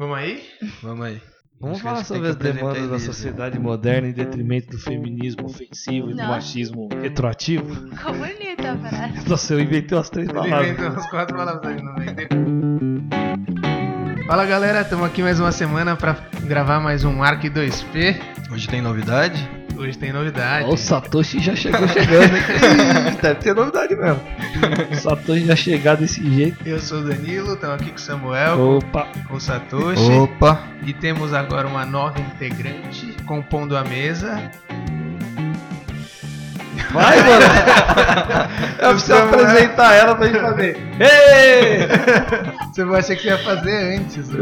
Vamos 0.00 0.16
aí? 0.16 0.42
Vamos 0.82 1.04
aí. 1.04 1.20
Vamos 1.60 1.78
falar 1.82 2.04
sobre 2.04 2.28
as 2.28 2.36
demandas 2.36 2.88
da 2.88 2.94
Elisa. 2.94 3.12
sociedade 3.12 3.58
moderna 3.58 4.08
em 4.08 4.12
detrimento 4.12 4.70
do 4.70 4.78
feminismo 4.78 5.44
ofensivo 5.44 6.08
e 6.08 6.12
do 6.14 6.16
Não. 6.16 6.28
machismo 6.28 6.88
retroativo. 7.02 7.74
Ficou 7.94 8.14
bonita 8.14 8.72
a 8.72 8.78
frase. 8.78 9.28
Nossa, 9.28 9.52
eu 9.52 9.60
inventei 9.60 9.98
umas 9.98 10.08
três 10.08 10.26
Ele 10.26 10.38
palavras. 10.38 10.68
inventou 10.70 10.90
umas 10.92 11.10
quatro 11.10 11.36
palavras 11.36 11.66
aí 11.70 11.82
no 11.82 11.94
meio. 11.96 12.16
Fala 14.26 14.46
galera, 14.46 14.80
estamos 14.80 15.04
aqui 15.04 15.20
mais 15.22 15.38
uma 15.38 15.52
semana 15.52 15.94
para 15.94 16.14
gravar 16.44 16.80
mais 16.80 17.04
um 17.04 17.22
Arc 17.22 17.42
2P. 17.50 18.18
Hoje 18.50 18.68
tem 18.68 18.80
novidade? 18.80 19.46
Hoje 19.80 19.96
tem 19.96 20.12
novidade. 20.12 20.66
Ó, 20.68 20.74
o 20.74 20.76
Satoshi 20.76 21.40
já 21.40 21.56
chegou 21.56 21.88
chegando, 21.88 22.36
hein? 22.36 23.16
Deve 23.22 23.40
ter 23.40 23.54
novidade 23.54 23.96
mesmo. 23.96 24.20
O 24.92 24.94
Satoshi 24.94 25.46
já 25.46 25.56
chegar 25.56 25.96
desse 25.96 26.22
jeito. 26.30 26.58
Eu 26.68 26.78
sou 26.78 26.98
o 26.98 27.04
Danilo, 27.04 27.54
estamos 27.54 27.76
aqui 27.76 27.88
com 27.88 27.96
o 27.96 27.98
Samuel, 27.98 28.60
Opa, 28.60 29.08
com 29.26 29.36
o 29.36 29.40
Satoshi. 29.40 30.02
Opa! 30.02 30.68
E 30.84 30.92
temos 30.92 31.32
agora 31.32 31.66
uma 31.66 31.86
nova 31.86 32.20
integrante 32.20 33.16
compondo 33.24 33.74
a 33.74 33.82
mesa. 33.82 34.50
Vai, 36.92 37.16
mano. 37.22 37.44
Eu 38.80 38.90
preciso 38.92 39.12
Samuel. 39.14 39.44
apresentar 39.44 39.94
ela 39.94 40.14
pra 40.14 40.26
gente 40.26 40.40
fazer. 40.40 40.76
Ei! 40.98 41.88
Você 42.72 42.84
vai 42.84 43.00
achar 43.00 43.16
que 43.16 43.22
você 43.22 43.28
ia 43.28 43.38
fazer 43.38 43.96
antes. 43.98 44.28
né? 44.30 44.40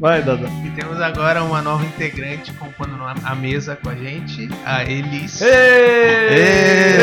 Vai, 0.00 0.22
Dada. 0.22 0.48
E 0.64 0.70
temos 0.70 1.00
agora 1.00 1.42
uma 1.42 1.60
nova 1.62 1.84
integrante 1.84 2.52
compondo 2.54 2.96
a 3.24 3.34
mesa 3.34 3.76
com 3.82 3.90
a 3.90 3.94
gente, 3.94 4.48
a 4.64 4.82
Elis. 4.84 5.40
Ei! 5.42 6.98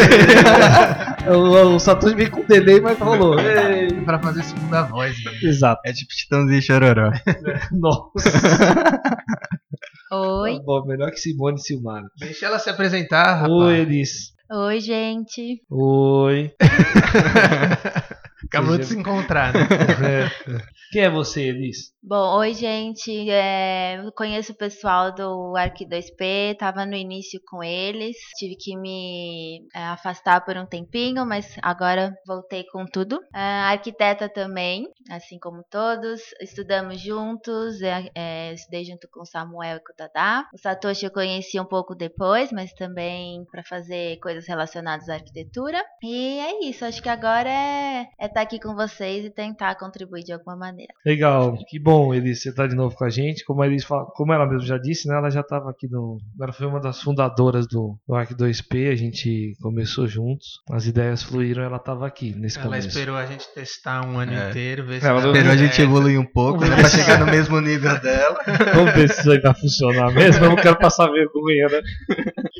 o, 1.28 1.76
o 1.76 1.80
Satoshi 1.80 2.16
veio 2.16 2.32
com 2.32 2.42
delay, 2.46 2.80
mas 2.82 2.98
rolou. 3.00 3.40
Ei! 3.40 3.92
Pra 4.04 4.20
fazer 4.20 4.44
segunda 4.44 4.84
voz. 4.84 5.16
Né? 5.24 5.32
Exato. 5.44 5.82
É 5.86 5.94
tipo 5.94 6.12
Titãozinho 6.14 6.58
e 6.58 6.62
Chororó. 6.62 7.12
Nossa. 7.72 8.30
Oi. 10.16 10.58
Tá 10.58 10.64
bom, 10.64 10.86
melhor 10.86 11.12
que 11.12 11.20
Simone 11.20 11.58
e 11.58 11.62
Silmara. 11.62 12.08
Deixa 12.18 12.46
ela 12.46 12.60
se 12.60 12.70
apresentar, 12.70 13.34
rapaz. 13.34 13.52
Oi, 13.52 13.80
Elis. 13.80 14.34
Oi, 14.52 14.80
gente. 14.80 15.62
Oi. 15.70 16.52
Acabou 18.56 18.78
de 18.78 18.86
se 18.86 18.98
encontrar, 18.98 19.54
né? 19.54 19.60
Quem 20.92 21.04
é 21.04 21.10
você, 21.10 21.50
Elis? 21.50 21.94
Bom, 22.02 22.38
oi, 22.38 22.54
gente. 22.54 23.30
É, 23.30 23.98
conheço 24.16 24.54
o 24.54 24.56
pessoal 24.56 25.14
do 25.14 25.56
Arc 25.58 25.76
2P, 25.80 26.56
tava 26.56 26.86
no 26.86 26.96
início 26.96 27.42
com 27.48 27.64
eles. 27.64 28.16
Tive 28.38 28.56
que 28.56 28.78
me 28.78 29.68
é, 29.74 29.80
afastar 29.86 30.46
por 30.46 30.56
um 30.56 30.66
tempinho, 30.68 31.26
mas 31.26 31.56
agora 31.62 32.14
voltei 32.26 32.64
com 32.72 32.86
tudo. 32.86 33.20
É, 33.34 33.40
arquiteta 33.40 34.30
também, 34.30 34.88
assim 35.10 35.40
como 35.40 35.66
todos. 35.70 36.22
Estudamos 36.40 37.02
juntos, 37.02 37.82
é, 37.82 38.10
é, 38.16 38.54
estudei 38.54 38.86
junto 38.86 39.10
com 39.12 39.22
o 39.22 39.26
Samuel 39.26 39.78
e 39.78 39.84
com 39.84 39.92
o 39.92 39.96
Dadá. 39.98 40.48
O 40.54 40.58
Satoshi 40.60 41.06
eu 41.06 41.12
conheci 41.12 41.60
um 41.60 41.66
pouco 41.66 41.96
depois, 41.96 42.52
mas 42.52 42.72
também 42.74 43.44
para 43.52 43.64
fazer 43.64 44.18
coisas 44.20 44.48
relacionadas 44.48 45.10
à 45.10 45.16
arquitetura. 45.16 45.84
E 46.04 46.40
é 46.40 46.70
isso, 46.70 46.86
acho 46.86 47.02
que 47.02 47.10
agora 47.10 47.50
é 47.50 48.08
estar 48.22 48.45
aqui 48.46 48.60
com 48.60 48.74
vocês 48.76 49.26
e 49.26 49.29
tentar 49.29 49.76
contribuir 49.76 50.24
de 50.24 50.32
alguma 50.32 50.55
maneira. 50.55 50.93
Legal, 51.05 51.57
que 51.68 51.79
bom, 51.79 52.13
Elis, 52.13 52.41
você 52.41 52.54
tá 52.54 52.65
de 52.68 52.76
novo 52.76 52.96
com 52.96 53.04
a 53.04 53.10
gente. 53.10 53.43
Como, 53.43 53.62
a 53.62 53.68
Elis 53.68 53.84
fala- 53.84 54.05
como 54.15 54.32
ela 54.32 54.46
mesmo 54.46 54.65
já 54.65 54.77
disse, 54.77 55.07
né, 55.07 55.15
ela 55.15 55.29
já 55.29 55.41
estava 55.41 55.70
aqui 55.70 55.87
no. 55.90 56.18
Ela 56.40 56.54
foi 56.54 56.68
uma 56.68 56.79
das 56.79 57.02
fundadoras 57.02 57.68
do, 57.68 57.98
do 58.07 58.15
Arc 58.15 58.32
2P, 58.34 58.91
a 58.91 58.96
gente 58.96 59.54
começou 59.62 60.07
juntos, 60.07 60.62
as 60.71 60.85
ideias 60.85 61.24
fluíram, 61.24 61.63
ela 61.63 61.77
estava 61.77 62.05
aqui 62.07 62.34
nesse 62.35 62.57
Ela 62.57 62.68
começo. 62.68 62.87
esperou 62.87 63.15
a 63.15 63.26
gente 63.26 63.46
testar 63.54 64.06
um 64.07 64.19
ano 64.19 64.34
É. 64.34 64.50
inteiro, 64.50 64.85
ver 64.85 65.02
se 65.02 65.07
Ela 65.07 65.19
Esperou 65.25 65.52
a 65.52 65.57
gente 65.57 65.81
evoluir 65.81 66.19
um 66.19 66.25
pouco, 66.25 66.62
né? 66.63 66.75
Pra 66.75 66.88
chegar 66.90 67.19
no 67.19 67.25
mesmo 67.25 67.59
nível 67.59 68.00
dela. 68.00 68.38
Vamos 68.75 68.94
ver 68.94 69.09
se 69.09 69.19
isso 69.22 69.31
aí 69.31 69.40
vai 69.40 69.53
funcionar 69.56 70.12
mesmo. 70.13 70.46
Eu 70.46 70.50
não 70.50 70.56
quero 70.56 70.78
passar 70.78 71.07
vergonha, 71.07 71.68
né? 71.69 71.81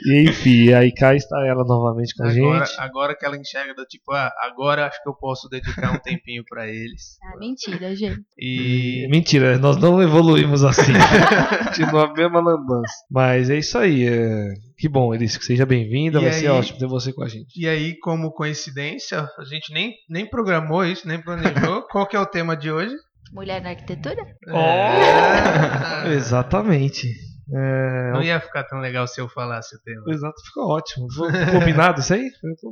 E 0.06 0.30
enfim, 0.30 0.72
aí 0.74 0.94
cá 0.94 1.16
está 1.16 1.46
ela 1.46 1.64
novamente 1.64 2.14
com 2.16 2.24
a 2.24 2.30
Agora, 2.30 2.66
gente. 2.66 2.80
agora 2.80 3.16
que 3.18 3.26
ela 3.26 3.38
enxerga 3.38 3.74
do 3.74 3.86
tipo, 3.86 4.12
ah, 4.12 4.32
agora 4.44 4.86
acho 4.88 5.02
que 5.02 5.10
eu 5.10 5.14
posso 5.16 5.50
dedicar 5.50 5.92
um 5.94 5.98
tempinho 6.00 6.44
pra 6.48 6.68
eles. 6.68 7.18
Ah, 7.24 7.38
mentira, 7.40 7.96
gente. 7.96 8.22
E 8.38 9.08
Mentira, 9.10 9.58
nós 9.58 9.78
não 9.78 10.02
evoluímos 10.02 10.64
assim. 10.64 10.94
Continua 11.70 12.06
a 12.06 12.14
mesma 12.14 12.40
lambança. 12.40 12.94
Mas 13.10 13.50
é 13.50 13.58
isso 13.58 13.78
aí. 13.78 14.08
é, 14.08 14.54
Que 14.78 14.88
bom, 14.88 15.14
Elis, 15.14 15.38
que 15.38 15.46
seja 15.46 15.66
bem-vinda. 15.66 16.20
Vai 16.20 16.32
ser 16.34 16.48
aí- 16.48 16.52
ótimo 16.52 16.78
ter 16.80 16.88
você 16.88 17.12
com 17.14 17.24
a 17.24 17.28
gente. 17.28 17.48
E 17.60 17.68
aí, 17.68 17.98
como 18.00 18.32
coincidência, 18.32 19.20
a 19.40 19.44
gente 19.44 19.74
nem, 19.74 19.94
nem 20.10 20.30
programou 20.30 20.86
isso, 20.86 21.08
nem 21.08 21.20
planejou. 21.22 21.82
Qual 21.90 22.06
que 22.08 22.16
é 22.16 22.20
o 22.20 22.26
tema 22.26 22.56
de 22.56 22.72
hoje? 22.72 22.94
Mulher 23.34 23.62
na 23.62 23.70
arquitetura? 23.70 24.22
É. 24.48 26.14
Exatamente. 26.14 27.08
É, 27.54 28.12
Não 28.12 28.24
ia 28.24 28.40
ficar 28.40 28.64
tão 28.64 28.80
legal 28.80 29.08
se 29.08 29.22
eu 29.22 29.30
falasse 29.30 29.76
o 29.76 29.80
tema. 29.82 30.04
Exato, 30.08 30.42
ficou 30.44 30.68
ótimo. 30.70 31.08
Combinado 31.52 32.00
isso 32.00 32.14
aí? 32.14 32.30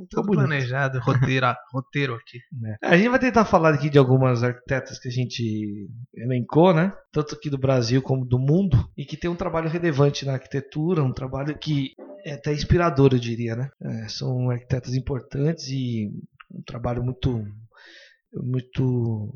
Ficou, 0.10 0.26
planejado, 0.26 1.00
roteiro, 1.00 1.46
roteiro 1.72 2.16
aqui. 2.16 2.40
né? 2.52 2.78
A 2.82 2.98
gente 2.98 3.10
vai 3.10 3.20
tentar 3.20 3.46
falar 3.46 3.74
aqui 3.74 3.90
de 3.90 3.98
algumas 3.98 4.44
arquitetas 4.44 4.98
que 5.00 5.08
a 5.08 5.12
gente 5.12 5.88
elencou, 6.16 6.74
né? 6.74 6.94
Tanto 7.12 7.36
aqui 7.36 7.50
do 7.50 7.58
Brasil 7.58 8.02
como 8.02 8.26
do 8.26 8.40
mundo, 8.40 8.90
e 8.98 9.06
que 9.06 9.18
tem 9.18 9.30
um 9.30 9.36
trabalho 9.36 9.70
relevante 9.70 10.26
na 10.26 10.34
arquitetura, 10.34 11.04
um 11.04 11.14
trabalho 11.14 11.58
que 11.58 11.92
é 12.26 12.34
até 12.34 12.54
inspirador, 12.54 13.10
eu 13.14 13.20
diria, 13.20 13.56
né? 13.56 13.70
É, 13.82 14.08
são 14.08 14.50
arquitetas 14.50 14.96
importantes 14.96 15.68
e 15.68 16.10
um 16.52 16.62
trabalho 16.66 17.04
muito. 17.04 17.46
muito. 18.34 19.34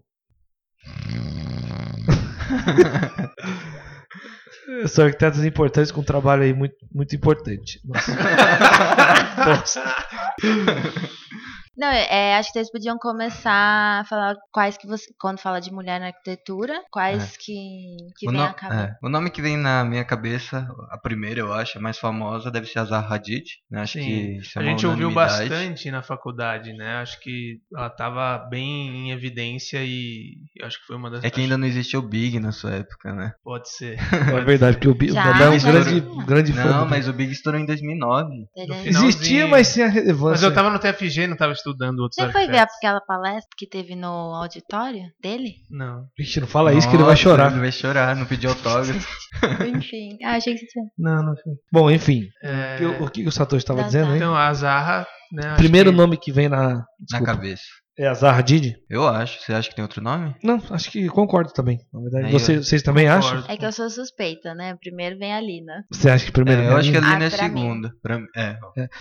São 4.88 5.06
arquitetas 5.06 5.44
importantes 5.46 5.92
com 5.92 6.02
um 6.02 6.04
trabalho 6.04 6.44
aí 6.44 6.54
muito, 6.54 6.76
muito 6.94 7.16
importante. 7.16 7.80
Nossa. 7.86 9.82
Não, 11.78 11.88
é, 11.88 12.36
acho 12.38 12.50
que 12.52 12.54
vocês 12.60 12.72
podiam 12.72 12.98
começar 12.98 14.00
a 14.02 14.04
falar 14.06 14.36
quais 14.52 14.78
que 14.78 14.88
você. 14.88 15.06
Quando 15.20 15.40
fala 15.40 15.60
de 15.60 15.72
mulher 15.72 16.00
na 16.00 16.08
arquitetura, 16.08 16.82
quais 16.92 17.38
que, 17.38 17.96
que 18.18 18.28
O, 18.28 18.32
vem 18.32 18.40
no- 18.40 18.46
a 18.48 18.54
cabeça. 18.54 18.82
é, 19.02 19.06
o 19.06 19.10
nome 19.10 19.30
que 19.30 19.42
vem 19.42 19.56
na 19.58 19.86
minha 19.86 20.04
cabeça, 20.04 20.68
a 20.90 20.98
primeira 20.98 21.40
eu 21.40 21.54
acho, 21.54 21.78
a 21.78 21.82
mais 21.82 22.00
famosa, 22.00 22.50
deve 22.50 22.66
ser 22.66 22.80
a 22.80 22.86
Zaha 22.86 23.14
Hadid. 23.16 23.46
Né? 23.70 23.82
Acho 23.82 23.94
Sim. 24.00 24.06
que 24.06 24.38
isso 24.40 24.58
é 24.58 24.62
A 24.62 24.66
gente 24.66 24.88
ouviu 24.88 25.12
bastante 25.12 25.92
na 25.92 26.02
faculdade, 26.02 26.74
né? 26.74 26.96
Acho 26.98 27.20
que 27.20 27.60
ela 27.76 27.90
tava 27.92 28.40
bem 28.50 29.08
em 29.08 29.12
evidência 29.12 29.80
e 29.84 30.36
eu 30.56 30.66
acho 30.66 30.80
que 30.80 30.88
foi 30.88 30.96
uma 30.96 31.12
das. 31.12 31.24
É 31.24 31.30
que 31.30 31.42
ainda 31.42 31.58
não 31.60 31.68
existia 31.68 32.00
o 32.00 32.02
Big 32.02 32.40
na 32.40 32.52
sua 32.52 32.72
época, 32.72 33.14
né? 33.14 33.34
Pode 33.44 33.70
ser. 33.70 33.98
É 34.42 34.42
verdade, 34.44 34.78
porque 34.78 34.90
o 34.90 34.96
Bi- 34.96 35.12
o 35.12 35.14
Já, 35.14 35.24
é 35.44 35.50
um 35.50 35.60
grande, 35.60 36.02
grande 36.26 36.54
fã. 36.54 36.64
Não, 36.66 36.86
mas 36.88 37.08
o 37.08 37.14
Big 37.14 37.32
estourou 37.32 37.60
em 37.60 37.66
2009. 37.66 38.30
Entendeu? 38.56 38.76
final- 38.84 39.04
Existia, 39.04 39.48
mas 39.48 39.68
sem 39.68 39.84
a 39.84 39.88
relevância. 39.88 40.32
Mas 40.32 40.44
eu 40.44 40.54
tava 40.54 40.70
no 40.70 40.80
TFG, 40.80 41.28
não 41.28 41.38
tava 41.38 41.54
estudando 41.54 41.67
outros 41.70 42.16
Você 42.16 42.32
foi 42.32 42.48
ver 42.48 42.60
aquela 42.60 43.02
palestra 43.02 43.50
que 43.58 43.68
teve 43.68 43.96
no 43.96 44.08
auditório 44.36 45.04
dele? 45.22 45.56
Não. 45.70 46.06
Vixe, 46.18 46.40
não 46.40 46.48
fala 46.48 46.74
isso 46.74 46.88
que 46.90 46.96
ele 46.96 47.04
vai 47.04 47.14
Nossa, 47.14 47.24
chorar. 47.24 47.52
Ele 47.52 47.60
vai 47.60 47.72
chorar, 47.72 48.16
não 48.16 48.26
pediu 48.26 48.50
autógrafo. 48.50 49.08
Enfim. 49.68 50.18
Ah, 50.24 50.36
achei 50.36 50.54
que 50.54 50.60
você 50.62 50.66
tinha. 50.68 50.86
Não, 50.98 51.24
não 51.24 51.36
foi. 51.36 51.54
Bom, 51.72 51.92
enfim. 51.92 52.28
É, 52.44 52.76
o 52.76 52.78
que- 52.80 53.04
O 53.04 53.10
que 53.10 53.28
o 53.28 53.32
Satoshi 53.32 53.64
estava 53.64 53.84
dizendo, 53.84 54.12
hein? 54.12 54.18
Então, 54.18 54.36
a 54.36 54.54
Zaha, 54.54 55.06
né? 55.32 55.56
Primeiro 55.56 55.92
que- 55.92 55.98
nome 55.98 56.18
que 56.18 56.32
vem 56.32 56.50
na. 56.50 56.60
na 56.76 56.86
Desculpa. 57.00 57.26
cabeça. 57.34 57.64
É 58.00 58.08
a 58.08 58.14
Zaha 58.14 58.38
Hadid? 58.40 58.78
Eu 58.90 59.08
acho. 59.08 59.42
Você 59.42 59.54
acha 59.54 59.70
que 59.70 59.76
tem 59.76 59.82
outro 59.84 60.02
nome? 60.04 60.36
Não, 60.44 60.62
acho 60.70 60.92
que 60.92 61.08
concordo 61.08 61.52
também. 61.52 61.80
Na 61.92 62.00
verdade, 62.00 62.26
Aí 62.28 62.32
Você- 62.32 62.58
eu 62.58 62.64
vocês 62.64 62.84
também 62.84 63.08
Concordo. 63.08 63.38
acham? 63.40 63.52
É 63.54 63.58
que 63.58 63.66
eu 63.66 63.72
sou 63.72 63.90
suspeita, 63.90 64.54
né? 64.54 64.76
Primeiro 64.80 65.18
vem 65.18 65.34
a 65.34 65.42
Lina. 65.42 65.84
Você 65.92 66.10
acha 66.10 66.26
que 66.26 66.32
primeiro 66.32 66.62
É, 66.62 66.64
vem 66.66 66.74
eu 66.74 66.78
acho 66.78 66.92
que 66.92 66.98
a 66.98 67.00
Lina? 67.00 67.24
É 67.24 67.28
Ah, 67.28 67.32
pra 67.32 67.50
mim. 67.50 67.60
segunda. 67.62 67.92
Pra, 68.02 68.20
é, 68.36 68.58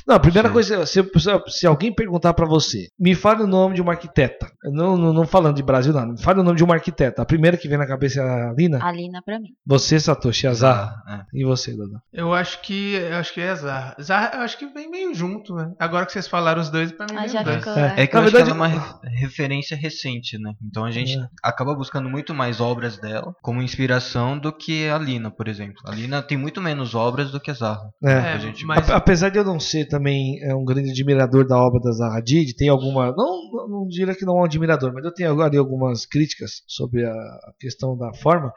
Não, 0.07 0.17
a 0.17 0.21
primeira 0.21 0.49
coisa, 0.51 0.87
se, 0.87 1.03
se 1.49 1.67
alguém 1.67 1.93
perguntar 1.95 2.33
pra 2.35 2.47
você, 2.47 2.87
me 2.99 3.15
fale 3.15 3.43
o 3.43 3.47
nome 3.47 3.75
de 3.75 3.83
uma 3.83 3.93
arquiteta. 3.93 4.51
Não, 4.65 4.97
não, 4.97 5.13
não 5.13 5.27
falando 5.27 5.57
de 5.57 5.63
Brasil, 5.63 5.93
não. 5.93 6.07
Me 6.13 6.23
fale 6.23 6.41
o 6.41 6.43
nome 6.43 6.57
de 6.57 6.65
uma 6.65 6.75
arquiteta. 6.75 7.21
A 7.23 7.27
primeira 7.27 7.57
que 7.57 7.69
vem 7.69 7.77
na 7.79 7.87
cabeça 7.87 8.21
é 8.21 8.23
a 8.23 8.53
Lina? 8.57 8.79
A 8.83 8.91
Lina 8.93 9.21
pra 9.25 9.39
mim. 9.39 9.51
Você, 9.67 10.01
Satoshi, 10.01 10.47
a 10.47 10.53
Zaha. 10.55 10.95
é. 11.09 11.21
E 11.35 11.45
você, 11.45 11.77
Dada? 11.77 12.01
Eu 12.13 12.33
acho 12.33 12.63
que 12.63 12.95
eu 12.95 13.17
acho 13.17 13.35
que 13.35 13.41
é 13.41 13.51
a 13.51 13.55
Zaha. 13.55 13.97
Zaha, 14.01 14.31
eu 14.37 14.41
acho 14.41 14.57
que 14.59 14.67
vem 14.67 14.91
meio 14.91 15.15
junto, 15.15 15.55
né? 15.55 15.71
Agora 15.79 16.07
que 16.07 16.13
vocês 16.13 16.27
falaram 16.27 16.61
os 16.63 16.71
dois, 16.71 16.93
pra 16.93 17.07
mim 17.11 17.17
Ah, 17.17 17.21
vem 17.23 17.29
já 17.29 17.43
dois. 17.43 17.57
ficou. 17.59 17.73
É. 17.75 17.95
É 17.99 18.07
que 18.07 18.15
Na 18.15 18.21
eu 18.21 18.25
acho 18.25 18.33
verdade- 18.33 18.57
que 18.57 18.57
ela 18.57 18.67
é 18.69 18.86
uma 18.87 19.11
referência 19.19 19.77
recente, 19.77 20.39
né? 20.39 20.53
Então 20.63 20.85
a 20.85 20.91
gente 20.91 21.19
É. 21.19 21.27
acaba 21.43 21.75
buscando 21.75 22.09
muito 22.09 22.35
mais 22.35 22.61
obras 22.61 22.99
dela 22.99 23.33
como 23.43 23.63
inspiração 23.63 24.39
do 24.39 24.53
que 24.53 24.89
a 24.89 24.99
Lina, 24.99 25.31
por 25.31 25.49
exemplo. 25.49 25.77
A 25.87 25.95
Lina 25.95 26.23
tem 26.23 26.37
muito 26.39 26.61
menos 26.61 26.95
obras 26.95 27.31
do 27.31 27.41
que 27.41 27.51
a 27.51 27.55
Zaha. 27.55 27.81
É. 28.05 28.13
É, 28.13 28.33
a 28.33 28.39
gente- 28.39 28.65
mas 28.65 28.89
Apesar 28.91 29.29
de 29.31 29.39
eu 29.39 29.45
não 29.45 29.59
ser 29.61 29.87
também 29.87 30.39
é, 30.43 30.55
um 30.55 30.65
grande 30.65 30.91
admirador 30.91 31.47
da 31.47 31.57
obra 31.57 31.81
da 31.81 31.93
Zaha 31.93 32.19
Hadid, 32.19 32.55
tem 32.57 32.69
alguma. 32.69 33.07
Não, 33.17 33.51
não, 33.53 33.69
não 33.69 33.87
diria 33.89 34.15
que 34.15 34.25
não 34.25 34.39
é 34.39 34.41
um 34.43 34.45
admirador, 34.45 34.93
mas 34.93 35.05
eu 35.05 35.13
tenho 35.13 35.31
agora 35.31 35.57
algumas 35.59 36.07
críticas 36.07 36.63
sobre 36.67 37.05
a 37.05 37.15
questão 37.59 37.97
da 37.97 38.13
forma. 38.15 38.53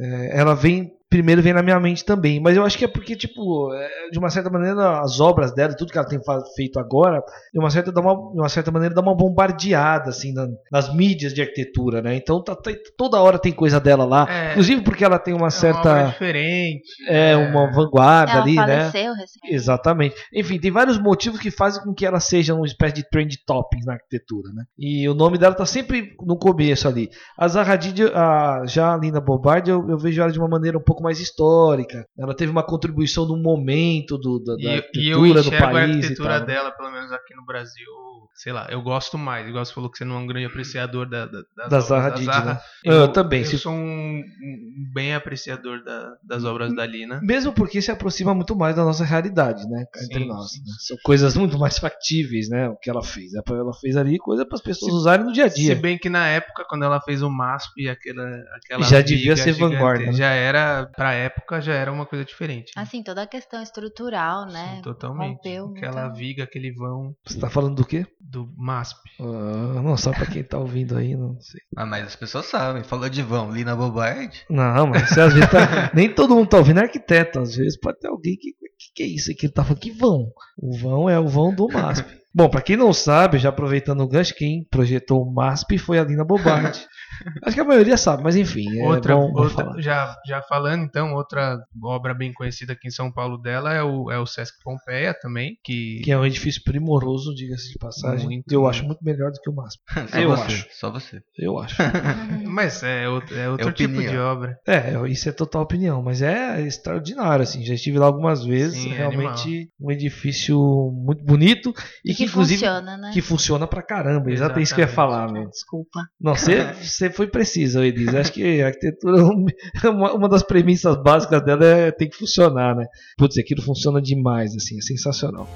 É, 0.00 0.40
ela 0.40 0.54
vem 0.54 0.90
primeiro 1.12 1.42
vem 1.42 1.52
na 1.52 1.62
minha 1.62 1.78
mente 1.78 2.06
também. 2.06 2.40
Mas 2.40 2.56
eu 2.56 2.64
acho 2.64 2.78
que 2.78 2.86
é 2.86 2.88
porque, 2.88 3.14
tipo, 3.14 3.70
é, 3.74 4.10
de 4.10 4.18
uma 4.18 4.30
certa 4.30 4.48
maneira, 4.48 5.00
as 5.00 5.20
obras 5.20 5.54
dela, 5.54 5.76
tudo 5.76 5.92
que 5.92 5.98
ela 5.98 6.08
tem 6.08 6.18
feito 6.56 6.80
agora, 6.80 7.22
de 7.52 7.60
uma 7.60 7.68
certa, 7.68 7.92
dá 7.92 8.00
uma, 8.00 8.14
de 8.14 8.40
uma 8.40 8.48
certa 8.48 8.70
maneira, 8.70 8.94
dá 8.94 9.02
uma 9.02 9.14
bombardeada, 9.14 10.08
assim, 10.08 10.32
na, 10.32 10.48
nas 10.72 10.92
mídias 10.94 11.34
de 11.34 11.42
arquitetura, 11.42 12.00
né? 12.00 12.16
Então 12.16 12.42
tá, 12.42 12.56
tá, 12.56 12.70
toda 12.96 13.20
hora 13.20 13.38
tem 13.38 13.52
coisa 13.52 13.78
dela 13.78 14.06
lá. 14.06 14.26
É, 14.30 14.50
Inclusive 14.52 14.80
porque 14.82 15.04
ela 15.04 15.18
tem 15.18 15.34
uma 15.34 15.42
é 15.42 15.44
uma 15.44 15.50
certa. 15.50 15.90
obra 15.90 16.04
diferente. 16.06 16.88
É, 17.06 17.36
uma 17.36 17.70
vanguarda 17.70 18.32
Ela 18.32 18.42
ali, 18.42 18.56
né? 18.56 18.90
faleceu 18.90 19.12
recentemente. 19.12 19.54
Exatamente. 19.54 20.14
Enfim, 20.34 20.58
tem 20.58 20.70
vários 20.70 20.98
motivos 20.98 21.38
que 21.38 21.50
fazem 21.50 21.82
com 21.82 21.92
que 21.92 22.06
ela 22.06 22.20
seja 22.20 22.54
uma 22.54 22.64
espécie 22.64 22.94
de 22.94 23.08
trend 23.10 23.36
topic 23.46 23.80
na 23.84 23.94
arquitetura, 23.94 24.50
né? 24.54 24.64
E 24.78 25.06
o 25.08 25.14
nome 25.14 25.36
dela 25.36 25.54
tá 25.54 25.66
sempre 25.66 26.14
no 26.24 26.38
começo 26.38 26.88
ali. 26.88 27.10
A 27.36 27.48
Zaha 27.48 27.74
Hadid, 27.74 28.02
a, 28.14 28.62
já 28.66 28.94
a 28.94 28.96
Lina 28.96 29.20
Bobardi, 29.20 29.70
eu, 29.70 29.86
eu 29.90 29.98
vejo 29.98 30.22
ela 30.22 30.32
de 30.32 30.38
uma 30.38 30.48
maneira 30.48 30.78
um 30.78 30.82
pouco 30.82 31.01
mais 31.02 31.20
histórica. 31.20 32.06
Ela 32.18 32.34
teve 32.34 32.50
uma 32.50 32.62
contribuição 32.62 33.26
no 33.26 33.36
momento 33.36 34.16
do, 34.18 34.38
da, 34.42 34.54
E, 34.58 34.64
e 34.94 35.08
eu 35.10 35.18
arquitetura 35.22 35.42
do 35.42 35.48
enxergo 35.48 35.64
a 35.64 35.70
país 35.70 35.88
e 35.88 35.92
arquitetura 35.98 36.28
tal. 36.30 36.40
né? 36.40 36.46
dela, 36.46 36.70
pelo 36.72 36.90
menos 36.90 37.12
aqui 37.12 37.34
no 37.34 37.44
Brasil, 37.44 37.86
sei 38.34 38.52
lá, 38.52 38.66
eu 38.70 38.80
gosto 38.82 39.18
mais. 39.18 39.46
Igual 39.46 39.64
você 39.64 39.72
falou 39.74 39.90
que 39.90 39.98
você 39.98 40.04
não 40.04 40.16
é 40.16 40.18
um 40.20 40.26
grande 40.26 40.46
apreciador 40.46 41.08
da, 41.08 41.26
da, 41.26 41.42
das 41.56 41.68
Da 41.70 41.80
Zaha 41.80 42.08
da 42.10 42.14
Hadid, 42.16 42.26
né? 42.46 42.60
Eu, 42.84 42.92
Eu 42.94 43.08
também, 43.08 43.40
Eu 43.40 43.46
se- 43.46 43.58
sou 43.58 43.72
um, 43.72 43.76
um 44.20 44.92
bem 44.94 45.14
apreciador 45.14 45.82
da- 45.84 46.12
das 46.24 46.44
obras 46.44 46.74
da 46.74 46.86
Lina. 46.86 47.20
Mesmo 47.22 47.52
porque 47.52 47.80
se 47.82 47.90
aproxima 47.90 48.34
muito 48.34 48.54
mais 48.56 48.74
da 48.76 48.84
nossa 48.84 49.04
realidade, 49.04 49.68
né? 49.68 49.84
Cá 49.92 50.00
Entre 50.04 50.20
Sim, 50.20 50.28
nós. 50.28 50.50
sim. 50.52 50.58
né? 50.60 50.64
São 50.86 50.96
coisas 51.04 51.36
muito 51.36 51.58
mais 51.58 51.78
factíveis, 51.78 52.48
né? 52.48 52.68
O 52.68 52.76
que 52.76 52.88
ela 52.90 53.02
fez. 53.02 53.32
Ela 53.34 53.72
fez 53.80 53.96
ali 53.96 54.18
coisa 54.18 54.44
para 54.46 54.56
as 54.56 54.62
pessoas 54.62 54.92
Se- 54.92 54.96
usarem 54.98 55.26
no 55.26 55.32
dia 55.32 55.46
a 55.46 55.50
Se 55.50 55.56
dia. 55.60 55.74
bem 55.76 55.98
que 55.98 56.08
na 56.08 56.26
época, 56.28 56.64
quando 56.68 56.84
ela 56.84 57.00
fez 57.00 57.22
o 57.22 57.30
MASP, 57.30 57.88
aquela, 57.88 58.24
aquela 58.56 58.82
Já 58.84 59.00
devia 59.00 59.36
ser 59.36 59.52
vanguarda, 59.52 60.06
né? 60.06 60.12
Já 60.12 60.30
era, 60.30 60.90
pra 60.96 61.12
época, 61.12 61.60
já 61.60 61.74
era 61.74 61.92
uma 61.92 62.06
coisa 62.06 62.24
diferente. 62.24 62.72
né? 62.76 62.82
Assim, 62.82 63.02
toda 63.02 63.22
a 63.22 63.26
questão 63.26 63.62
estrutural, 63.62 64.46
né? 64.46 64.76
Sim, 64.76 64.82
totalmente. 64.82 65.36
rompeu 65.36 65.66
Aquela 65.76 66.08
viga, 66.08 66.44
aquele 66.44 66.72
vão 66.72 67.14
Você 67.24 67.38
tá 67.38 67.48
falando 67.50 67.76
do 67.76 67.84
quê? 67.84 68.06
do 68.20 68.50
MASP. 68.56 68.98
Ah, 69.20 69.82
não, 69.82 69.94
só 69.96 70.10
pra 70.10 70.24
quem 70.24 70.42
tá 70.42 70.58
ouvindo 70.58 70.96
aí, 70.96 71.14
não 71.14 71.38
sei. 71.38 71.60
Ah, 71.76 71.84
mas 71.84 72.06
as 72.06 72.16
pessoas 72.16 72.46
sabem. 72.46 72.82
Falou 72.82 73.08
de 73.10 73.20
vão, 73.20 73.52
Lina 73.52 73.76
Bobardi. 73.76 74.44
Não, 74.48 74.86
mas 74.86 75.10
você 75.10 75.20
às 75.20 75.34
vezes 75.34 75.50
tá, 75.50 75.90
nem 75.92 76.08
todo 76.12 76.34
mundo 76.34 76.48
tá 76.48 76.56
ouvindo 76.56 76.80
é 76.80 76.84
arquiteto. 76.84 77.40
Às 77.40 77.54
vezes 77.56 77.78
pode 77.78 77.98
ter 77.98 78.08
alguém 78.08 78.36
que. 78.36 78.52
Que, 78.82 78.92
que 78.96 79.02
é 79.04 79.06
isso 79.06 79.30
aqui? 79.30 79.46
Ele 79.46 79.52
tá 79.52 79.62
falando 79.62 79.78
que 79.80 79.92
vão. 79.92 80.32
O 80.58 80.76
vão 80.76 81.08
é 81.08 81.16
o 81.20 81.28
vão 81.28 81.54
do 81.54 81.68
MASP. 81.68 82.04
Bom, 82.34 82.48
pra 82.48 82.62
quem 82.62 82.76
não 82.76 82.92
sabe, 82.92 83.38
já 83.38 83.50
aproveitando 83.50 84.00
o 84.00 84.08
gancho, 84.08 84.34
quem 84.34 84.64
projetou 84.70 85.22
o 85.22 85.32
MASP 85.32 85.76
foi 85.78 85.98
a 85.98 86.04
Lina 86.04 86.24
Bobardi. 86.24 86.86
Acho 87.44 87.54
que 87.54 87.60
a 87.60 87.64
maioria 87.64 87.96
sabe, 87.96 88.22
mas 88.22 88.36
enfim. 88.36 88.80
É 88.80 88.86
outra, 88.86 89.14
bom, 89.14 89.32
bom 89.32 89.42
outra 89.42 89.72
já, 89.78 90.16
já 90.26 90.42
falando 90.42 90.82
então, 90.82 91.14
outra 91.14 91.58
obra 91.82 92.14
bem 92.14 92.32
conhecida 92.32 92.72
aqui 92.72 92.88
em 92.88 92.90
São 92.90 93.12
Paulo 93.12 93.38
dela 93.38 93.72
é 93.72 93.82
o, 93.82 94.10
é 94.10 94.18
o 94.18 94.26
Sesc 94.26 94.54
Pompeia 94.62 95.14
também, 95.14 95.56
que, 95.62 96.00
Que 96.02 96.10
é 96.10 96.18
um 96.18 96.24
edifício 96.24 96.62
primoroso, 96.64 97.34
diga-se 97.34 97.70
de 97.70 97.78
passagem. 97.78 98.26
Muito, 98.26 98.50
eu 98.50 98.62
muito. 98.62 98.70
acho 98.70 98.84
muito 98.84 99.04
melhor 99.04 99.30
do 99.30 99.40
que 99.40 99.50
o 99.50 99.54
MASP. 99.54 99.80
Só 100.10 100.18
Eu 100.18 100.30
você. 100.30 100.42
acho. 100.42 100.66
Só 100.72 100.90
você. 100.90 101.22
Eu 101.38 101.58
acho. 101.58 101.76
mas 102.46 102.82
é 102.82 103.08
outro, 103.08 103.36
é 103.36 103.48
outro 103.48 103.72
tipo 103.72 103.92
opinião. 103.92 104.12
de 104.12 104.18
obra. 104.18 104.58
É, 104.66 105.08
isso 105.08 105.28
é 105.28 105.32
total 105.32 105.62
opinião, 105.62 106.02
mas 106.02 106.22
é 106.22 106.60
extraordinário, 106.62 107.42
assim. 107.42 107.64
Já 107.64 107.74
estive 107.74 107.98
lá 107.98 108.06
algumas 108.06 108.44
vezes, 108.44 108.82
Sim, 108.82 108.92
é 108.92 108.96
realmente 108.96 109.70
um 109.80 109.90
edifício 109.90 110.58
muito 110.92 111.24
bonito 111.24 111.72
e 112.04 112.14
que, 112.14 112.21
que 112.24 112.30
inclusive 112.30 112.60
funciona, 112.60 112.96
né? 112.96 113.10
que 113.12 113.20
funciona 113.20 113.66
pra 113.66 113.82
caramba. 113.82 114.30
Exato, 114.30 114.58
é 114.58 114.62
isso 114.62 114.74
que 114.74 114.80
eu 114.80 114.84
ia 114.84 114.90
Exatamente. 114.90 114.94
falar, 114.94 115.32
né? 115.32 115.46
Desculpa. 115.50 116.00
Não, 116.20 116.34
você, 116.34 116.72
você 116.74 117.10
foi 117.10 117.26
preciso, 117.26 117.82
Elise. 117.82 118.16
Acho 118.16 118.32
que 118.32 118.62
a 118.62 118.66
arquitetura, 118.66 119.24
uma, 119.90 120.12
uma 120.14 120.28
das 120.28 120.42
premissas 120.42 120.96
básicas 121.02 121.44
dela 121.44 121.64
é 121.64 121.90
tem 121.90 122.08
que 122.08 122.16
funcionar, 122.16 122.74
né? 122.74 122.86
Putz, 123.16 123.38
aquilo 123.38 123.62
funciona 123.62 124.00
demais, 124.00 124.54
assim, 124.54 124.78
é 124.78 124.82
sensacional. 124.82 125.48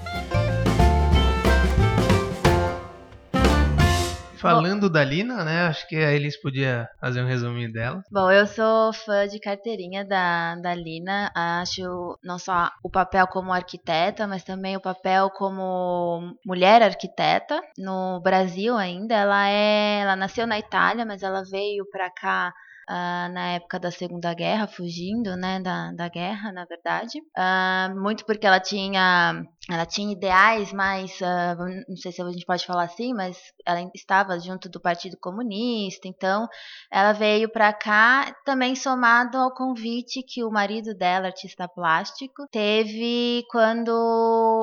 Falando 4.46 4.90
da 4.90 5.04
Lina, 5.04 5.44
né? 5.44 5.66
Acho 5.66 5.86
que 5.88 5.96
a 5.96 6.12
Elis 6.12 6.40
podia 6.40 6.88
fazer 7.00 7.22
um 7.22 7.26
resuminho 7.26 7.72
dela. 7.72 8.02
Bom, 8.10 8.30
eu 8.30 8.46
sou 8.46 8.92
fã 8.92 9.26
de 9.26 9.38
carteirinha 9.38 10.04
da, 10.04 10.56
da 10.56 10.74
Lina. 10.74 11.30
Acho 11.34 12.18
não 12.22 12.38
só 12.38 12.70
o 12.82 12.90
papel 12.90 13.26
como 13.26 13.52
arquiteta, 13.52 14.26
mas 14.26 14.44
também 14.44 14.76
o 14.76 14.80
papel 14.80 15.30
como 15.30 16.36
mulher 16.44 16.82
arquiteta. 16.82 17.60
No 17.78 18.20
Brasil 18.20 18.76
ainda, 18.76 19.14
ela 19.14 19.48
é, 19.48 20.00
ela 20.00 20.16
nasceu 20.16 20.46
na 20.46 20.58
Itália, 20.58 21.04
mas 21.04 21.22
ela 21.22 21.42
veio 21.44 21.84
para 21.90 22.10
cá 22.10 22.52
ah, 22.88 23.28
na 23.32 23.48
época 23.54 23.80
da 23.80 23.90
Segunda 23.90 24.32
Guerra, 24.32 24.68
fugindo, 24.68 25.36
né, 25.36 25.60
da, 25.60 25.92
da 25.92 26.08
guerra, 26.08 26.52
na 26.52 26.64
verdade. 26.64 27.20
Ah, 27.36 27.92
muito 27.96 28.24
porque 28.24 28.46
ela 28.46 28.60
tinha, 28.60 29.44
ela 29.68 29.84
tinha 29.84 30.12
ideais 30.12 30.72
mais, 30.72 31.20
ah, 31.22 31.56
não 31.88 31.96
sei 31.96 32.12
se 32.12 32.22
a 32.22 32.30
gente 32.30 32.46
pode 32.46 32.64
falar 32.64 32.84
assim, 32.84 33.12
mas 33.12 33.36
ela 33.64 33.90
estava 33.94 34.38
junto 34.38 34.68
do 34.68 34.80
Partido 34.80 35.16
Comunista, 35.16 36.06
então 36.06 36.46
ela 36.90 37.12
veio 37.12 37.50
para 37.50 37.72
cá 37.72 38.32
também 38.44 38.76
somado 38.76 39.36
ao 39.36 39.52
convite 39.52 40.22
que 40.22 40.44
o 40.44 40.50
marido 40.50 40.94
dela, 40.94 41.26
artista 41.26 41.66
plástico, 41.66 42.46
teve 42.50 43.44
quando 43.50 43.90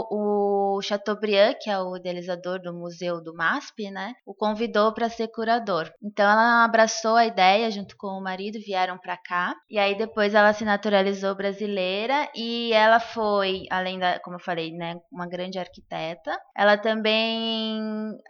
o 0.10 0.82
Chateaubriand, 0.82 1.56
que 1.62 1.70
é 1.70 1.78
o 1.80 1.98
idealizador 1.98 2.62
do 2.62 2.74
Museu 2.74 3.22
do 3.22 3.34
MASP, 3.34 3.92
né, 3.92 4.14
o 4.26 4.34
convidou 4.34 4.94
para 4.94 5.10
ser 5.10 5.28
curador. 5.28 5.92
Então 6.02 6.30
ela 6.30 6.64
abraçou 6.64 7.16
a 7.18 7.26
ideia 7.26 7.70
junto 7.70 7.98
com 7.98 8.08
o 8.08 8.24
marido, 8.24 8.58
vieram 8.60 8.98
para 8.98 9.18
cá. 9.18 9.54
E 9.70 9.78
aí 9.78 9.98
depois 9.98 10.34
ela 10.34 10.54
se 10.54 10.64
naturalizou 10.64 11.36
brasileira 11.36 12.30
e 12.36 12.72
ela 12.74 13.00
foi, 13.00 13.64
além 13.70 14.00
da, 14.00 14.20
como 14.20 14.38
eu 14.38 14.40
falei, 14.40 14.72
né, 14.72 14.93
uma 15.12 15.28
grande 15.28 15.58
arquiteta. 15.60 16.38
Ela 16.56 16.78
também 16.78 17.80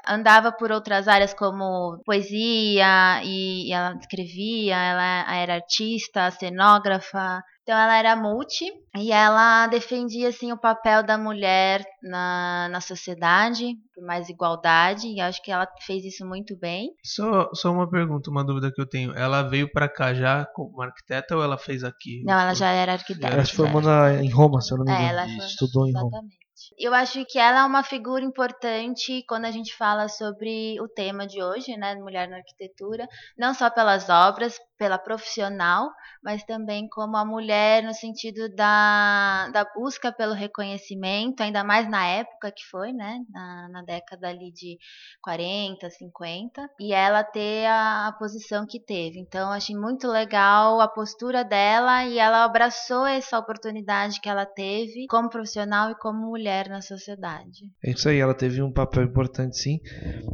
andava 0.07 0.51
por 0.51 0.71
outras 0.71 1.07
áreas 1.07 1.33
como 1.33 2.01
poesia 2.05 3.21
e, 3.23 3.69
e 3.69 3.73
ela 3.73 3.95
escrevia, 3.99 4.75
ela 4.75 5.35
era 5.35 5.55
artista, 5.55 6.29
cenógrafa. 6.31 7.41
Então 7.63 7.77
ela 7.77 7.97
era 7.97 8.13
multi 8.17 8.65
e 8.97 9.09
ela 9.13 9.67
defendia 9.67 10.27
assim 10.27 10.51
o 10.51 10.57
papel 10.59 11.01
da 11.01 11.17
mulher 11.17 11.81
na, 12.01 12.67
na 12.69 12.81
sociedade, 12.81 13.75
por 13.95 14.03
mais 14.05 14.27
igualdade, 14.27 15.07
e 15.07 15.21
acho 15.21 15.41
que 15.41 15.49
ela 15.49 15.65
fez 15.85 16.03
isso 16.03 16.25
muito 16.27 16.57
bem. 16.59 16.89
Só, 17.05 17.49
só 17.53 17.71
uma 17.71 17.89
pergunta, 17.89 18.29
uma 18.29 18.43
dúvida 18.43 18.69
que 18.69 18.81
eu 18.81 18.85
tenho. 18.85 19.13
Ela 19.17 19.43
veio 19.43 19.71
pra 19.71 19.87
cá 19.87 20.13
já 20.13 20.45
como 20.53 20.81
arquiteta 20.81 21.37
ou 21.37 21.41
ela 21.43 21.57
fez 21.57 21.85
aqui? 21.85 22.21
Não, 22.25 22.37
ela 22.37 22.53
já 22.53 22.69
era 22.69 22.91
arquiteta. 22.93 23.27
Ela 23.33 23.45
se 23.45 23.55
formou 23.55 23.81
na, 23.81 24.21
em 24.21 24.29
Roma, 24.29 24.59
se 24.59 24.73
eu 24.73 24.77
não 24.79 24.83
me 24.83 24.91
É, 24.91 24.95
engano. 24.95 25.09
ela 25.09 25.25
foi- 25.25 25.45
Estudou 25.45 25.87
em 25.87 25.93
Roma. 25.93 26.19
Eu 26.77 26.93
acho 26.93 27.25
que 27.25 27.39
ela 27.39 27.61
é 27.61 27.65
uma 27.65 27.83
figura 27.83 28.23
importante 28.23 29.23
quando 29.27 29.45
a 29.45 29.51
gente 29.51 29.75
fala 29.75 30.07
sobre 30.07 30.79
o 30.79 30.87
tema 30.87 31.25
de 31.25 31.41
hoje, 31.41 31.75
né, 31.75 31.95
mulher 31.95 32.27
na 32.27 32.37
arquitetura, 32.37 33.07
não 33.37 33.53
só 33.53 33.69
pelas 33.69 34.07
obras, 34.07 34.59
pela 34.77 34.99
profissional, 34.99 35.89
mas 36.23 36.43
também 36.43 36.87
como 36.89 37.17
a 37.17 37.25
mulher 37.25 37.83
no 37.83 37.93
sentido 37.93 38.53
da, 38.53 39.49
da 39.49 39.65
busca 39.73 40.11
pelo 40.11 40.33
reconhecimento, 40.33 41.41
ainda 41.41 41.63
mais 41.63 41.89
na 41.89 42.05
época 42.05 42.51
que 42.51 42.63
foi, 42.69 42.91
né, 42.91 43.19
na, 43.29 43.69
na 43.69 43.81
década 43.81 44.27
ali 44.27 44.51
de 44.51 44.77
40, 45.21 45.89
50, 45.89 46.69
e 46.79 46.93
ela 46.93 47.23
ter 47.23 47.65
a, 47.65 48.07
a 48.07 48.11
posição 48.13 48.65
que 48.67 48.79
teve. 48.79 49.19
Então, 49.19 49.51
achei 49.51 49.75
muito 49.75 50.07
legal 50.07 50.79
a 50.81 50.87
postura 50.87 51.43
dela 51.43 52.05
e 52.05 52.19
ela 52.19 52.43
abraçou 52.43 53.07
essa 53.07 53.39
oportunidade 53.39 54.19
que 54.21 54.29
ela 54.29 54.45
teve 54.45 55.07
como 55.07 55.29
profissional 55.29 55.89
e 55.91 55.95
como 55.95 56.19
mulher 56.27 56.42
na 56.69 56.81
sociedade. 56.81 57.71
É 57.83 57.91
isso 57.91 58.07
aí, 58.09 58.19
ela 58.19 58.33
teve 58.33 58.61
um 58.61 58.71
papel 58.71 59.03
importante 59.03 59.57
sim. 59.57 59.79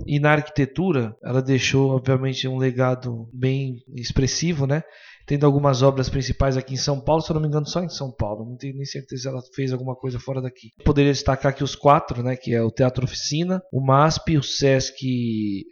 E 0.05 0.19
na 0.19 0.31
arquitetura, 0.31 1.15
ela 1.23 1.41
deixou, 1.41 1.91
obviamente, 1.91 2.47
um 2.47 2.57
legado 2.57 3.29
bem 3.33 3.77
expressivo, 3.95 4.65
né? 4.65 4.83
Tendo 5.29 5.45
algumas 5.45 5.83
obras 5.83 6.09
principais 6.09 6.57
aqui 6.57 6.73
em 6.73 6.77
São 6.77 6.99
Paulo, 6.99 7.21
se 7.21 7.29
eu 7.29 7.35
não 7.35 7.41
me 7.41 7.47
engano, 7.47 7.67
só 7.67 7.83
em 7.83 7.89
São 7.89 8.11
Paulo. 8.11 8.49
Não 8.49 8.57
tenho 8.57 8.75
nem 8.75 8.83
certeza 8.83 9.21
se 9.21 9.27
ela 9.27 9.39
fez 9.53 9.71
alguma 9.71 9.95
coisa 9.95 10.17
fora 10.17 10.41
daqui. 10.41 10.71
Poderia 10.83 11.11
destacar 11.11 11.51
aqui 11.51 11.63
os 11.63 11.75
quatro, 11.75 12.23
né? 12.23 12.35
Que 12.35 12.55
é 12.55 12.63
o 12.63 12.71
Teatro 12.71 13.05
Oficina, 13.05 13.61
o 13.71 13.79
MASP, 13.79 14.37
o 14.39 14.41
Sesc 14.41 14.97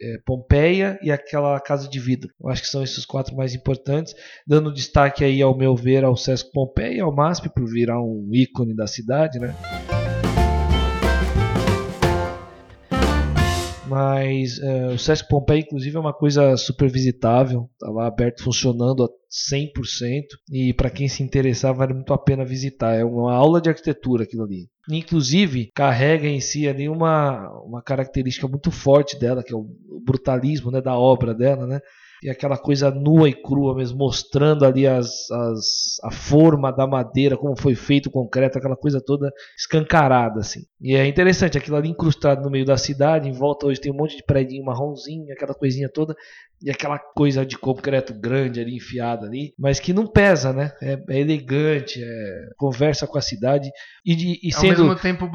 eh, 0.00 0.18
Pompeia 0.24 0.96
e 1.02 1.10
aquela 1.10 1.58
Casa 1.58 1.88
de 1.88 1.98
Vidro. 1.98 2.30
Eu 2.40 2.50
acho 2.50 2.62
que 2.62 2.68
são 2.68 2.84
esses 2.84 3.04
quatro 3.04 3.34
mais 3.34 3.52
importantes. 3.52 4.14
Dando 4.46 4.72
destaque 4.72 5.24
aí, 5.24 5.42
ao 5.42 5.58
meu 5.58 5.74
ver, 5.74 6.04
ao 6.04 6.16
Sesc 6.16 6.52
Pompeia 6.52 6.98
e 6.98 7.00
ao 7.00 7.12
MASP, 7.12 7.48
por 7.48 7.68
virar 7.68 8.00
um 8.00 8.30
ícone 8.32 8.76
da 8.76 8.86
cidade, 8.86 9.40
né? 9.40 9.52
Mas 13.88 14.58
eh, 14.58 14.86
o 14.88 14.98
Sesc 14.98 15.28
Pompeia, 15.28 15.60
inclusive, 15.60 15.96
é 15.96 16.00
uma 16.00 16.12
coisa 16.12 16.56
super 16.56 16.90
visitável. 16.90 17.68
Está 17.72 17.90
lá 17.90 18.06
aberto, 18.06 18.42
funcionando 18.42 19.04
a 19.04 19.08
100%. 19.08 20.24
E 20.52 20.72
para 20.74 20.90
quem 20.90 21.08
se 21.08 21.22
interessar, 21.22 21.74
vale 21.74 21.94
muito 21.94 22.12
a 22.12 22.18
pena 22.18 22.44
visitar. 22.44 22.94
É 22.94 23.04
uma 23.04 23.34
aula 23.34 23.60
de 23.60 23.68
arquitetura 23.68 24.24
aquilo 24.24 24.44
ali. 24.44 24.68
Inclusive, 24.90 25.70
carrega 25.74 26.26
em 26.26 26.40
si 26.40 26.68
ali 26.68 26.88
uma, 26.88 27.50
uma 27.62 27.82
característica 27.82 28.48
muito 28.48 28.70
forte 28.70 29.18
dela, 29.18 29.42
que 29.42 29.52
é 29.52 29.56
o 29.56 29.66
brutalismo 30.04 30.70
né, 30.70 30.80
da 30.80 30.96
obra 30.96 31.34
dela, 31.34 31.66
né? 31.66 31.80
E 32.22 32.28
aquela 32.28 32.56
coisa 32.56 32.90
nua 32.90 33.28
e 33.28 33.34
crua 33.34 33.74
mesmo, 33.74 33.98
mostrando 33.98 34.64
ali 34.64 34.86
as, 34.86 35.30
as, 35.30 36.00
a 36.02 36.10
forma 36.10 36.72
da 36.72 36.86
madeira, 36.86 37.36
como 37.36 37.58
foi 37.60 37.74
feito 37.74 38.06
o 38.06 38.12
concreto, 38.12 38.58
aquela 38.58 38.76
coisa 38.76 39.00
toda 39.04 39.32
escancarada, 39.56 40.40
assim. 40.40 40.62
E 40.80 40.94
é 40.94 41.06
interessante, 41.06 41.58
aquilo 41.58 41.76
ali 41.76 41.88
incrustado 41.88 42.42
no 42.42 42.50
meio 42.50 42.64
da 42.64 42.76
cidade, 42.76 43.28
em 43.28 43.32
volta 43.32 43.66
hoje 43.66 43.80
tem 43.80 43.92
um 43.92 43.96
monte 43.96 44.16
de 44.16 44.24
prédio 44.24 44.62
marronzinho, 44.64 45.32
aquela 45.32 45.54
coisinha 45.54 45.88
toda, 45.88 46.14
e 46.60 46.70
aquela 46.70 46.98
coisa 46.98 47.46
de 47.46 47.56
concreto 47.56 48.12
grande 48.12 48.60
ali, 48.60 48.76
enfiada 48.76 49.26
ali, 49.26 49.54
mas 49.58 49.78
que 49.78 49.92
não 49.92 50.06
pesa, 50.06 50.52
né? 50.52 50.72
É, 50.82 51.00
é 51.08 51.20
elegante, 51.20 52.02
é, 52.02 52.48
conversa 52.56 53.06
com 53.06 53.16
a 53.16 53.22
cidade, 53.22 53.70
e, 54.04 54.16
de, 54.16 54.40
e 54.42 54.52
Ao 54.52 54.60
sendo... 54.60 54.84
mesmo 54.84 54.96
tempo 54.96 55.30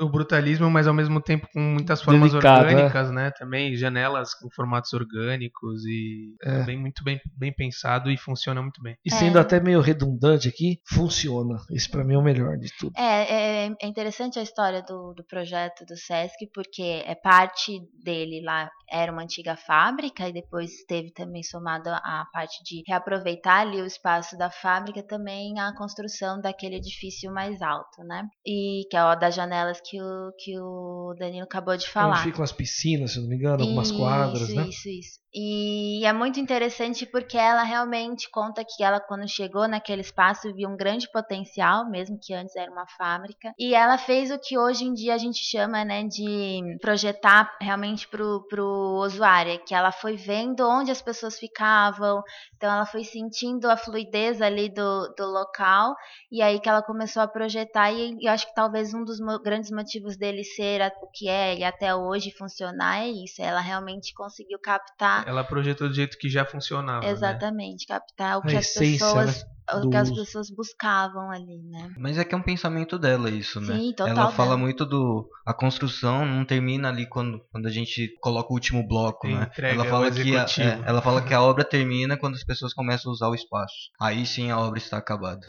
o 0.00 0.08
brutalismo, 0.08 0.70
mas 0.70 0.86
ao 0.86 0.94
mesmo 0.94 1.20
tempo 1.20 1.48
com 1.52 1.60
muitas 1.60 2.02
formas 2.02 2.30
Delicado, 2.30 2.66
orgânicas, 2.66 3.10
né? 3.10 3.30
Também 3.38 3.76
janelas 3.76 4.34
com 4.34 4.50
formatos 4.50 4.92
orgânicos 4.92 5.84
e 5.86 6.17
É. 6.42 6.64
bem, 6.64 6.78
muito 6.78 7.02
bem, 7.04 7.20
bem 7.36 7.52
pensado 7.52 8.10
e 8.10 8.16
funciona 8.16 8.62
muito 8.62 8.80
bem. 8.82 8.96
E 9.04 9.10
sendo 9.10 9.38
É. 9.38 9.40
até 9.40 9.60
meio 9.60 9.80
redundante 9.80 10.48
aqui, 10.48 10.80
funciona. 10.86 11.56
Esse 11.70 11.88
pra 11.88 12.04
mim 12.04 12.14
é 12.14 12.18
o 12.18 12.22
melhor 12.22 12.56
de 12.56 12.70
tudo. 12.78 12.92
É, 12.96 13.66
é, 13.66 13.76
é 13.80 13.86
interessante 13.86 14.38
a 14.38 14.42
história 14.42 14.82
do, 14.82 15.14
do 15.14 15.24
projeto 15.24 15.84
do 15.84 15.96
Sesc, 15.96 16.48
porque 16.52 17.02
é 17.04 17.14
parte 17.14 17.80
dele 18.02 18.42
lá 18.42 18.68
era 18.90 19.12
uma 19.12 19.22
antiga 19.22 19.56
fábrica 19.56 20.28
e 20.28 20.32
depois 20.32 20.70
teve 20.86 21.12
também 21.12 21.42
somado 21.42 21.90
a 21.90 22.26
parte 22.32 22.62
de 22.64 22.82
reaproveitar 22.86 23.60
ali 23.60 23.80
o 23.80 23.86
espaço 23.86 24.36
da 24.36 24.50
fábrica 24.50 25.02
também 25.02 25.58
a 25.60 25.74
construção 25.76 26.40
daquele 26.40 26.76
edifício 26.76 27.32
mais 27.32 27.60
alto, 27.60 28.02
né? 28.04 28.26
E 28.46 28.86
que 28.90 28.96
é 28.96 29.04
o 29.04 29.14
das 29.14 29.34
janelas 29.34 29.80
que 29.84 30.00
o, 30.00 30.32
que 30.38 30.58
o 30.58 31.14
Danilo 31.18 31.44
acabou 31.44 31.76
de 31.76 31.88
falar. 31.88 32.20
Onde 32.20 32.30
ficam 32.30 32.42
as 32.42 32.52
piscinas, 32.52 33.12
se 33.12 33.20
não 33.20 33.28
me 33.28 33.36
engano, 33.36 33.62
algumas 33.62 33.88
Isso, 33.88 33.98
quadras, 33.98 34.54
né? 34.54 34.68
Isso, 34.68 34.88
isso. 34.88 35.18
E 35.34 36.04
é 36.06 36.12
muito 36.12 36.40
interessante 36.40 37.04
porque 37.04 37.36
ela 37.36 37.62
realmente 37.62 38.30
conta 38.30 38.64
que 38.64 38.82
ela, 38.82 38.98
quando 38.98 39.28
chegou 39.28 39.68
naquele 39.68 40.00
espaço, 40.00 40.52
viu 40.54 40.68
um 40.68 40.76
grande 40.76 41.10
potencial, 41.10 41.88
mesmo 41.88 42.18
que 42.20 42.32
antes 42.32 42.56
era 42.56 42.70
uma 42.70 42.86
fábrica. 42.86 43.52
E 43.58 43.74
ela 43.74 43.98
fez 43.98 44.30
o 44.30 44.38
que 44.38 44.58
hoje 44.58 44.84
em 44.84 44.94
dia 44.94 45.14
a 45.14 45.18
gente 45.18 45.44
chama 45.44 45.84
né, 45.84 46.04
de 46.04 46.78
projetar 46.80 47.54
realmente 47.60 48.08
pro, 48.08 48.46
pro 48.48 49.02
usuário, 49.04 49.62
que 49.66 49.74
ela 49.74 49.92
foi 49.92 50.16
vendo 50.16 50.66
onde 50.68 50.90
as 50.90 51.02
pessoas 51.02 51.38
ficavam, 51.38 52.22
então 52.56 52.72
ela 52.72 52.86
foi 52.86 53.04
sentindo 53.04 53.70
a 53.70 53.76
fluidez 53.76 54.40
ali 54.40 54.68
do, 54.68 55.14
do 55.16 55.26
local, 55.26 55.94
e 56.32 56.40
aí 56.40 56.58
que 56.58 56.68
ela 56.68 56.82
começou 56.82 57.22
a 57.22 57.28
projetar, 57.28 57.92
e 57.92 58.16
eu 58.20 58.32
acho 58.32 58.46
que 58.46 58.54
talvez 58.54 58.94
um 58.94 59.04
dos 59.04 59.18
grandes 59.42 59.70
motivos 59.70 60.16
dele 60.16 60.42
ser 60.42 60.80
o 61.02 61.08
que 61.12 61.28
é 61.28 61.56
e 61.56 61.64
até 61.64 61.94
hoje 61.94 62.30
funcionar 62.30 63.02
é 63.02 63.08
isso, 63.08 63.42
ela 63.42 63.60
realmente 63.60 64.14
conseguiu 64.14 64.58
captar 64.58 65.17
Ela 65.26 65.44
projetou 65.44 65.88
do 65.88 65.94
jeito 65.94 66.18
que 66.18 66.28
já 66.28 66.44
funcionava. 66.44 67.04
né? 67.04 67.10
exatamente, 67.10 67.86
captar 67.86 68.38
o 68.38 68.40
A 68.40 68.46
que 68.46 68.56
as 68.56 68.66
essência, 68.66 69.06
pessoas 69.06 69.46
o 69.76 69.90
que 69.90 69.96
as 69.96 70.10
pessoas 70.10 70.50
buscavam 70.50 71.30
ali, 71.30 71.62
né? 71.64 71.92
Mas 71.98 72.16
é 72.16 72.24
que 72.24 72.34
é 72.34 72.38
um 72.38 72.42
pensamento 72.42 72.98
dela 72.98 73.28
isso, 73.30 73.60
né? 73.60 73.76
Sim, 73.76 73.92
total 73.92 74.08
Ela 74.08 74.30
fala 74.30 74.50
dela. 74.50 74.60
muito 74.60 74.86
do 74.86 75.28
a 75.44 75.52
construção 75.52 76.24
não 76.24 76.44
termina 76.44 76.88
ali 76.88 77.06
quando, 77.06 77.40
quando 77.52 77.66
a 77.66 77.70
gente 77.70 78.16
coloca 78.20 78.50
o 78.50 78.54
último 78.54 78.86
bloco, 78.86 79.28
né? 79.28 79.48
Entrega 79.50 79.74
Ela 79.74 79.84
fala 79.84 80.10
que 80.10 80.36
a, 80.36 80.46
é, 80.58 80.82
ela 80.86 81.02
fala 81.02 81.22
que 81.22 81.34
a 81.34 81.42
obra 81.42 81.64
termina 81.64 82.16
quando 82.16 82.34
as 82.34 82.44
pessoas 82.44 82.72
começam 82.72 83.10
a 83.10 83.12
usar 83.12 83.28
o 83.28 83.34
espaço. 83.34 83.74
Aí 84.00 84.24
sim 84.24 84.50
a 84.50 84.58
obra 84.58 84.78
está 84.78 84.96
acabada. 84.96 85.46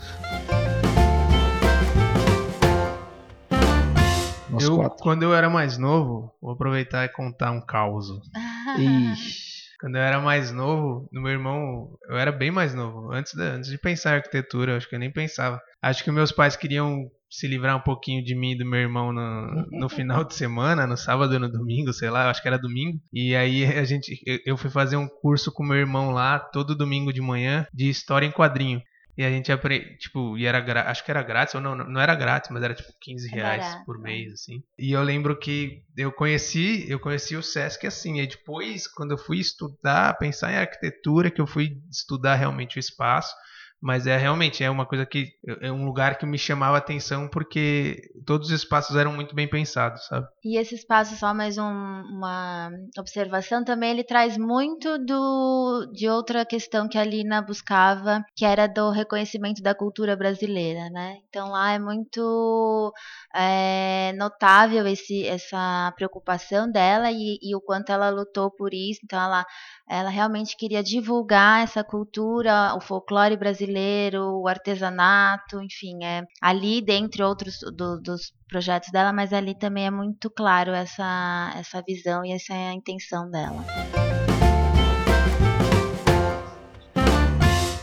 Eu, 4.60 4.90
quando 4.90 5.24
eu 5.24 5.34
era 5.34 5.50
mais 5.50 5.78
novo, 5.78 6.34
vou 6.42 6.52
aproveitar 6.52 7.06
e 7.06 7.10
contar 7.10 7.52
um 7.52 7.62
caos. 7.62 8.08
Ixi. 8.78 9.49
Quando 9.80 9.96
eu 9.96 10.02
era 10.02 10.20
mais 10.20 10.52
novo, 10.52 11.08
no 11.12 11.22
meu 11.22 11.32
irmão, 11.32 11.98
eu 12.10 12.18
era 12.18 12.32
bem 12.32 12.52
mais 12.52 12.74
novo. 12.76 13.12
Antes, 13.14 13.34
da- 13.34 13.54
antes 13.54 13.70
de 13.70 13.78
pensar 13.78 14.12
em 14.12 14.16
arquitetura, 14.18 14.76
acho 14.76 14.90
que 14.90 14.96
eu 14.96 15.00
nem 15.00 15.12
pensava. 15.12 15.62
Acho 15.82 16.04
que 16.04 16.12
meus 16.12 16.32
pais 16.32 16.56
queriam 16.58 17.10
se 17.30 17.48
livrar 17.48 17.78
um 17.78 17.82
pouquinho 17.82 18.24
de 18.24 18.36
mim 18.36 18.52
e 18.52 18.58
do 18.58 18.66
meu 18.66 18.80
irmão 18.80 19.14
no, 19.14 19.66
no 19.72 19.88
final 19.90 20.24
de 20.24 20.34
semana, 20.36 20.86
no 20.88 20.98
sábado 20.98 21.34
ou 21.34 21.40
no 21.40 21.50
domingo, 21.50 21.94
sei 21.94 22.10
lá, 22.10 22.30
acho 22.30 22.42
que 22.42 22.48
era 22.48 22.58
domingo. 22.58 23.00
E 23.14 23.36
aí 23.36 23.64
a 23.66 23.84
gente, 23.86 24.20
eu, 24.26 24.40
eu 24.46 24.58
fui 24.58 24.70
fazer 24.70 24.98
um 24.98 25.08
curso 25.08 25.52
com 25.52 25.64
meu 25.64 25.78
irmão 25.78 26.12
lá, 26.12 26.40
todo 26.40 26.76
domingo 26.76 27.14
de 27.14 27.22
manhã, 27.22 27.66
de 27.74 27.90
história 27.90 28.26
em 28.26 28.32
quadrinho. 28.32 28.82
E 29.20 29.24
a 29.26 29.30
gente 29.30 29.52
aprende, 29.52 29.98
tipo, 29.98 30.38
e 30.38 30.46
era 30.46 30.60
gra- 30.62 30.90
acho 30.90 31.04
que 31.04 31.12
era 31.12 31.22
grátis, 31.24 31.54
ou 31.56 31.62
não, 31.62 31.76
não 31.76 32.02
era 32.02 32.16
grátis, 32.16 32.50
mas 32.52 32.64
era 32.64 32.74
tipo 32.74 32.92
15 33.02 33.28
É 33.32 33.38
reais 33.38 33.76
por 33.86 34.00
é. 34.02 34.02
mês, 34.02 34.34
assim. 34.34 34.64
E 34.80 34.94
eu 34.94 35.04
lembro 35.04 35.38
que 35.38 35.84
eu 35.98 36.12
conheci, 36.12 36.90
eu 36.90 37.00
conheci 37.00 37.36
o 37.36 37.44
Sesc 37.44 37.86
assim, 37.88 38.20
e 38.22 38.28
depois, 38.28 38.88
quando 38.88 39.12
eu 39.12 39.18
fui 39.18 39.40
estudar, 39.40 40.18
pensar 40.18 40.52
em 40.54 40.58
arquitetura, 40.58 41.32
que 41.32 41.42
eu 41.42 41.48
fui 41.48 41.82
estudar 41.92 42.36
realmente 42.36 42.78
o 42.78 42.80
espaço, 42.80 43.36
mas 43.82 44.08
é 44.08 44.18
realmente 44.18 44.64
é 44.64 44.70
uma 44.70 44.86
coisa 44.86 45.06
que 45.06 45.34
é 45.62 45.72
um 45.72 45.86
lugar 45.86 46.18
que 46.18 46.26
me 46.26 46.38
chamava 46.38 46.76
a 46.76 46.80
atenção 46.80 47.28
porque 47.30 48.02
todos 48.26 48.48
os 48.50 48.54
espaços 48.54 48.96
eram 48.96 49.14
muito 49.14 49.34
bem 49.36 49.48
pensados, 49.48 50.06
sabe? 50.08 50.28
E 50.44 50.58
esse 50.58 50.76
espaço, 50.76 51.16
só 51.18 51.34
mais 51.34 51.58
um- 51.58 51.64
uma 51.64 52.72
observação, 52.98 53.64
também 53.64 53.92
ele 53.92 54.04
traz 54.06 54.38
muito 54.38 54.98
do, 55.00 55.86
de 55.94 56.08
outra 56.10 56.46
questão 56.46 56.88
que 56.88 56.98
a 56.98 57.04
Lina 57.04 57.42
buscava, 57.42 58.24
que 58.36 58.46
era 58.46 58.68
do 58.68 58.90
reconhecimento 58.90 59.62
da 59.62 59.76
cultura 59.76 60.16
brasileira, 60.16 60.90
né? 60.90 61.18
Então 61.30 61.50
lá 61.50 61.72
é 61.74 61.80
muito 61.80 62.94
é, 63.36 64.14
notável 64.18 64.86
esse, 64.88 65.26
essa 65.28 65.92
preocupação 65.96 66.72
dela 66.72 67.12
e, 67.12 67.38
e 67.42 67.56
o 67.56 67.62
quanto 67.62 67.92
ela 67.92 68.10
lutou 68.10 68.50
por 68.52 68.74
isso. 68.74 69.00
Então 69.04 69.20
ela, 69.22 69.46
ela 69.88 70.10
realmente 70.10 70.56
queria 70.58 70.82
divulgar 70.84 71.64
essa 71.64 71.84
cultura, 71.84 72.74
o 72.76 72.82
folclore 72.82 73.36
brasileiro, 73.38 73.69
o 74.16 74.48
artesanato, 74.48 75.62
enfim, 75.62 76.04
é 76.04 76.24
ali 76.42 76.82
dentre 76.82 77.24
outros 77.24 77.58
do- 77.76 78.00
dos 78.02 78.34
projetos 78.48 78.92
dela, 78.92 79.14
mas 79.14 79.32
ali 79.34 79.58
também 79.58 79.86
é 79.86 79.92
muito 79.92 80.30
claro 80.30 80.72
essa, 80.72 81.54
essa 81.56 81.82
visão 81.88 82.26
e 82.26 82.32
essa 82.32 82.54
intenção 82.74 83.30
dela. 83.30 83.64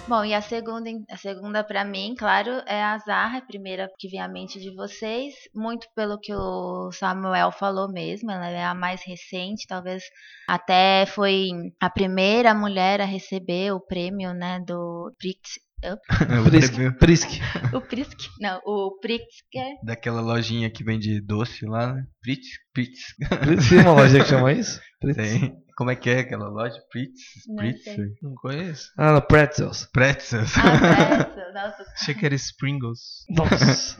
Bom, 0.08 0.24
e 0.24 0.32
a 0.34 0.40
segunda, 0.40 0.88
a 1.10 1.16
segunda 1.16 1.64
para 1.64 1.84
mim, 1.84 2.14
claro, 2.16 2.62
é 2.66 2.80
a 2.80 2.96
Zarra, 2.98 3.38
a 3.38 3.44
primeira 3.44 3.90
que 3.98 4.06
vem 4.08 4.20
à 4.20 4.28
mente 4.28 4.60
de 4.60 4.72
vocês, 4.72 5.34
muito 5.52 5.88
pelo 5.96 6.16
que 6.16 6.32
o 6.32 6.92
Samuel 6.92 7.50
falou 7.50 7.90
mesmo, 7.90 8.30
ela 8.30 8.48
é 8.48 8.64
a 8.64 8.72
mais 8.72 9.02
recente, 9.04 9.66
talvez 9.66 10.04
até 10.48 11.06
foi 11.06 11.48
a 11.80 11.90
primeira 11.90 12.54
mulher 12.54 13.00
a 13.00 13.04
receber 13.04 13.72
o 13.72 13.80
prêmio, 13.80 14.32
né, 14.32 14.60
do 14.64 15.12
Prix, 15.18 15.58
O 16.40 16.50
Prisk. 16.50 16.74
Prisk. 16.98 17.28
o 17.72 17.80
Prisk, 17.80 18.28
não, 18.40 18.60
o 18.64 18.98
Pritzker, 18.98 19.76
daquela 19.82 20.20
lojinha 20.20 20.70
que 20.70 20.82
vende 20.82 21.20
doce 21.20 21.66
lá, 21.66 21.94
né? 21.94 22.06
Pritz, 22.26 22.58
Pritz. 22.74 23.14
Prisk 23.40 23.68
tem 23.68 23.78
uma 23.82 23.92
loja 23.92 24.18
que 24.18 24.24
chama 24.24 24.52
isso? 24.52 24.80
Prisk. 25.00 25.14
Tem. 25.22 25.56
Como 25.76 25.90
é 25.92 25.94
que 25.94 26.10
é 26.10 26.20
aquela 26.20 26.48
loja? 26.48 26.74
Pritz? 26.90 27.20
Não 27.46 27.56
Pritz? 27.56 27.84
sei. 27.84 28.08
Não 28.20 28.34
conheço. 28.34 28.90
Ah, 28.98 29.12
no 29.12 29.22
Pretzels. 29.22 29.88
Pretzels. 29.92 30.52
Ah, 30.58 31.52
nossa, 31.54 31.84
Achei 31.92 32.16
que 32.16 32.26
era 32.26 32.34
Springles. 32.34 33.24
Nossa. 33.30 33.96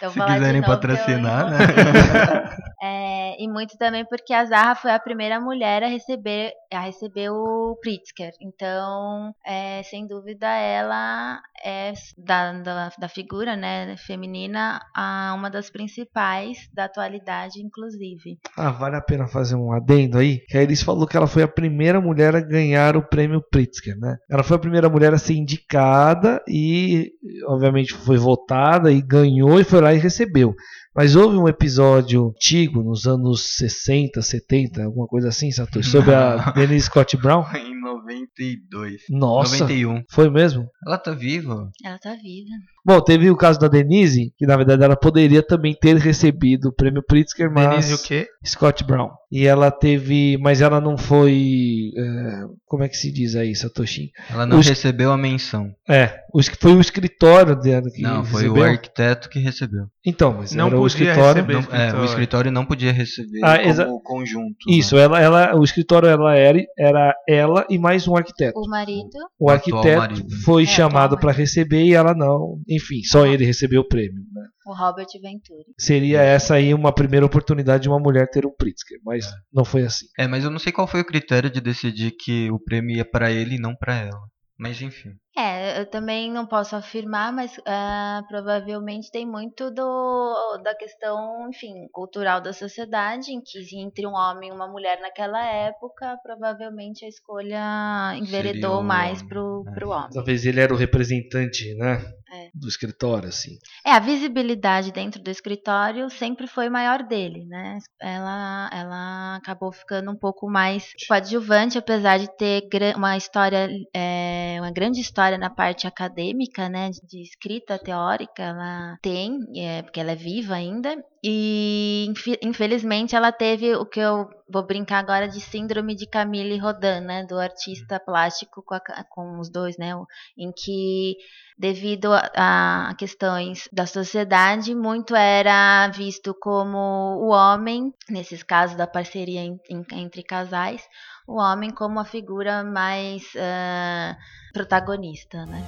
eu 0.00 0.10
Se 0.10 0.20
quiserem 0.20 0.62
patrocinar, 0.62 1.50
né? 1.50 1.58
É, 2.82 3.36
e 3.38 3.46
muito 3.46 3.76
também 3.76 4.06
porque 4.06 4.32
a 4.32 4.42
Zarra 4.46 4.74
foi 4.74 4.90
a 4.90 4.98
primeira 4.98 5.38
mulher 5.38 5.82
a 5.82 5.86
receber, 5.86 6.54
a 6.72 6.80
receber 6.80 7.28
o 7.28 7.76
Pritzker. 7.82 8.32
Então, 8.40 9.34
é, 9.44 9.82
sem 9.82 10.06
dúvida, 10.06 10.46
ela 10.46 11.42
é 11.62 11.92
da, 12.16 12.52
da, 12.52 12.88
da 12.98 13.08
figura 13.08 13.54
né, 13.54 13.96
feminina 13.98 14.80
a 14.96 15.34
uma 15.36 15.50
das 15.50 15.68
principais 15.68 16.70
da 16.72 16.84
atualidade, 16.84 17.39
inclusive. 17.56 18.38
Ah, 18.56 18.70
vale 18.70 18.96
a 18.96 19.00
pena 19.00 19.26
fazer 19.26 19.54
um 19.54 19.72
adendo 19.72 20.18
aí. 20.18 20.38
Que 20.48 20.58
a 20.58 20.62
Elis 20.62 20.82
falou 20.82 21.06
que 21.06 21.16
ela 21.16 21.26
foi 21.26 21.42
a 21.42 21.48
primeira 21.48 22.00
mulher 22.00 22.34
a 22.34 22.40
ganhar 22.40 22.96
o 22.96 23.02
prêmio 23.02 23.42
Pritzker, 23.50 23.96
né? 23.98 24.16
Ela 24.28 24.42
foi 24.42 24.56
a 24.56 24.60
primeira 24.60 24.88
mulher 24.88 25.12
a 25.14 25.18
ser 25.18 25.34
indicada 25.34 26.42
e, 26.48 27.12
obviamente, 27.46 27.94
foi 27.94 28.16
votada 28.16 28.90
e 28.92 29.00
ganhou 29.00 29.60
e 29.60 29.64
foi 29.64 29.80
lá 29.80 29.94
e 29.94 29.98
recebeu. 29.98 30.54
Mas 30.94 31.14
houve 31.14 31.36
um 31.36 31.48
episódio 31.48 32.28
antigo, 32.28 32.82
nos 32.82 33.06
anos 33.06 33.56
60, 33.56 34.20
70, 34.20 34.82
alguma 34.82 35.06
coisa 35.06 35.28
assim, 35.28 35.50
Satoshi, 35.52 35.88
sobre 35.90 36.12
a 36.12 36.50
Denise 36.50 36.86
Scott 36.86 37.16
Brown. 37.16 37.44
em 37.54 37.80
92. 37.80 39.02
Nossa, 39.08 39.64
91. 39.64 40.02
foi 40.10 40.28
mesmo? 40.28 40.68
Ela 40.84 40.98
tá 40.98 41.12
viva? 41.12 41.70
Ela 41.84 41.98
tá 41.98 42.14
viva. 42.14 42.50
Bom, 42.84 43.00
teve 43.00 43.30
o 43.30 43.36
caso 43.36 43.60
da 43.60 43.68
Denise, 43.68 44.32
que 44.36 44.46
na 44.46 44.56
verdade 44.56 44.82
ela 44.82 44.96
poderia 44.96 45.42
também 45.42 45.76
ter 45.78 45.96
recebido 45.96 46.68
o 46.68 46.74
prêmio 46.74 47.04
Pritzker, 47.06 47.52
mas 47.52 47.86
Denise 47.86 47.94
o 47.94 48.02
quê? 48.02 48.26
Scott 48.44 48.84
Brown. 48.84 49.10
E 49.30 49.46
ela 49.46 49.70
teve, 49.70 50.36
mas 50.38 50.60
ela 50.60 50.80
não 50.80 50.96
foi, 50.98 51.92
é, 51.96 52.42
como 52.66 52.82
é 52.82 52.88
que 52.88 52.96
se 52.96 53.12
diz 53.12 53.36
aí, 53.36 53.54
Satoshi? 53.54 54.10
Ela 54.28 54.44
não 54.46 54.58
Os- 54.58 54.66
recebeu 54.66 55.12
a 55.12 55.16
menção. 55.16 55.70
É, 55.88 56.20
o 56.34 56.40
es- 56.40 56.48
foi 56.58 56.72
o 56.74 56.80
escritório 56.80 57.54
dela 57.54 57.88
que 57.94 58.02
Não, 58.02 58.24
foi 58.24 58.42
recebeu. 58.42 58.62
o 58.62 58.66
arquiteto 58.66 59.28
que 59.28 59.38
recebeu. 59.38 59.84
Então, 60.04 60.34
mas 60.38 60.52
Não 60.52 60.66
era 60.66 60.76
o 60.76 60.80
podia 60.80 60.86
escritório. 61.10 61.42
receber. 61.44 61.52
Não- 61.52 61.60
é, 61.60 61.62
escritório. 61.64 62.00
o 62.00 62.04
escritório 62.04 62.50
não 62.50 62.66
podia 62.66 62.92
receber 62.92 63.40
Ah, 63.44 63.56
como 63.58 63.68
exa- 63.70 63.86
conjunto. 64.02 64.56
Isso, 64.68 64.96
né? 64.96 65.02
ela, 65.02 65.20
ela, 65.20 65.56
o 65.56 65.62
escritório 65.62 66.08
ela 66.08 66.34
era, 66.34 66.58
era 66.78 67.14
ela 67.28 67.66
e 67.70 67.78
mais 67.78 68.08
um 68.08 68.16
arquiteto. 68.16 68.58
O 68.58 68.68
marido. 68.68 69.10
O 69.38 69.46
O 69.46 69.50
arquiteto 69.50 69.98
marido. 69.98 70.34
foi 70.44 70.64
É, 70.64 70.66
chamado 70.66 71.16
para 71.18 71.30
receber 71.30 71.84
e 71.84 71.94
ela 71.94 72.14
não. 72.14 72.58
Enfim, 72.68 73.02
só 73.04 73.26
ele 73.26 73.44
recebeu 73.44 73.82
o 73.82 73.88
prêmio. 73.88 74.22
né? 74.34 74.42
O 74.66 74.74
Robert 74.74 75.06
Venturi. 75.20 75.72
Seria 75.78 76.20
essa 76.20 76.54
aí 76.54 76.74
uma 76.74 76.94
primeira 76.94 77.24
oportunidade 77.24 77.84
de 77.84 77.88
uma 77.88 77.98
mulher 77.98 78.28
ter 78.30 78.44
um 78.44 78.54
Pritzker, 78.54 78.98
mas 79.04 79.26
não 79.52 79.64
foi 79.64 79.82
assim. 79.82 80.06
É, 80.18 80.26
mas 80.26 80.44
eu 80.44 80.50
não 80.50 80.58
sei 80.58 80.72
qual 80.72 80.86
foi 80.86 81.00
o 81.00 81.06
critério 81.06 81.50
de 81.50 81.60
decidir 81.60 82.12
que 82.12 82.50
o 82.50 82.58
prêmio 82.58 82.96
ia 82.96 83.04
pra 83.04 83.30
ele 83.30 83.56
e 83.56 83.60
não 83.60 83.74
pra 83.74 83.96
ela. 83.96 84.20
Mas 84.58 84.82
enfim. 84.82 85.14
É, 85.40 85.80
eu 85.80 85.86
também 85.86 86.30
não 86.30 86.44
posso 86.44 86.76
afirmar, 86.76 87.32
mas 87.32 87.58
ah, 87.66 88.22
provavelmente 88.28 89.10
tem 89.10 89.26
muito 89.26 89.70
do, 89.70 90.58
da 90.62 90.74
questão, 90.74 91.48
enfim, 91.48 91.88
cultural 91.92 92.42
da 92.42 92.52
sociedade, 92.52 93.32
em 93.32 93.40
que 93.40 93.58
entre 93.78 94.06
um 94.06 94.12
homem 94.12 94.50
e 94.50 94.52
uma 94.52 94.68
mulher 94.68 95.00
naquela 95.00 95.42
época, 95.42 96.18
provavelmente 96.22 97.06
a 97.06 97.08
escolha 97.08 98.14
enveredou 98.16 98.80
o 98.80 98.84
mais 98.84 99.22
pro, 99.22 99.64
né? 99.64 99.72
pro 99.72 99.88
homem. 99.88 100.10
Talvez 100.12 100.44
ele 100.44 100.60
era 100.60 100.74
o 100.74 100.76
representante, 100.76 101.74
né? 101.74 102.04
É. 102.32 102.48
Do 102.54 102.68
escritório, 102.68 103.28
assim. 103.28 103.58
É, 103.84 103.90
a 103.90 103.98
visibilidade 103.98 104.92
dentro 104.92 105.20
do 105.20 105.30
escritório 105.30 106.08
sempre 106.10 106.46
foi 106.46 106.68
maior 106.68 107.02
dele, 107.02 107.44
né? 107.46 107.78
Ela, 108.00 108.70
ela 108.72 109.36
acabou 109.36 109.72
ficando 109.72 110.12
um 110.12 110.16
pouco 110.16 110.48
mais 110.48 110.92
coadjuvante, 111.08 111.76
apesar 111.76 112.18
de 112.18 112.28
ter 112.36 112.68
uma 112.94 113.16
história, 113.16 113.68
é, 113.92 114.58
uma 114.60 114.70
grande 114.70 115.00
história 115.00 115.29
na 115.38 115.50
parte 115.50 115.86
acadêmica, 115.86 116.68
né? 116.68 116.90
De, 116.90 117.22
escrita 117.22 117.78
teórica, 117.78 118.42
ela 118.42 118.98
tem, 119.02 119.38
é, 119.56 119.82
porque 119.82 120.00
ela 120.00 120.12
é 120.12 120.16
viva 120.16 120.54
ainda. 120.54 120.96
E 121.22 122.10
infelizmente 122.42 123.14
ela 123.14 123.30
teve 123.30 123.74
o 123.74 123.84
que 123.84 124.00
eu 124.00 124.26
vou 124.48 124.66
brincar 124.66 124.98
agora 124.98 125.28
de 125.28 125.38
síndrome 125.40 125.94
de 125.94 126.06
Camille 126.06 126.58
Rodin, 126.58 127.00
né? 127.00 127.24
Do 127.26 127.38
artista 127.38 128.00
plástico 128.00 128.62
com, 128.62 128.74
a 128.74 129.04
com 129.08 129.38
os 129.38 129.50
dois, 129.50 129.76
né? 129.76 129.92
Em 130.36 130.50
que 130.52 131.16
devido 131.58 132.12
a, 132.12 132.88
a 132.90 132.94
questões 132.94 133.68
da 133.70 133.84
sociedade, 133.86 134.74
muito 134.74 135.14
era 135.14 135.88
visto 135.88 136.34
como 136.40 136.78
o 136.78 137.28
homem, 137.28 137.92
nesses 138.08 138.42
casos 138.42 138.76
da 138.76 138.86
parceria 138.86 139.40
em- 139.42 139.60
em- 139.68 139.84
entre 140.00 140.22
casais, 140.22 140.82
o 141.30 141.36
homem 141.36 141.70
como 141.70 142.00
a 142.00 142.04
figura 142.04 142.64
mais 142.64 143.22
ah, 143.38 144.16
protagonista, 144.52 145.46
né? 145.46 145.64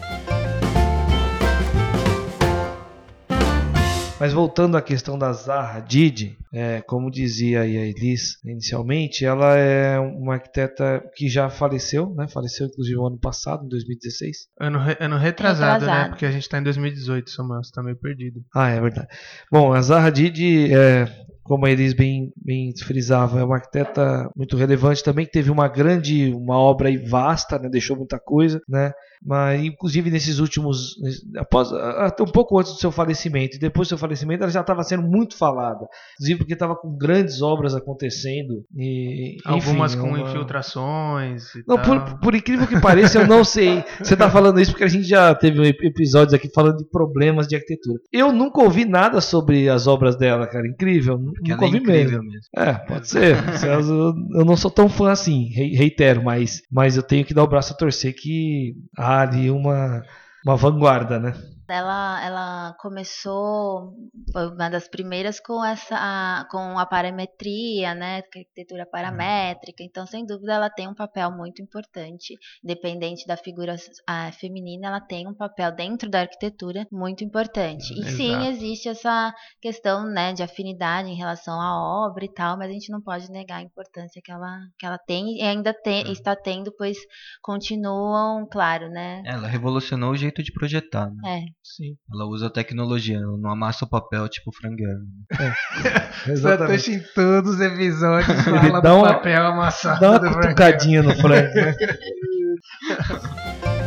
Mas 4.18 4.32
voltando 4.32 4.76
à 4.76 4.82
questão 4.82 5.18
da 5.18 5.32
Zaha 5.32 5.78
Hadid, 5.78 6.36
é, 6.52 6.80
como 6.82 7.10
dizia 7.10 7.62
aí 7.62 7.76
a 7.76 7.86
Elis 7.86 8.38
inicialmente, 8.44 9.24
ela 9.24 9.56
é 9.56 9.98
uma 9.98 10.34
arquiteta 10.34 11.02
que 11.16 11.28
já 11.28 11.48
faleceu, 11.50 12.12
né? 12.14 12.28
Faleceu 12.28 12.66
inclusive 12.68 12.96
no 12.96 13.06
ano 13.06 13.18
passado, 13.18 13.64
em 13.64 13.68
2016. 13.68 14.36
Ano, 14.60 14.78
re- 14.78 14.96
ano 15.00 15.16
retrasado, 15.16 15.86
né? 15.86 15.92
Retrasado. 15.92 16.10
Porque 16.10 16.26
a 16.26 16.30
gente 16.30 16.48
tá 16.48 16.58
em 16.58 16.62
2018, 16.62 17.30
Samuel. 17.30 17.64
Você 17.64 17.72
tá 17.72 17.82
meio 17.82 17.96
perdido. 17.96 18.40
Ah, 18.54 18.68
é 18.68 18.80
verdade. 18.80 19.08
Bom, 19.50 19.72
a 19.72 19.82
Zaha 19.82 20.06
Hadid, 20.06 20.72
é, 20.72 21.08
como 21.42 21.66
a 21.66 21.70
Elis 21.70 21.92
bem, 21.92 22.30
bem 22.36 22.72
frisava, 22.76 23.40
é 23.40 23.44
uma 23.44 23.56
arquiteta 23.56 24.30
muito 24.36 24.56
relevante 24.56 25.02
também, 25.02 25.26
que 25.26 25.32
teve 25.32 25.50
uma 25.50 25.68
grande, 25.68 26.32
uma 26.34 26.56
obra 26.56 26.88
vasta, 27.08 27.58
né? 27.58 27.68
Deixou 27.68 27.96
muita 27.96 28.18
coisa, 28.18 28.60
né? 28.68 28.92
Mas, 29.24 29.62
inclusive, 29.64 30.10
nesses 30.10 30.40
últimos. 30.40 30.94
Após, 31.36 31.72
até 31.72 32.24
um 32.24 32.26
pouco 32.26 32.58
antes 32.58 32.72
do 32.72 32.78
seu 32.80 32.90
falecimento, 32.90 33.56
e 33.56 33.60
depois 33.60 33.86
do 33.86 33.90
seu 33.90 33.98
falecimento, 33.98 34.42
ela 34.42 34.50
já 34.52 34.62
estava 34.62 34.82
sendo 34.82 35.04
muito 35.04 35.36
falada. 35.38 35.86
Inclusive, 36.14 36.38
porque 36.38 36.52
estava 36.54 36.74
com 36.74 36.96
grandes 36.96 37.40
obras 37.40 37.72
acontecendo. 37.74 38.64
E, 38.76 39.36
enfim, 39.36 39.70
Algumas 39.70 39.94
com 39.94 40.08
uma- 40.08 40.20
infiltrações 40.22 41.54
e 41.54 41.62
Não, 41.68 41.76
tal. 41.76 42.04
por, 42.04 42.18
por 42.20 42.34
incrível 42.34 42.66
que 42.66 42.80
pareça, 42.80 43.20
eu 43.20 43.26
não 43.26 43.44
sei. 43.44 43.84
Você 44.02 44.16
tá 44.16 44.28
falando 44.30 44.60
isso 44.60 44.72
porque 44.72 44.84
a 44.84 44.88
gente 44.88 45.04
já 45.04 45.32
teve 45.34 45.68
ep- 45.68 45.84
episódios 45.86 46.34
aqui 46.34 46.48
falando 46.52 46.78
de 46.78 46.84
problemas 46.90 47.46
de 47.46 47.54
arquitetura. 47.54 48.00
Eu 48.12 48.32
nunca 48.32 48.60
ouvi 48.62 48.84
nada 48.84 49.20
sobre 49.20 49.68
as 49.68 49.86
obras 49.86 50.16
dela, 50.16 50.46
cara. 50.48 50.66
Incrível. 50.66 51.20
Porque 51.34 51.52
Nunca 51.52 51.64
ela 51.64 51.64
é 51.64 51.66
ouvi 51.66 51.80
mesmo. 51.80 52.22
mesmo. 52.22 52.48
É, 52.56 52.72
pode 52.74 53.08
ser. 53.08 53.36
Eu 53.64 54.44
não 54.44 54.56
sou 54.56 54.70
tão 54.70 54.88
fã 54.88 55.10
assim, 55.10 55.48
rei- 55.48 55.74
reitero, 55.74 56.22
mas, 56.22 56.62
mas 56.70 56.96
eu 56.96 57.02
tenho 57.02 57.24
que 57.24 57.34
dar 57.34 57.44
o 57.44 57.48
braço 57.48 57.72
a 57.72 57.76
torcer 57.76 58.14
que 58.14 58.74
há 58.96 59.20
ali 59.22 59.50
uma, 59.50 60.02
uma 60.44 60.56
vanguarda, 60.56 61.18
né? 61.18 61.34
Ela, 61.68 62.24
ela 62.24 62.76
começou, 62.78 63.94
foi 64.32 64.48
uma 64.48 64.68
das 64.68 64.88
primeiras 64.88 65.40
com 65.40 65.64
essa, 65.64 66.46
com 66.50 66.78
a 66.78 66.84
parametria, 66.84 67.94
né, 67.94 68.12
é 68.12 68.14
a 68.16 68.16
arquitetura 68.18 68.86
paramétrica. 68.86 69.82
Então, 69.82 70.06
sem 70.06 70.26
dúvida, 70.26 70.54
ela 70.54 70.70
tem 70.70 70.88
um 70.88 70.94
papel 70.94 71.30
muito 71.30 71.62
importante, 71.62 72.34
independente 72.62 73.26
da 73.26 73.36
figura 73.36 73.76
ah, 74.06 74.30
feminina, 74.32 74.88
ela 74.88 75.00
tem 75.00 75.26
um 75.26 75.34
papel 75.34 75.74
dentro 75.74 76.10
da 76.10 76.20
arquitetura 76.20 76.86
muito 76.90 77.24
importante. 77.24 77.92
E 77.98 78.04
sim, 78.10 78.32
Exato. 78.32 78.46
existe 78.46 78.88
essa 78.88 79.34
questão, 79.60 80.04
né, 80.04 80.32
de 80.32 80.42
afinidade 80.42 81.08
em 81.08 81.16
relação 81.16 81.60
à 81.60 82.06
obra 82.06 82.24
e 82.24 82.32
tal, 82.32 82.58
mas 82.58 82.70
a 82.70 82.72
gente 82.72 82.90
não 82.90 83.00
pode 83.00 83.30
negar 83.30 83.58
a 83.58 83.62
importância 83.62 84.20
que 84.22 84.30
ela, 84.30 84.58
que 84.78 84.86
ela 84.86 84.98
tem 84.98 85.38
e 85.38 85.42
ainda 85.42 85.72
tem, 85.72 86.10
está 86.12 86.36
tendo, 86.36 86.72
pois 86.76 86.98
continuam, 87.40 88.46
claro, 88.50 88.88
né. 88.88 89.22
Ela 89.24 89.48
revolucionou 89.48 90.10
o 90.10 90.16
jeito 90.16 90.42
de 90.42 90.52
projetar, 90.52 91.10
né? 91.10 91.38
É, 91.38 91.44
Sim. 91.64 91.94
Ela 92.12 92.26
usa 92.26 92.50
tecnologia, 92.50 93.16
ela 93.18 93.38
não 93.38 93.50
amassa 93.50 93.84
o 93.84 93.88
papel 93.88 94.28
tipo 94.28 94.50
frangueiro. 94.52 94.98
Exatamente. 96.28 96.82
Satoshi 96.82 96.92
em 96.94 97.02
todos 97.14 97.54
os 97.54 97.60
episódios 97.60 98.36
fala 98.42 98.80
dá 98.80 98.90
do 98.90 98.96
uma- 98.98 99.14
papel 99.14 99.46
amassado. 99.46 100.00
Dá 100.00 100.10
uma 100.10 100.20
cutucadinha 100.34 101.02
no 101.02 101.14
Frank, 101.16 101.52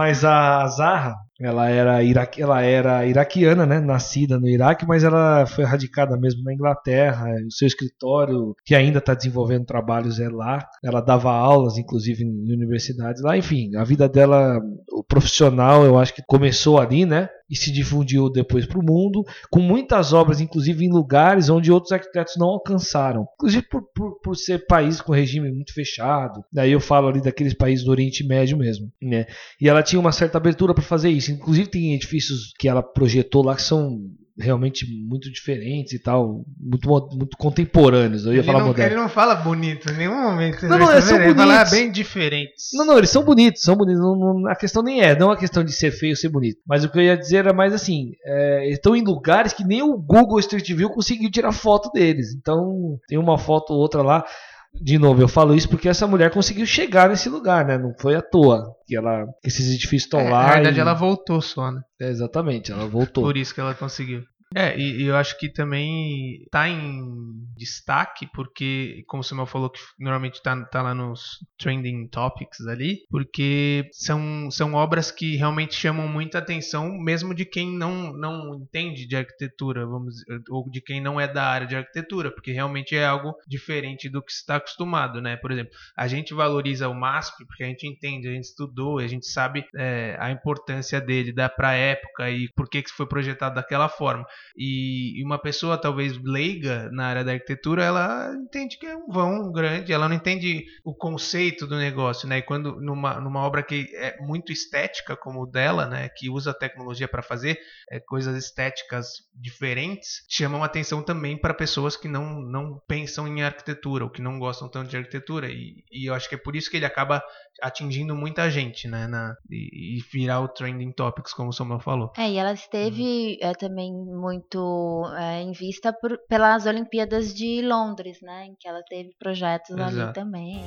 Mas 0.00 0.24
a 0.24 0.66
Zaha, 0.66 1.14
ela 1.38 1.68
era, 1.68 2.02
iraque, 2.02 2.40
ela 2.40 2.62
era 2.62 3.04
iraquiana, 3.04 3.66
né? 3.66 3.78
Nascida 3.80 4.40
no 4.40 4.48
Iraque, 4.48 4.86
mas 4.86 5.04
ela 5.04 5.44
foi 5.44 5.62
radicada 5.62 6.16
mesmo 6.16 6.42
na 6.42 6.54
Inglaterra. 6.54 7.26
O 7.46 7.52
seu 7.52 7.68
escritório, 7.68 8.54
que 8.64 8.74
ainda 8.74 8.96
está 8.96 9.12
desenvolvendo 9.12 9.66
trabalhos, 9.66 10.18
é 10.18 10.30
lá. 10.30 10.66
Ela 10.82 11.02
dava 11.02 11.30
aulas, 11.30 11.76
inclusive, 11.76 12.24
em 12.24 12.50
universidades 12.50 13.20
lá. 13.20 13.36
Enfim, 13.36 13.76
a 13.76 13.84
vida 13.84 14.08
dela, 14.08 14.58
o 14.90 15.04
profissional, 15.04 15.84
eu 15.84 15.98
acho 15.98 16.14
que 16.14 16.22
começou 16.26 16.80
ali, 16.80 17.04
né? 17.04 17.28
E 17.50 17.56
se 17.56 17.72
difundiu 17.72 18.30
depois 18.30 18.64
para 18.64 18.78
o 18.78 18.84
mundo, 18.84 19.24
com 19.50 19.60
muitas 19.60 20.12
obras, 20.12 20.40
inclusive 20.40 20.84
em 20.84 20.92
lugares 20.92 21.48
onde 21.48 21.72
outros 21.72 21.92
arquitetos 21.92 22.36
não 22.36 22.46
alcançaram. 22.46 23.26
Inclusive 23.34 23.66
por, 23.68 23.82
por, 23.94 24.20
por 24.20 24.36
ser 24.36 24.66
país 24.66 25.00
com 25.00 25.12
regime 25.12 25.50
muito 25.50 25.74
fechado. 25.74 26.44
Daí 26.52 26.72
eu 26.72 26.80
falo 26.80 27.08
ali 27.08 27.20
daqueles 27.20 27.54
países 27.54 27.84
do 27.84 27.90
Oriente 27.90 28.24
Médio 28.24 28.56
mesmo, 28.56 28.90
né? 29.02 29.26
E 29.60 29.68
ela 29.68 29.82
tinha 29.82 29.98
uma 29.98 30.12
certa 30.12 30.38
abertura 30.38 30.74
para 30.74 30.82
fazer 30.82 31.10
isso. 31.10 31.32
Inclusive 31.32 31.68
tem 31.68 31.94
edifícios 31.94 32.52
que 32.58 32.68
ela 32.68 32.82
projetou 32.82 33.42
lá 33.42 33.56
que 33.56 33.62
são 33.62 33.98
realmente 34.40 34.86
muito 35.06 35.30
diferentes 35.30 35.92
e 35.92 35.98
tal, 35.98 36.44
muito, 36.58 36.88
muito 37.16 37.36
contemporâneos. 37.36 38.24
Eu 38.26 38.32
ia 38.32 38.38
Ele 38.38 38.46
falar 38.46 38.60
não, 38.60 38.66
moderno. 38.68 38.92
ele 38.94 39.00
não 39.00 39.08
fala 39.08 39.34
bonito 39.34 39.90
em 39.92 39.96
nenhum 39.96 40.22
momento. 40.22 40.66
Não, 40.66 40.78
não, 40.78 40.90
eles 40.92 41.04
são 41.04 41.16
ele 41.20 41.34
fala 41.34 41.46
bonitos. 41.52 41.70
bem 41.70 41.90
diferentes. 41.92 42.68
Não, 42.74 42.84
não, 42.86 42.98
eles 42.98 43.10
são 43.10 43.22
bonitos, 43.24 43.62
são 43.62 43.76
bonitos. 43.76 44.00
Não, 44.00 44.16
não- 44.16 44.48
a 44.50 44.56
questão 44.56 44.82
nem 44.82 45.00
é, 45.02 45.18
não 45.18 45.30
é 45.30 45.34
a 45.34 45.38
questão 45.38 45.62
de 45.62 45.72
ser 45.72 45.90
feio 45.90 46.12
ou 46.12 46.16
ser 46.16 46.28
bonito. 46.28 46.58
Mas 46.66 46.84
o 46.84 46.88
que 46.90 46.98
eu 46.98 47.02
ia 47.02 47.16
dizer 47.16 47.38
era 47.38 47.52
mais 47.52 47.72
assim: 47.74 48.12
é, 48.24 48.64
eles 48.64 48.76
estão 48.76 48.96
em 48.96 49.02
lugares 49.04 49.52
que 49.52 49.64
nem 49.64 49.82
o 49.82 49.96
Google 49.96 50.38
Street 50.40 50.68
View 50.72 50.90
conseguiu 50.90 51.30
tirar 51.30 51.52
foto 51.52 51.90
deles. 51.92 52.34
Então, 52.34 52.98
tem 53.08 53.18
uma 53.18 53.38
foto 53.38 53.72
ou 53.72 53.78
outra 53.78 54.02
lá. 54.02 54.24
De 54.72 54.98
novo, 54.98 55.20
eu 55.20 55.26
falo 55.26 55.52
isso 55.52 55.68
porque 55.68 55.88
essa 55.88 56.06
mulher 56.06 56.30
conseguiu 56.30 56.64
chegar 56.64 57.08
nesse 57.08 57.28
lugar, 57.28 57.66
né? 57.66 57.76
Não 57.76 57.92
foi 57.98 58.14
à 58.14 58.22
toa 58.22 58.72
que 58.86 58.94
ela, 58.96 59.26
que 59.42 59.48
esses 59.48 59.66
edifícios 59.68 60.04
estão 60.04 60.20
É, 60.20 60.30
lá. 60.30 60.46
na 60.46 60.52
verdade, 60.54 60.76
e- 60.76 60.80
ela 60.80 60.94
voltou 60.94 61.40
só, 61.42 61.72
né? 61.72 61.80
É, 62.00 62.08
exatamente, 62.08 62.70
ela 62.70 62.86
voltou. 62.86 63.24
Por 63.24 63.36
isso 63.36 63.52
que 63.52 63.60
ela 63.60 63.74
conseguiu. 63.74 64.22
É, 64.54 64.76
e, 64.76 65.02
eu 65.02 65.16
acho 65.16 65.38
que 65.38 65.48
também 65.48 66.44
tá 66.50 66.68
em 66.68 67.30
destaque, 67.56 68.26
porque, 68.34 69.04
como 69.06 69.20
o 69.20 69.24
Samuel 69.24 69.46
falou, 69.46 69.70
que 69.70 69.78
normalmente 69.98 70.42
tá, 70.42 70.64
tá 70.64 70.82
lá 70.82 70.92
nos 70.92 71.38
trending 71.56 72.08
topics 72.08 72.66
ali, 72.66 73.02
porque 73.10 73.88
são, 73.92 74.50
são 74.50 74.74
obras 74.74 75.12
que 75.12 75.36
realmente 75.36 75.74
chamam 75.74 76.08
muita 76.08 76.38
atenção, 76.38 76.98
mesmo 76.98 77.32
de 77.32 77.44
quem 77.44 77.70
não, 77.70 78.12
não 78.12 78.54
entende 78.56 79.06
de 79.06 79.14
arquitetura, 79.14 79.86
vamos 79.86 80.16
ou 80.48 80.68
de 80.68 80.80
quem 80.80 81.00
não 81.00 81.20
é 81.20 81.28
da 81.28 81.44
área 81.44 81.66
de 81.66 81.76
arquitetura, 81.76 82.32
porque 82.32 82.50
realmente 82.50 82.96
é 82.96 83.06
algo 83.06 83.34
diferente 83.46 84.08
do 84.08 84.20
que 84.20 84.32
está 84.32 84.56
acostumado, 84.56 85.20
né? 85.20 85.36
Por 85.36 85.52
exemplo, 85.52 85.72
a 85.96 86.08
gente 86.08 86.34
valoriza 86.34 86.88
o 86.88 86.94
MASP 86.94 87.44
porque 87.46 87.62
a 87.62 87.66
gente 87.66 87.86
entende, 87.86 88.26
a 88.26 88.32
gente 88.32 88.44
estudou, 88.44 88.98
a 88.98 89.06
gente 89.06 89.26
sabe 89.26 89.64
é, 89.76 90.16
a 90.18 90.30
importância 90.30 91.00
dele, 91.00 91.32
da 91.32 91.48
pra 91.48 91.74
época 91.74 92.30
e 92.30 92.48
por 92.56 92.68
que 92.68 92.82
que 92.82 92.90
foi 92.90 93.06
projetado 93.06 93.54
daquela 93.54 93.88
forma. 93.88 94.26
E, 94.56 95.22
uma 95.24 95.38
pessoa 95.38 95.78
talvez 95.78 96.16
leiga 96.22 96.90
na 96.92 97.06
área 97.06 97.24
da 97.24 97.32
arquitetura, 97.32 97.84
ela 97.84 98.34
entende 98.34 98.78
que 98.78 98.86
é 98.86 98.96
um 98.96 99.08
vão 99.08 99.52
grande, 99.52 99.92
ela 99.92 100.08
não 100.08 100.16
entende 100.16 100.64
o 100.84 100.94
conceito 100.94 101.66
do 101.66 101.76
negócio, 101.76 102.28
né? 102.28 102.38
E 102.38 102.42
quando 102.42 102.80
numa, 102.80 103.20
numa 103.20 103.40
obra 103.40 103.62
que 103.62 103.88
é 103.94 104.16
muito 104.20 104.52
estética 104.52 105.16
como 105.16 105.42
o 105.42 105.46
dela, 105.46 105.86
né, 105.86 106.08
que 106.08 106.28
usa 106.28 106.54
tecnologia 106.54 107.08
para 107.08 107.22
fazer 107.22 107.58
é, 107.90 108.00
coisas 108.00 108.36
estéticas 108.36 109.08
diferentes, 109.34 110.24
chamam 110.28 110.62
atenção 110.62 111.02
também 111.02 111.36
para 111.36 111.54
pessoas 111.54 111.96
que 111.96 112.08
não, 112.08 112.40
não 112.40 112.80
pensam 112.86 113.26
em 113.26 113.42
arquitetura 113.42 114.04
ou 114.04 114.10
que 114.10 114.22
não 114.22 114.38
gostam 114.38 114.68
tanto 114.68 114.90
de 114.90 114.96
arquitetura. 114.96 115.48
E, 115.48 115.84
e 115.90 116.08
eu 116.08 116.14
acho 116.14 116.28
que 116.28 116.34
é 116.34 116.38
por 116.38 116.56
isso 116.56 116.70
que 116.70 116.76
ele 116.76 116.86
acaba 116.86 117.22
atingindo 117.62 118.14
muita 118.14 118.50
gente, 118.50 118.88
né? 118.88 119.06
Na, 119.06 119.34
e, 119.50 119.98
e 119.98 120.00
virar 120.12 120.40
o 120.40 120.48
trending 120.48 120.92
topics, 120.92 121.32
como 121.32 121.50
o 121.50 121.52
Samuel 121.52 121.80
falou. 121.80 122.12
É, 122.16 122.30
e 122.30 122.36
ela 122.36 122.52
esteve 122.52 123.38
é, 123.40 123.52
também 123.52 123.92
muito 123.92 125.02
é, 125.18 125.42
em 125.42 125.52
vista 125.52 125.92
por, 125.92 126.18
pelas 126.28 126.66
Olimpíadas 126.66 127.34
de 127.34 127.62
Londres, 127.62 128.18
né? 128.22 128.46
Em 128.46 128.54
que 128.58 128.68
ela 128.68 128.82
teve 128.88 129.10
projetos 129.18 129.76
ali 129.76 129.96
Exato. 129.96 130.12
também. 130.14 130.62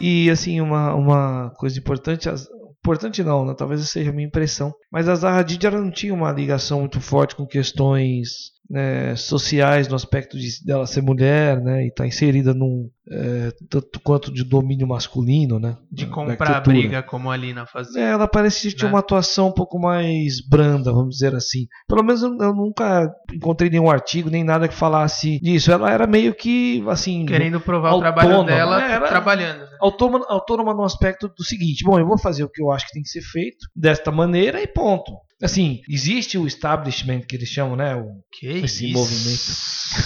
E 0.00 0.30
assim, 0.30 0.60
uma, 0.60 0.94
uma 0.94 1.50
coisa 1.56 1.78
importante, 1.78 2.28
as- 2.28 2.46
importante 2.78 3.22
não, 3.22 3.44
né? 3.44 3.54
talvez 3.56 3.88
seja 3.90 4.10
a 4.10 4.12
minha 4.12 4.28
impressão, 4.28 4.72
mas 4.92 5.08
a 5.08 5.14
Zaha 5.16 5.40
Hadid 5.40 5.66
ela 5.66 5.80
não 5.80 5.90
tinha 5.90 6.14
uma 6.14 6.30
ligação 6.30 6.80
muito 6.80 7.00
forte 7.00 7.34
com 7.34 7.44
questões 7.44 8.28
né, 8.70 9.16
sociais 9.16 9.88
no 9.88 9.94
aspecto 9.96 10.38
de 10.38 10.48
dela 10.64 10.86
ser 10.86 11.00
mulher, 11.02 11.60
né, 11.60 11.84
e 11.84 11.88
estar 11.88 12.06
inserida 12.06 12.52
num 12.52 12.90
é, 13.10 13.50
tanto 13.70 13.98
quanto 14.00 14.30
de 14.30 14.44
domínio 14.44 14.86
masculino, 14.86 15.58
né, 15.58 15.76
De 15.90 16.04
comprar 16.06 16.56
arquitetura. 16.56 16.76
briga 16.76 17.02
como 17.02 17.30
a 17.30 17.36
Lina 17.38 17.64
fazia. 17.64 18.02
É, 18.02 18.10
ela 18.10 18.28
parece 18.28 18.68
que 18.68 18.76
tinha 18.76 18.86
Né? 18.88 18.92
uma 18.92 18.98
atuação 19.00 19.48
um 19.48 19.52
pouco 19.52 19.78
mais 19.78 20.46
branda, 20.46 20.92
vamos 20.92 21.14
dizer 21.16 21.34
assim. 21.34 21.66
Pelo 21.88 22.02
menos 22.02 22.22
eu, 22.22 22.36
eu 22.38 22.54
nunca 22.54 23.10
encontrei 23.32 23.70
nenhum 23.70 23.90
artigo 23.90 24.28
nem 24.28 24.44
nada 24.44 24.68
que 24.68 24.74
falasse 24.74 25.40
disso. 25.40 25.72
Ela 25.72 25.90
era 25.90 26.06
meio 26.06 26.34
que 26.34 26.84
assim 26.88 27.24
Querendo 27.24 27.58
provar 27.60 27.94
o 27.94 28.00
trabalho 28.00 28.28
Autônoma. 28.28 28.50
dela 28.56 28.82
É, 28.82 29.00
trabalhando. 29.08 29.60
né? 29.60 29.68
autônoma, 29.80 30.26
autônoma 30.28 30.74
no 30.74 30.84
aspecto 30.84 31.28
do 31.28 31.42
seguinte: 31.42 31.84
bom, 31.84 31.98
eu 31.98 32.06
vou 32.06 32.18
fazer 32.18 32.44
o 32.44 32.50
que 32.50 32.62
eu 32.62 32.70
acho 32.70 32.86
que 32.86 32.92
tem 32.92 33.02
que 33.02 33.08
ser 33.08 33.22
feito 33.22 33.66
desta 33.74 34.10
maneira 34.12 34.60
e 34.60 34.66
ponto. 34.66 35.12
Assim, 35.40 35.80
existe 35.88 36.36
o 36.36 36.46
establishment 36.46 37.20
que 37.20 37.36
eles 37.36 37.48
chamam, 37.48 37.76
né? 37.76 37.94
O, 37.94 38.22
Que 38.32 38.46
Esse 38.46 38.90
isso? 38.90 38.98
movimento. 38.98 39.52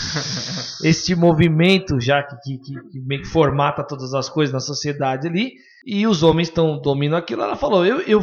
este 0.84 1.14
movimento 1.14 1.98
já 2.00 2.22
que, 2.22 2.36
que, 2.36 2.58
que, 2.58 2.88
que 2.90 3.00
meio 3.00 3.22
que 3.22 3.28
formata 3.28 3.82
todas 3.82 4.12
as 4.12 4.28
coisas 4.28 4.52
na 4.52 4.60
sociedade 4.60 5.26
ali, 5.26 5.52
e 5.86 6.06
os 6.06 6.22
homens 6.22 6.48
estão 6.48 6.80
dominando 6.80 7.20
aquilo. 7.20 7.42
Ela 7.42 7.56
falou, 7.56 7.84
eu, 7.84 8.00
eu 8.02 8.20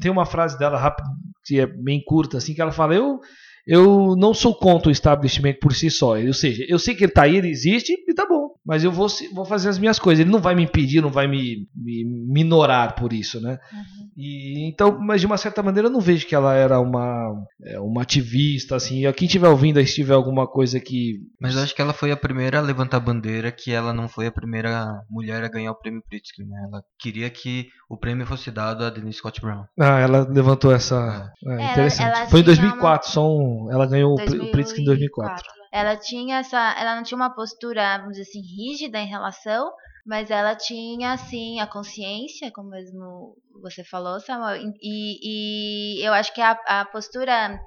tem 0.00 0.10
uma 0.10 0.26
frase 0.26 0.58
dela 0.58 0.78
rápida, 0.78 1.08
que 1.44 1.60
é 1.60 1.66
bem 1.66 2.02
curta, 2.04 2.36
assim, 2.36 2.54
que 2.54 2.60
ela 2.60 2.72
fala, 2.72 2.94
eu, 2.94 3.20
eu 3.66 4.14
não 4.16 4.34
sou 4.34 4.54
contra 4.54 4.88
o 4.88 4.92
establishment 4.92 5.54
por 5.60 5.74
si 5.74 5.90
só. 5.90 6.18
Ou 6.18 6.32
seja, 6.34 6.64
eu 6.68 6.78
sei 6.78 6.94
que 6.94 7.04
ele 7.04 7.12
tá 7.12 7.22
aí, 7.22 7.36
ele 7.36 7.48
existe, 7.48 7.92
e 8.06 8.14
tá 8.14 8.26
bom. 8.26 8.50
Mas 8.64 8.82
eu 8.82 8.90
vou, 8.90 9.06
vou 9.34 9.44
fazer 9.44 9.68
as 9.68 9.78
minhas 9.78 9.98
coisas. 9.98 10.20
Ele 10.20 10.30
não 10.30 10.40
vai 10.40 10.54
me 10.54 10.62
impedir, 10.62 11.02
não 11.02 11.10
vai 11.10 11.26
me, 11.26 11.66
me 11.74 12.04
minorar 12.04 12.94
por 12.94 13.12
isso, 13.12 13.40
né? 13.40 13.58
E, 14.16 14.68
então, 14.68 14.98
mas 15.00 15.20
de 15.20 15.26
uma 15.26 15.36
certa 15.36 15.62
maneira 15.62 15.88
eu 15.88 15.92
não 15.92 16.00
vejo 16.00 16.26
que 16.26 16.34
ela 16.34 16.54
era 16.54 16.80
uma, 16.80 17.34
é, 17.64 17.78
uma 17.80 18.02
ativista, 18.02 18.76
assim. 18.76 19.06
E 19.06 19.12
Quem 19.12 19.26
estiver 19.26 19.48
ouvindo 19.48 19.78
aí, 19.78 19.86
se 19.86 19.94
tiver 19.96 20.14
alguma 20.14 20.46
coisa 20.46 20.80
que 20.80 21.20
Mas 21.40 21.56
eu 21.56 21.62
acho 21.62 21.74
que 21.74 21.82
ela 21.82 21.92
foi 21.92 22.10
a 22.10 22.16
primeira 22.16 22.58
a 22.58 22.62
levantar 22.62 22.98
a 22.98 23.00
bandeira 23.00 23.50
que 23.52 23.70
ela 23.72 23.92
não 23.92 24.08
foi 24.08 24.26
a 24.26 24.32
primeira 24.32 25.02
mulher 25.10 25.42
a 25.44 25.48
ganhar 25.48 25.72
o 25.72 25.78
prêmio 25.78 26.02
Pritzker, 26.08 26.46
né? 26.46 26.56
Ela 26.68 26.82
queria 26.98 27.28
que 27.28 27.68
o 27.88 27.96
prêmio 27.98 28.26
fosse 28.26 28.50
dado 28.50 28.84
a 28.84 28.90
Denise 28.90 29.18
Scott 29.18 29.40
Brown. 29.40 29.64
Ah, 29.78 29.98
ela 30.00 30.26
levantou 30.28 30.72
essa. 30.72 31.30
É, 31.46 31.52
Ela- 31.52 31.72
interessante. 31.72 32.06
ela 32.16 32.26
Foi 32.28 32.40
em 32.40 32.44
tinha 32.44 32.56
2004, 32.56 33.10
só 33.10 33.28
um, 33.28 33.53
ela 33.70 33.86
ganhou 33.86 34.12
o 34.12 34.16
Pri- 34.16 34.40
o 34.40 34.50
Pritzker 34.50 34.80
em 34.82 34.84
2004. 34.84 35.52
Ela 35.72 35.96
tinha 35.96 36.38
essa, 36.38 36.74
ela 36.78 36.96
não 36.96 37.02
tinha 37.02 37.16
uma 37.16 37.34
postura, 37.34 37.98
vamos 37.98 38.16
dizer 38.16 38.28
assim, 38.28 38.40
rígida 38.40 38.98
em 38.98 39.06
relação, 39.08 39.72
mas 40.06 40.30
ela 40.30 40.54
tinha 40.54 41.12
assim 41.12 41.58
a 41.60 41.66
consciência, 41.66 42.50
como 42.54 42.70
mesmo 42.70 43.36
você 43.62 43.82
falou, 43.84 44.20
Samuel. 44.20 44.60
E, 44.80 45.98
e 46.00 46.06
eu 46.06 46.12
acho 46.12 46.32
que 46.34 46.40
a, 46.40 46.52
a 46.66 46.84
postura 46.84 47.58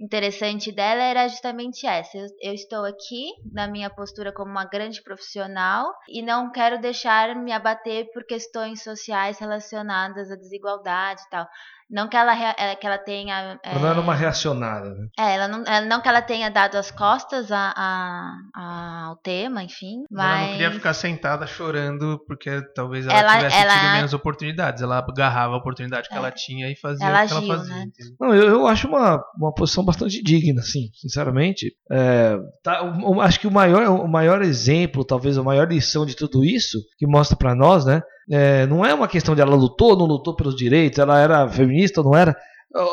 interessante 0.00 0.72
dela 0.72 1.02
era 1.02 1.28
justamente 1.28 1.86
essa. 1.86 2.18
Eu, 2.18 2.26
eu 2.42 2.52
estou 2.54 2.84
aqui 2.84 3.26
na 3.52 3.68
minha 3.68 3.88
postura 3.88 4.32
como 4.32 4.50
uma 4.50 4.64
grande 4.64 5.02
profissional 5.02 5.86
e 6.08 6.20
não 6.22 6.50
quero 6.50 6.80
deixar 6.80 7.34
me 7.36 7.52
abater 7.52 8.10
por 8.12 8.24
questões 8.26 8.82
sociais 8.82 9.38
relacionadas 9.38 10.30
à 10.30 10.36
desigualdade 10.36 11.22
e 11.22 11.30
tal. 11.30 11.46
Não 11.90 12.08
que 12.08 12.16
ela, 12.16 12.34
eh, 12.56 12.76
que 12.76 12.86
ela 12.86 12.98
tenha. 12.98 13.58
Ela 13.62 13.78
não 13.78 13.88
era 13.88 13.98
eh, 13.98 14.02
uma 14.02 14.14
reacionária, 14.14 14.90
né? 14.90 15.06
é, 15.18 15.34
ela 15.36 15.48
não, 15.48 15.64
ela- 15.66 15.86
não 15.86 16.00
que 16.00 16.08
ela 16.08 16.22
tenha 16.22 16.50
dado 16.50 16.76
as 16.76 16.90
costas 16.90 17.52
a, 17.52 17.72
a- 17.76 18.32
a- 18.54 19.04
ao 19.08 19.16
tema, 19.16 19.62
enfim, 19.62 20.04
Ela 20.10 20.22
mas 20.28 20.40
não 20.40 20.48
queria 20.52 20.70
ficar 20.72 20.94
sentada 20.94 21.46
chorando 21.46 22.18
porque 22.26 22.60
talvez 22.74 23.06
ela, 23.06 23.18
Ela- 23.18 23.36
tivesse 23.36 23.56
ela- 23.56 23.72
tido 23.78 23.92
menos 23.92 24.14
oportunidades. 24.14 24.82
Ela 24.82 24.98
agarrava 24.98 25.54
a 25.54 25.58
oportunidade 25.58 26.08
que 26.08 26.14
É. 26.14 26.18
ela 26.18 26.30
tinha 26.30 26.70
e 26.70 26.76
fazia 26.76 27.06
Ela 27.06 27.24
o 27.24 27.26
que 27.26 27.32
ela 27.32 27.40
agiu, 27.42 27.56
fazia. 27.56 27.74
né? 27.74 27.86
Não, 28.20 28.34
eu, 28.34 28.48
eu 28.48 28.66
acho 28.66 28.88
uma, 28.88 29.22
uma 29.36 29.52
posição 29.54 29.84
bastante 29.84 30.22
digna, 30.22 30.60
assim, 30.62 30.90
sinceramente. 30.94 31.72
É, 31.90 32.36
tá, 32.62 32.82
o- 32.82 33.20
acho 33.20 33.38
que 33.38 33.46
o 33.46 33.50
maior, 33.52 33.88
o 33.88 34.08
maior 34.08 34.42
exemplo, 34.42 35.04
talvez 35.04 35.36
a 35.38 35.42
maior 35.42 35.68
lição 35.68 36.04
de 36.06 36.16
tudo 36.16 36.44
isso, 36.44 36.78
que 36.98 37.06
mostra 37.06 37.36
pra 37.36 37.54
nós, 37.54 37.84
né? 37.84 38.02
É, 38.30 38.66
não 38.66 38.84
é 38.84 38.94
uma 38.94 39.08
questão 39.08 39.34
de 39.34 39.40
ela 39.40 39.54
lutou, 39.54 39.96
não 39.96 40.06
lutou 40.06 40.34
pelos 40.34 40.56
direitos, 40.56 40.98
ela 40.98 41.18
era 41.18 41.48
feminista 41.48 42.00
ou 42.00 42.06
não 42.06 42.16
era. 42.16 42.36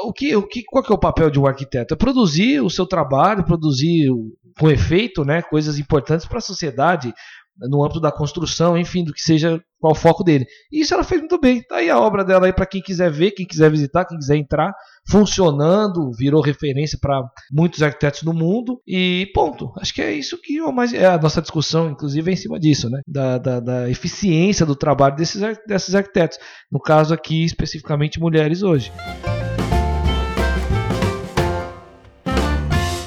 O 0.03 0.13
que, 0.13 0.35
o 0.35 0.45
que, 0.47 0.63
qual 0.63 0.83
que 0.83 0.91
é 0.91 0.95
o 0.95 0.99
papel 0.99 1.31
de 1.31 1.39
um 1.39 1.47
arquiteto? 1.47 1.95
É 1.95 1.97
produzir 1.97 2.61
o 2.61 2.69
seu 2.69 2.85
trabalho, 2.85 3.43
produzir 3.43 4.11
com 4.59 4.69
efeito, 4.69 5.25
né, 5.25 5.41
coisas 5.41 5.79
importantes 5.79 6.27
para 6.27 6.37
a 6.37 6.41
sociedade, 6.41 7.11
no 7.57 7.83
âmbito 7.83 7.99
da 7.99 8.11
construção, 8.11 8.77
enfim, 8.77 9.03
do 9.03 9.13
que 9.13 9.21
seja 9.21 9.59
qual 9.79 9.93
o 9.93 9.95
foco 9.95 10.23
dele. 10.23 10.45
E 10.71 10.81
isso 10.81 10.93
ela 10.93 11.03
fez 11.03 11.21
muito 11.21 11.39
bem. 11.39 11.63
Tá 11.63 11.77
aí 11.77 11.89
a 11.89 11.99
obra 11.99 12.23
dela 12.23 12.45
aí 12.45 12.53
para 12.53 12.65
quem 12.65 12.81
quiser 12.81 13.11
ver, 13.11 13.31
quem 13.31 13.45
quiser 13.45 13.69
visitar, 13.69 14.05
quem 14.05 14.17
quiser 14.17 14.35
entrar, 14.35 14.73
funcionando, 15.07 16.11
virou 16.17 16.41
referência 16.41 16.97
para 16.99 17.21
muitos 17.51 17.81
arquitetos 17.81 18.23
no 18.23 18.33
mundo 18.33 18.81
e 18.87 19.29
ponto. 19.33 19.71
Acho 19.77 19.93
que 19.93 20.01
é 20.01 20.13
isso 20.13 20.39
que 20.41 20.59
é, 20.59 20.71
mais, 20.71 20.93
é 20.93 21.05
a 21.05 21.17
nossa 21.17 21.41
discussão, 21.41 21.89
inclusive, 21.89 22.29
é 22.29 22.33
em 22.33 22.37
cima 22.37 22.59
disso, 22.59 22.89
né? 22.89 23.01
Da, 23.07 23.37
da, 23.37 23.59
da 23.59 23.89
eficiência 23.89 24.65
do 24.65 24.75
trabalho 24.75 25.15
desses, 25.15 25.41
desses 25.67 25.95
arquitetos. 25.95 26.37
No 26.71 26.79
caso 26.79 27.13
aqui, 27.13 27.43
especificamente 27.43 28.19
mulheres 28.19 28.61
hoje. 28.63 28.91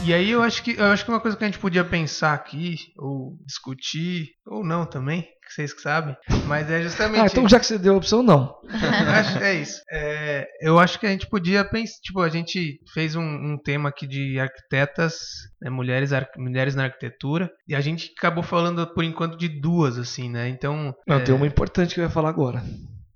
E 0.07 0.12
aí 0.12 0.31
eu 0.31 0.43
acho 0.43 0.62
que 0.62 0.73
eu 0.79 0.85
acho 0.85 1.03
que 1.03 1.11
uma 1.11 1.21
coisa 1.21 1.35
que 1.35 1.43
a 1.43 1.47
gente 1.47 1.59
podia 1.59 1.83
pensar 1.83 2.35
aqui, 2.35 2.77
ou 2.99 3.38
discutir, 3.47 4.33
ou 4.47 4.62
não 4.62 4.85
também, 4.85 5.23
que 5.23 5.55
vocês 5.55 5.73
que 5.73 5.81
sabem, 5.81 6.14
mas 6.47 6.71
é 6.71 6.83
justamente. 6.83 7.21
Ah, 7.21 7.27
então 7.27 7.49
já 7.49 7.59
que 7.59 7.64
você 7.64 7.79
deu 7.79 7.95
a 7.95 7.97
opção, 7.97 8.23
não. 8.23 8.55
acho, 9.19 9.38
é 9.38 9.55
isso. 9.55 9.81
É, 9.90 10.47
eu 10.61 10.79
acho 10.79 11.01
que 11.01 11.07
a 11.07 11.11
gente 11.11 11.27
podia 11.27 11.64
pensar. 11.64 11.95
Tipo, 12.03 12.21
a 12.21 12.29
gente 12.29 12.79
fez 12.93 13.17
um, 13.17 13.23
um 13.23 13.59
tema 13.59 13.88
aqui 13.88 14.07
de 14.07 14.38
arquitetas, 14.38 15.14
né, 15.62 15.71
mulheres, 15.71 16.12
ar- 16.12 16.29
mulheres 16.37 16.75
na 16.75 16.85
arquitetura, 16.85 17.51
e 17.67 17.75
a 17.75 17.81
gente 17.81 18.12
acabou 18.19 18.43
falando 18.43 18.87
por 18.95 19.05
enquanto 19.05 19.38
de 19.38 19.49
duas, 19.49 19.97
assim, 19.97 20.29
né? 20.29 20.49
Então. 20.51 20.95
Não, 21.07 21.17
é, 21.17 21.21
tem 21.21 21.35
uma 21.35 21.47
importante 21.47 21.95
que 21.95 22.01
eu 22.01 22.05
ia 22.05 22.11
falar 22.11 22.29
agora. 22.29 22.62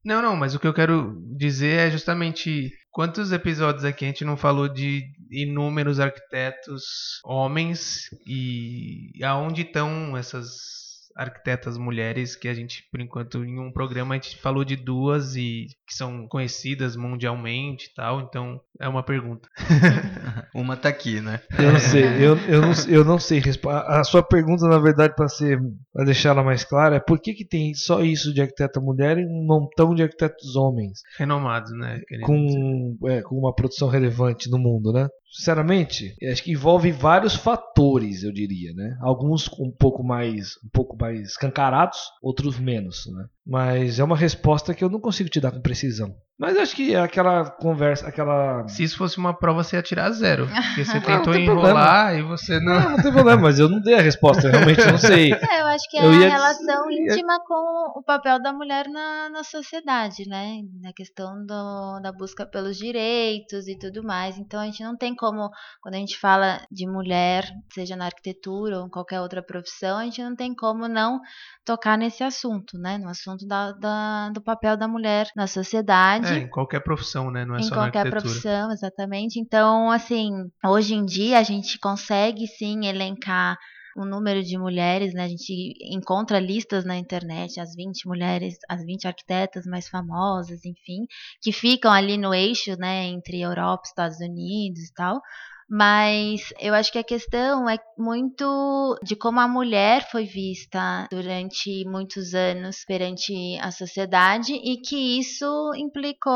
Não, 0.08 0.22
não, 0.22 0.34
mas 0.34 0.54
o 0.54 0.58
que 0.58 0.66
eu 0.66 0.72
quero 0.72 1.22
dizer 1.36 1.88
é 1.88 1.90
justamente 1.90 2.72
quantos 2.90 3.30
episódios 3.30 3.84
aqui 3.84 4.06
a 4.06 4.08
gente 4.08 4.24
não 4.24 4.38
falou 4.38 4.66
de 4.66 5.02
inúmeros 5.30 6.00
arquitetos 6.00 7.20
homens 7.22 8.08
e 8.26 9.12
aonde 9.22 9.60
estão 9.60 10.16
essas 10.16 10.87
arquitetas 11.18 11.76
mulheres 11.76 12.36
que 12.36 12.46
a 12.46 12.54
gente, 12.54 12.84
por 12.92 13.00
enquanto, 13.00 13.44
em 13.44 13.58
um 13.58 13.72
programa 13.72 14.14
a 14.14 14.18
gente 14.18 14.38
falou 14.38 14.64
de 14.64 14.76
duas 14.76 15.34
e 15.34 15.66
que 15.84 15.94
são 15.94 16.28
conhecidas 16.28 16.94
mundialmente 16.94 17.86
e 17.86 17.94
tal, 17.94 18.20
então 18.20 18.60
é 18.80 18.88
uma 18.88 19.02
pergunta. 19.02 19.48
Uma 20.54 20.76
tá 20.76 20.88
aqui, 20.88 21.20
né? 21.20 21.40
Eu 21.58 21.72
não 21.72 21.80
sei, 21.80 22.04
eu, 22.04 22.36
eu, 22.48 22.60
não, 22.62 22.72
eu 22.88 23.04
não 23.04 23.18
sei 23.18 23.38
responder. 23.38 23.84
A 23.86 24.04
sua 24.04 24.22
pergunta, 24.22 24.66
na 24.66 24.78
verdade, 24.78 25.14
para 25.14 25.28
ser 25.28 25.58
para 25.92 26.04
deixar 26.04 26.30
ela 26.30 26.42
mais 26.42 26.64
clara, 26.64 26.96
é 26.96 27.00
por 27.00 27.20
que, 27.20 27.34
que 27.34 27.44
tem 27.44 27.74
só 27.74 28.02
isso 28.02 28.32
de 28.32 28.40
arquiteta 28.40 28.80
mulher 28.80 29.18
e 29.18 29.24
um 29.24 29.44
montão 29.44 29.94
de 29.94 30.02
arquitetos 30.02 30.56
homens 30.56 31.00
Renomados, 31.18 31.72
né? 31.72 32.00
com, 32.24 32.96
é, 33.06 33.22
com 33.22 33.36
uma 33.36 33.54
produção 33.54 33.88
relevante 33.88 34.50
no 34.50 34.58
mundo, 34.58 34.92
né? 34.92 35.08
Sinceramente, 35.30 36.16
acho 36.30 36.42
que 36.42 36.52
envolve 36.52 36.90
vários 36.90 37.34
fatores, 37.34 38.22
eu 38.22 38.32
diria, 38.32 38.72
né? 38.72 38.96
Alguns 39.00 39.48
um 39.58 39.70
pouco 39.70 40.02
mais, 40.02 40.56
um 40.64 40.68
pouco 40.72 40.96
mais 40.98 41.30
escancarados, 41.30 41.98
outros 42.22 42.58
menos, 42.58 43.06
né? 43.06 43.26
Mas 43.50 43.98
é 43.98 44.04
uma 44.04 44.16
resposta 44.16 44.74
que 44.74 44.84
eu 44.84 44.90
não 44.90 45.00
consigo 45.00 45.30
te 45.30 45.40
dar 45.40 45.50
com 45.50 45.62
precisão. 45.62 46.14
Mas 46.38 46.56
acho 46.56 46.76
que 46.76 46.94
é 46.94 47.00
aquela 47.00 47.50
conversa, 47.50 48.06
aquela. 48.06 48.68
Se 48.68 48.84
isso 48.84 48.96
fosse 48.98 49.16
uma 49.18 49.32
prova, 49.36 49.64
você 49.64 49.74
ia 49.76 49.82
tirar 49.82 50.10
zero. 50.10 50.46
Porque 50.46 50.84
você 50.84 50.94
Não, 50.94 51.00
tentou 51.02 51.16
não 51.16 51.32
tem 51.32 51.44
enrolar 51.46 52.14
e 52.16 52.22
você 52.22 52.60
não. 52.60 52.74
Não, 52.80 52.90
não 52.90 53.02
tem 53.02 53.10
problema, 53.12 53.42
mas 53.42 53.58
eu 53.58 53.68
não 53.68 53.80
dei 53.80 53.94
a 53.94 54.02
resposta, 54.02 54.46
eu 54.46 54.50
realmente 54.52 54.84
não 54.86 54.98
sei. 54.98 55.32
É, 55.50 55.62
eu 55.62 55.66
acho 55.66 55.88
que 55.90 55.96
é 55.98 56.04
Eu 56.04 56.10
a 56.10 56.28
relação 56.28 56.90
ia- 56.90 57.12
íntima 57.12 57.40
com 57.44 57.98
o 57.98 58.02
papel 58.04 58.40
da 58.40 58.52
mulher 58.52 58.86
na, 58.88 59.30
na 59.30 59.42
sociedade, 59.42 60.28
né? 60.28 60.60
Na 60.82 60.92
questão 60.92 61.44
do, 61.46 62.00
da 62.02 62.12
busca 62.12 62.46
pelos 62.46 62.76
direitos 62.76 63.66
e 63.66 63.76
tudo 63.78 64.02
mais. 64.04 64.36
Então 64.38 64.60
a 64.60 64.64
gente 64.66 64.82
não 64.84 64.96
tem 64.96 65.14
como, 65.16 65.48
quando 65.80 65.94
a 65.94 65.98
gente 65.98 66.18
fala 66.18 66.60
de 66.70 66.86
mulher, 66.86 67.48
seja 67.72 67.96
na 67.96 68.04
arquitetura 68.04 68.78
ou 68.78 68.86
em 68.86 68.90
qualquer 68.90 69.20
outra 69.20 69.42
profissão, 69.42 69.96
a 69.98 70.04
gente 70.04 70.22
não 70.22 70.36
tem 70.36 70.54
como 70.54 70.86
não 70.86 71.18
tocar 71.64 71.96
nesse 71.98 72.22
assunto, 72.22 72.78
né? 72.78 72.98
No 72.98 73.08
assunto 73.08 73.37
da, 73.46 73.72
da- 73.72 74.30
do 74.30 74.40
papel 74.42 74.76
da 74.76 74.88
mulher 74.88 75.28
na 75.36 75.46
sociedade 75.46 76.26
É, 76.26 76.38
em 76.38 76.48
qualquer 76.48 76.80
profissão, 76.80 77.30
né? 77.30 77.44
Não 77.44 77.54
é 77.56 77.58
em 77.58 77.62
só 77.62 77.76
na 77.76 77.82
qualquer 77.82 77.98
arquitetura. 77.98 78.22
profissão, 78.22 78.70
exatamente. 78.72 79.38
Então, 79.40 79.90
assim, 79.90 80.30
hoje 80.64 80.94
em 80.94 81.04
dia 81.04 81.38
a 81.38 81.42
gente 81.42 81.78
consegue 81.78 82.46
sim 82.46 82.86
elencar 82.86 83.56
o 83.96 84.04
número 84.04 84.42
de 84.44 84.56
mulheres, 84.56 85.12
né? 85.12 85.24
A 85.24 85.28
gente 85.28 85.74
encontra 85.92 86.38
listas 86.38 86.84
na 86.84 86.96
internet, 86.96 87.58
as 87.58 87.74
20 87.74 88.06
mulheres, 88.06 88.54
as 88.68 88.84
20 88.84 89.06
arquitetas 89.08 89.66
mais 89.66 89.88
famosas, 89.88 90.64
enfim, 90.64 91.04
que 91.42 91.50
ficam 91.52 91.90
ali 91.92 92.16
no 92.16 92.32
eixo, 92.32 92.76
né, 92.78 93.06
entre 93.06 93.40
Europa, 93.40 93.82
Estados 93.86 94.18
Unidos 94.20 94.80
e 94.88 94.92
tal. 94.94 95.20
Mas 95.68 96.52
eu 96.58 96.72
acho 96.72 96.90
que 96.90 96.98
a 96.98 97.04
questão 97.04 97.68
é 97.68 97.76
muito 97.96 98.98
de 99.02 99.14
como 99.14 99.38
a 99.40 99.46
mulher 99.48 100.08
foi 100.10 100.24
vista 100.24 101.06
durante 101.10 101.84
muitos 101.86 102.32
anos 102.32 102.84
perante 102.86 103.58
a 103.60 103.70
sociedade 103.70 104.54
e 104.54 104.80
que 104.80 105.18
isso 105.18 105.46
implicou 105.76 106.32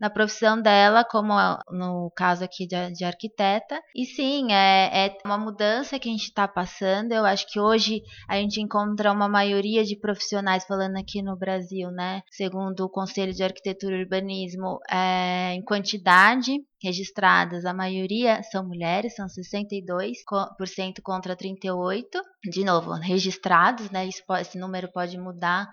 na 0.00 0.08
profissão 0.08 0.60
dela, 0.60 1.04
como 1.04 1.34
no 1.70 2.10
caso 2.16 2.44
aqui 2.44 2.66
de, 2.66 2.92
de 2.92 3.04
arquiteta. 3.04 3.78
E 3.94 4.06
sim, 4.06 4.52
é, 4.52 5.06
é 5.06 5.18
uma 5.24 5.36
mudança 5.36 5.98
que 5.98 6.08
a 6.08 6.12
gente 6.12 6.24
está 6.24 6.48
passando. 6.48 7.12
Eu 7.12 7.26
acho 7.26 7.46
que 7.46 7.60
hoje 7.60 8.02
a 8.28 8.36
gente 8.36 8.60
encontra 8.60 9.12
uma 9.12 9.28
maioria 9.28 9.84
de 9.84 9.98
profissionais 9.98 10.64
falando 10.64 10.96
aqui 10.96 11.22
no 11.22 11.36
Brasil, 11.36 11.90
né? 11.90 12.22
Segundo 12.30 12.84
o 12.84 12.90
Conselho 12.90 13.34
de 13.34 13.42
Arquitetura 13.42 13.96
e 13.96 14.02
Urbanismo, 14.02 14.78
é, 14.90 15.52
em 15.54 15.62
quantidade 15.62 16.52
registradas, 16.82 17.64
a 17.64 17.72
maioria 17.72 18.42
são 18.42 18.66
mulheres, 18.66 19.14
são 19.14 19.26
62% 19.26 21.00
contra 21.02 21.36
38%. 21.36 22.04
De 22.44 22.64
novo, 22.64 22.92
registrados, 22.94 23.90
né? 23.90 24.08
Pode- 24.26 24.42
esse 24.42 24.58
número 24.58 24.90
pode 24.92 25.16
mudar 25.18 25.68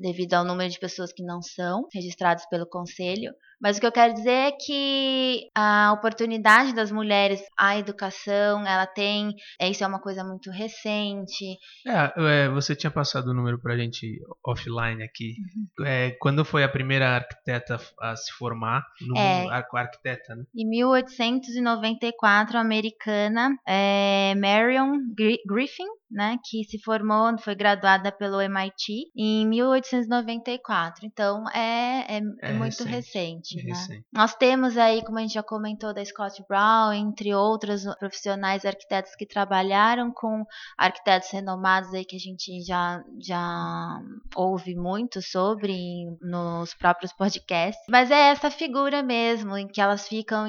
devido 0.00 0.32
ao 0.34 0.44
número 0.44 0.70
de 0.70 0.78
pessoas 0.78 1.12
que 1.12 1.22
não 1.22 1.42
são 1.42 1.86
registradas 1.92 2.46
pelo 2.48 2.66
conselho. 2.66 3.32
Mas 3.60 3.76
o 3.76 3.80
que 3.80 3.86
eu 3.86 3.92
quero 3.92 4.12
dizer 4.12 4.30
é 4.30 4.52
que 4.52 5.48
a 5.54 5.90
oportunidade 5.92 6.74
das 6.74 6.90
mulheres 6.92 7.40
à 7.58 7.78
educação, 7.78 8.66
ela 8.66 8.86
tem, 8.86 9.34
é, 9.58 9.68
isso 9.70 9.82
é 9.82 9.86
uma 9.86 10.00
coisa 10.00 10.22
muito 10.24 10.50
recente. 10.50 11.56
É, 11.86 12.12
é, 12.44 12.48
você 12.50 12.74
tinha 12.76 12.90
passado 12.90 13.28
o 13.28 13.34
número 13.34 13.58
pra 13.58 13.76
gente 13.76 14.18
offline 14.44 15.02
aqui. 15.02 15.36
Uhum. 15.78 15.86
É, 15.86 16.10
quando 16.20 16.44
foi 16.44 16.64
a 16.64 16.68
primeira 16.68 17.08
arquiteta 17.16 17.78
a 18.00 18.14
se 18.16 18.30
formar? 18.32 18.82
No 19.00 19.16
É. 19.16 19.46
ar- 19.48 19.66
arquiteta, 19.74 20.34
né? 20.34 20.44
Em 20.54 20.66
1894, 20.68 22.56
a 22.58 22.60
americana 22.60 23.50
é, 23.66 24.34
Marion 24.36 24.98
Gri- 25.16 25.40
Griffin, 25.46 25.86
né, 26.10 26.38
que 26.44 26.64
se 26.64 26.78
formou, 26.82 27.36
foi 27.38 27.54
graduada 27.54 28.12
pelo 28.12 28.40
MIT 28.40 29.10
em 29.16 29.46
1894. 29.46 31.04
Então 31.04 31.44
é, 31.50 32.16
é, 32.16 32.20
é 32.42 32.50
É 32.50 32.52
muito 32.52 32.84
recente, 32.84 33.56
recente. 33.56 33.60
É 33.60 33.64
né? 33.64 33.72
recente. 33.72 34.06
Nós 34.12 34.34
temos 34.34 34.78
aí, 34.78 35.04
como 35.04 35.18
a 35.18 35.22
gente 35.22 35.34
já 35.34 35.42
comentou, 35.42 35.92
da 35.92 36.04
Scott 36.04 36.42
Brown, 36.48 36.92
entre 36.92 37.34
outros 37.34 37.84
profissionais 37.98 38.64
arquitetos 38.64 39.14
que 39.16 39.26
trabalharam 39.26 40.12
com 40.12 40.44
arquitetos 40.78 41.30
renomados 41.30 41.92
aí 41.92 42.04
que 42.04 42.16
a 42.16 42.20
gente 42.20 42.62
já, 42.62 43.02
já 43.20 44.00
ouve 44.34 44.74
muito 44.74 45.20
sobre 45.20 46.06
nos 46.20 46.72
próprios 46.74 47.12
podcasts. 47.12 47.84
Mas 47.88 48.10
é 48.10 48.30
essa 48.30 48.50
figura 48.50 49.02
mesmo, 49.02 49.56
em 49.56 49.66
que 49.66 49.80
elas 49.80 50.06
ficam 50.06 50.46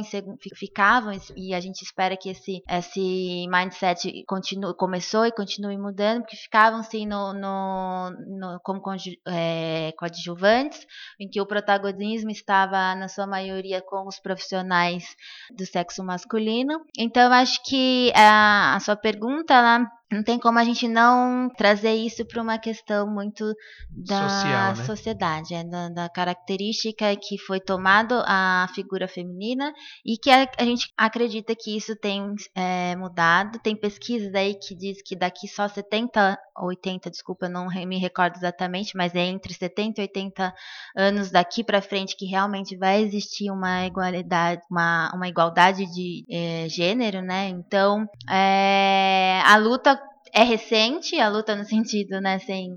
ficavam, 0.55 1.11
e 1.35 1.53
a 1.53 1.59
gente 1.59 1.81
espera 1.81 2.15
que 2.15 2.29
esse, 2.29 2.61
esse 2.69 3.47
mindset 3.49 4.23
continue, 4.27 4.75
começou 4.75 5.25
e 5.25 5.31
continue 5.31 5.46
mudando, 5.77 6.21
porque 6.21 6.35
ficavam 6.35 6.79
assim 6.79 7.05
no, 7.05 7.33
no, 7.33 8.11
no- 8.39 8.59
como 8.63 8.81
é, 9.27 9.91
coadjuvantes, 9.97 10.85
em 11.19 11.29
que 11.29 11.39
o 11.41 11.45
protagonismo 11.45 12.29
estava, 12.31 12.95
na 12.95 13.07
sua 13.07 13.25
maioria, 13.27 13.81
com 13.81 14.07
os 14.07 14.19
profissionais 14.19 15.15
do 15.55 15.65
sexo 15.65 16.03
masculino. 16.03 16.81
Então, 16.97 17.31
acho 17.31 17.61
que 17.63 18.11
a, 18.15 18.75
a 18.75 18.79
sua 18.79 18.95
pergunta, 18.95 19.53
ela 19.53 19.85
não 20.11 20.23
tem 20.23 20.39
como 20.39 20.57
a 20.57 20.63
gente 20.63 20.87
não 20.87 21.49
trazer 21.57 21.93
isso 21.93 22.25
para 22.25 22.41
uma 22.41 22.57
questão 22.57 23.05
muito 23.07 23.43
da 23.89 24.29
Social, 24.29 24.75
né? 24.75 24.83
sociedade, 24.85 25.53
é, 25.53 25.63
da, 25.63 25.89
da 25.89 26.09
característica 26.09 27.13
que 27.15 27.37
foi 27.37 27.59
tomado 27.59 28.21
a 28.25 28.67
figura 28.73 29.07
feminina 29.07 29.73
e 30.05 30.17
que 30.17 30.29
a, 30.29 30.49
a 30.57 30.63
gente 30.63 30.91
acredita 30.97 31.53
que 31.55 31.75
isso 31.75 31.95
tem 31.95 32.33
é, 32.55 32.95
mudado. 32.95 33.59
Tem 33.59 33.75
pesquisas 33.75 34.33
aí 34.33 34.55
que 34.55 34.73
diz 34.75 35.01
que 35.01 35.15
daqui 35.15 35.47
só 35.47 35.67
70, 35.67 36.37
80, 36.57 37.09
desculpa, 37.09 37.49
não 37.49 37.67
re- 37.67 37.85
me 37.85 37.97
recordo 37.97 38.37
exatamente, 38.37 38.95
mas 38.95 39.13
é 39.13 39.25
entre 39.25 39.53
70 39.53 39.99
e 39.99 40.03
80 40.03 40.53
anos 40.95 41.31
daqui 41.31 41.63
para 41.63 41.81
frente 41.81 42.15
que 42.15 42.25
realmente 42.25 42.77
vai 42.77 43.01
existir 43.01 43.51
uma 43.51 43.85
igualdade, 43.85 44.61
uma, 44.71 45.11
uma 45.13 45.27
igualdade 45.27 45.85
de 45.91 46.25
eh, 46.29 46.67
gênero, 46.69 47.21
né? 47.21 47.49
Então, 47.49 48.07
é, 48.29 49.41
a 49.45 49.57
luta 49.57 49.96
é 50.33 50.43
recente, 50.43 51.19
a 51.19 51.29
luta 51.29 51.55
no 51.55 51.63
sentido, 51.65 52.19
né, 52.21 52.39
sem 52.39 52.69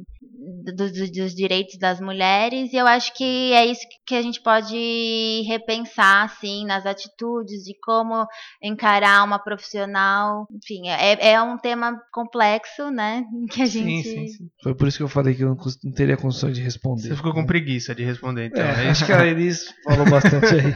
do- 0.65 0.75
do- 0.75 1.11
dos 1.11 1.35
direitos 1.35 1.79
das 1.79 2.01
mulheres, 2.01 2.73
e 2.73 2.77
eu 2.77 2.87
acho 2.87 3.15
que 3.15 3.53
é 3.53 3.67
isso 3.67 3.81
que 4.07 4.15
a 4.15 4.23
gente 4.23 4.43
pode 4.43 5.43
repensar, 5.47 6.25
assim, 6.25 6.65
nas 6.67 6.87
atitudes, 6.87 7.63
de 7.65 7.75
como 7.83 8.27
encarar 8.63 9.25
uma 9.25 9.39
profissional, 9.39 10.47
enfim, 10.53 10.89
é, 10.89 11.33
é 11.33 11.43
um 11.43 11.57
tema 11.59 11.99
complexo, 12.13 12.91
né, 12.91 13.25
que 13.51 13.63
a 13.63 13.67
gente... 13.67 14.03
Sim, 14.03 14.03
sim, 14.03 14.27
sim. 14.27 14.49
Foi 14.63 14.75
por 14.75 14.89
isso 14.89 14.99
que 14.99 15.03
eu 15.03 15.09
falei 15.09 15.35
que 15.35 15.43
eu 15.43 15.57
não 15.85 15.93
teria 15.93 16.17
condições 16.17 16.57
de 16.57 16.63
responder. 16.63 17.09
Você 17.09 17.17
ficou 17.17 17.33
com 17.33 17.47
preguiça 17.47 17.95
de 17.95 18.05
responder, 18.05 18.47
então. 18.47 18.63
É, 18.63 18.87
é 18.87 18.91
acho 18.91 19.07
que 19.07 19.13
a 19.13 19.27
Elis 19.27 19.75
falou 19.85 20.09
bastante 20.09 20.55
aí. 20.55 20.75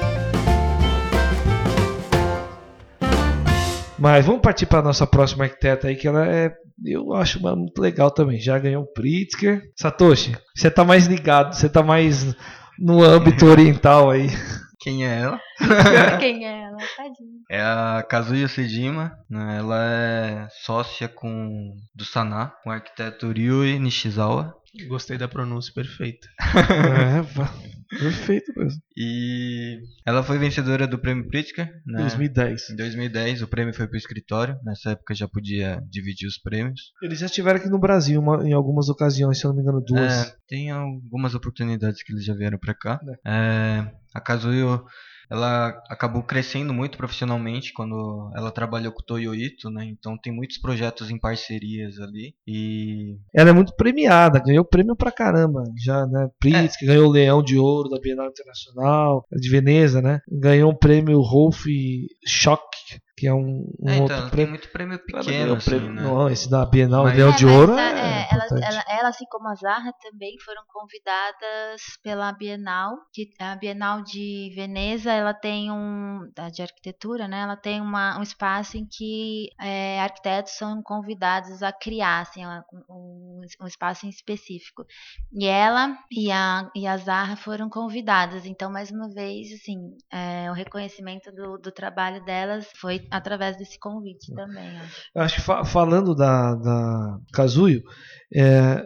Mas 3.98 4.24
vamos 4.24 4.42
partir 4.42 4.66
para 4.66 4.82
nossa 4.82 5.06
próxima 5.06 5.44
arquiteta 5.44 5.88
aí, 5.88 5.96
que 5.96 6.06
ela 6.06 6.26
é, 6.26 6.52
eu 6.84 7.14
acho 7.14 7.38
uma 7.38 7.56
muito 7.56 7.80
legal 7.80 8.10
também. 8.10 8.38
Já 8.38 8.58
ganhou 8.58 8.82
o 8.82 8.92
Pritzker. 8.92 9.62
Satoshi, 9.74 10.36
você 10.54 10.70
tá 10.70 10.84
mais 10.84 11.06
ligado, 11.06 11.54
você 11.54 11.68
tá 11.68 11.82
mais 11.82 12.34
no 12.78 13.02
âmbito 13.02 13.46
oriental 13.46 14.10
aí. 14.10 14.28
Quem 14.78 15.04
é 15.04 15.20
ela? 15.20 15.40
Quem 16.20 16.46
é 16.46 16.62
ela? 16.62 16.76
Tadinha. 16.96 17.40
É 17.50 17.60
a 17.60 18.04
Kazuya 18.08 18.46
Sejima, 18.46 19.18
né? 19.28 19.56
ela 19.58 19.84
é 19.84 20.48
sócia 20.64 21.08
com 21.08 21.74
do 21.94 22.04
Saná, 22.04 22.52
com 22.62 22.70
o 22.70 22.72
arquiteto 22.72 23.32
Ryui 23.32 23.78
Nishizawa. 23.78 24.54
Gostei 24.86 25.16
da 25.16 25.26
pronúncia 25.26 25.72
perfeita. 25.74 26.28
É, 26.46 27.75
perfeito 27.88 28.52
mesmo. 28.56 28.80
E 28.96 29.80
ela 30.04 30.22
foi 30.22 30.38
vencedora 30.38 30.86
do 30.86 30.98
prêmio 30.98 31.26
Pritzker, 31.28 31.66
né? 31.86 31.98
2010. 32.00 32.70
Em 32.70 32.76
2010 32.76 33.42
o 33.42 33.48
prêmio 33.48 33.74
foi 33.74 33.86
pro 33.86 33.96
escritório, 33.96 34.58
nessa 34.64 34.90
época 34.90 35.14
já 35.14 35.28
podia 35.28 35.80
dividir 35.90 36.26
os 36.26 36.38
prêmios. 36.38 36.92
Eles 37.02 37.18
já 37.18 37.26
estiveram 37.26 37.58
aqui 37.58 37.68
no 37.68 37.78
Brasil 37.78 38.20
uma- 38.20 38.46
em 38.46 38.52
algumas 38.52 38.88
ocasiões, 38.88 39.38
se 39.38 39.44
eu 39.44 39.48
não 39.50 39.56
me 39.56 39.62
engano, 39.62 39.80
duas. 39.80 40.12
É, 40.12 40.34
tem 40.48 40.70
algumas 40.70 41.34
oportunidades 41.34 42.02
que 42.02 42.12
eles 42.12 42.24
já 42.24 42.34
vieram 42.34 42.58
pra 42.58 42.74
cá. 42.74 43.00
É, 43.26 43.90
a 44.14 44.20
Kazuyo, 44.20 44.84
ela 45.30 45.68
acabou 45.88 46.22
crescendo 46.22 46.72
muito 46.72 46.96
profissionalmente 46.96 47.72
quando 47.72 48.30
ela 48.34 48.50
trabalhou 48.50 48.92
com 48.92 49.00
o 49.00 49.04
Toyo 49.04 49.34
Ito, 49.34 49.70
né? 49.70 49.84
Então 49.84 50.16
tem 50.16 50.32
muitos 50.32 50.58
projetos 50.58 51.10
em 51.10 51.18
parcerias 51.18 51.98
ali. 51.98 52.34
E 52.46 53.16
Ela 53.34 53.50
é 53.50 53.52
muito 53.52 53.74
premiada, 53.74 54.42
ganhou 54.42 54.64
prêmio 54.64 54.96
pra 54.96 55.12
caramba. 55.12 55.64
Já, 55.76 56.06
né? 56.06 56.28
Pritzker, 56.38 56.88
ganhou 56.88 57.08
o 57.08 57.12
Leão 57.12 57.42
de 57.42 57.58
Ouro 57.58 57.88
da 57.88 58.00
Bienal 58.00 58.28
Internacional, 58.28 59.24
de 59.32 59.50
Veneza, 59.50 60.00
né? 60.00 60.20
Ganhou 60.30 60.70
um 60.70 60.76
prêmio 60.76 61.20
Rolf 61.20 61.64
Schock, 62.26 62.76
que 63.16 63.26
é 63.26 63.32
um, 63.32 63.66
um 63.80 63.88
é, 63.88 63.96
então, 63.96 64.16
outro 64.16 64.30
prêmio. 64.30 64.50
muito 64.50 64.68
prêmio 64.68 64.98
pequeno, 64.98 65.54
assim, 65.54 65.70
prêmio- 65.70 65.92
né? 65.92 66.02
Não, 66.02 66.28
esse 66.28 66.50
da 66.50 66.66
Bienal 66.66 67.04
Mas- 67.04 67.18
É, 67.18 67.30
de 67.32 67.46
Ouro 67.46 67.72
ela- 67.72 67.80
é, 67.82 68.22
é, 68.22 68.28
ela 68.32 68.46
Elas, 68.46 68.52
ela, 68.62 68.84
ela, 68.88 69.08
assim 69.08 69.24
como 69.30 69.48
a 69.48 69.54
Zarra, 69.54 69.92
também 70.00 70.36
foram 70.44 70.62
convidadas 70.68 71.82
pela 72.02 72.30
Bienal, 72.32 72.96
que 73.12 73.30
a 73.40 73.56
Bienal 73.56 74.02
de 74.02 74.52
Veneza, 74.54 75.10
ela 75.12 75.32
tem 75.34 75.70
um, 75.70 76.30
de 76.52 76.62
arquitetura, 76.62 77.26
né? 77.26 77.40
Ela 77.40 77.56
tem 77.56 77.80
uma, 77.80 78.18
um 78.18 78.22
espaço 78.22 78.76
em 78.76 78.86
que 78.86 79.48
é, 79.60 80.00
arquitetos 80.00 80.52
são 80.52 80.82
convidados 80.82 81.62
a 81.62 81.72
criar, 81.72 82.20
assim, 82.20 82.44
um, 82.88 83.40
um 83.60 83.66
espaço 83.66 84.06
em 84.06 84.10
específico. 84.10 84.84
E 85.32 85.46
ela 85.46 85.96
e 86.10 86.30
a, 86.30 86.70
e 86.74 86.86
a 86.86 86.96
Zarra 86.96 87.36
foram 87.36 87.68
convidadas. 87.68 88.46
Então, 88.46 88.70
mais 88.70 88.90
uma 88.90 89.08
vez, 89.08 89.52
assim, 89.52 89.96
é, 90.12 90.50
o 90.50 90.54
reconhecimento 90.54 91.32
do, 91.32 91.58
do 91.58 91.72
trabalho 91.72 92.24
delas 92.24 92.68
foi 92.76 92.98
através 93.10 93.56
desse 93.56 93.78
convite 93.78 94.34
também. 94.34 94.68
Eu 95.14 95.22
acho 95.22 95.36
que 95.36 95.40
fa 95.40 95.64
falando 95.64 96.14
da, 96.14 96.54
da 96.54 97.18
Kazuyo, 97.32 97.82
é, 98.34 98.82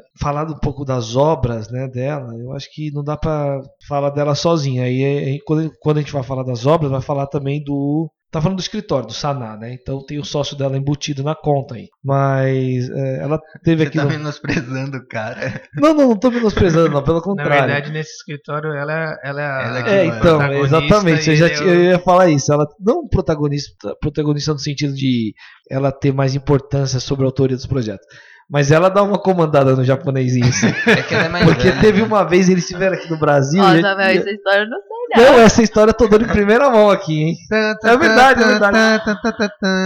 um 0.52 0.59
pouco 0.59 0.85
das 0.85 1.16
obras 1.16 1.70
né, 1.70 1.88
dela, 1.88 2.35
eu 2.37 2.52
acho 2.52 2.72
que 2.72 2.90
não 2.90 3.02
dá 3.02 3.16
para 3.16 3.61
falar 3.87 4.11
dela 4.11 4.35
sozinha. 4.35 4.85
Aí, 4.85 5.40
quando, 5.46 5.72
quando 5.80 5.98
a 5.98 6.00
gente 6.00 6.12
vai 6.12 6.22
falar 6.22 6.42
das 6.42 6.66
obras, 6.66 6.90
vai 6.90 7.00
falar 7.00 7.26
também 7.26 7.62
do 7.62 8.11
Tá 8.31 8.40
falando 8.40 8.59
do 8.59 8.62
escritório, 8.62 9.09
do 9.09 9.12
Saná, 9.12 9.57
né? 9.57 9.73
Então 9.75 10.05
tem 10.07 10.21
o 10.21 10.25
sócio 10.25 10.57
dela 10.57 10.77
embutido 10.77 11.25
na 11.25 11.35
conta 11.35 11.75
aí. 11.75 11.88
Mas 12.03 12.88
é, 12.88 13.23
ela 13.23 13.40
teve 13.64 13.83
Você 13.83 13.88
aqui. 13.88 13.99
Você 13.99 14.05
tá 14.07 14.12
no... 14.12 14.19
menosprezando 14.19 14.97
o 14.99 15.09
cara. 15.09 15.61
Não, 15.75 15.95
não, 15.95 16.09
não 16.11 16.16
tô 16.16 16.31
menosprezando, 16.31 16.90
não, 16.90 17.03
pelo 17.03 17.23
contrário. 17.23 17.51
Na 17.51 17.66
verdade, 17.66 17.90
nesse 17.90 18.12
escritório 18.16 18.73
ela, 18.73 19.19
ela, 19.25 19.43
ela 19.43 19.88
é, 19.88 20.01
é 20.01 20.07
então, 20.07 20.53
exatamente. 20.53 21.31
Eu, 21.31 21.37
já, 21.37 21.49
eu... 21.49 21.75
eu 21.75 21.85
ia 21.85 21.99
falar 21.99 22.29
isso. 22.29 22.53
Ela 22.53 22.66
não 22.79 23.09
protagonista, 23.09 23.97
protagonista 24.01 24.53
no 24.53 24.59
sentido 24.59 24.95
de 24.95 25.35
ela 25.69 25.90
ter 25.90 26.12
mais 26.12 26.35
importância 26.35 27.01
sobre 27.01 27.25
a 27.25 27.29
autoria 27.29 27.57
dos 27.57 27.66
projetos. 27.66 28.07
Mas 28.51 28.73
ela 28.73 28.89
dá 28.89 29.01
uma 29.01 29.17
comandada 29.17 29.77
no 29.77 29.85
japonesinho. 29.85 30.49
Assim. 30.49 30.67
É 30.91 31.03
que 31.03 31.15
ela 31.15 31.27
é 31.27 31.29
mais 31.29 31.45
Porque 31.45 31.69
velha. 31.69 31.81
teve 31.81 32.03
uma 32.03 32.25
vez 32.25 32.49
eles 32.49 32.65
estiveram 32.65 32.97
aqui 32.97 33.09
no 33.09 33.17
Brasil. 33.17 33.63
Nossa, 33.63 33.79
e... 33.79 33.97
velho, 33.97 34.21
essa 34.21 34.31
história 34.31 34.63
eu 34.63 34.69
não 34.69 34.79
sei, 34.81 35.25
não. 35.25 35.33
Não, 35.33 35.41
essa 35.41 35.63
história 35.63 35.91
eu 35.91 35.95
tô 35.95 36.09
dando 36.09 36.25
em 36.25 36.29
primeira 36.29 36.69
mão 36.69 36.91
aqui, 36.91 37.23
hein? 37.23 37.37
É 37.85 37.97
verdade, 37.97 38.43
é 38.43 38.47
verdade. 38.47 39.03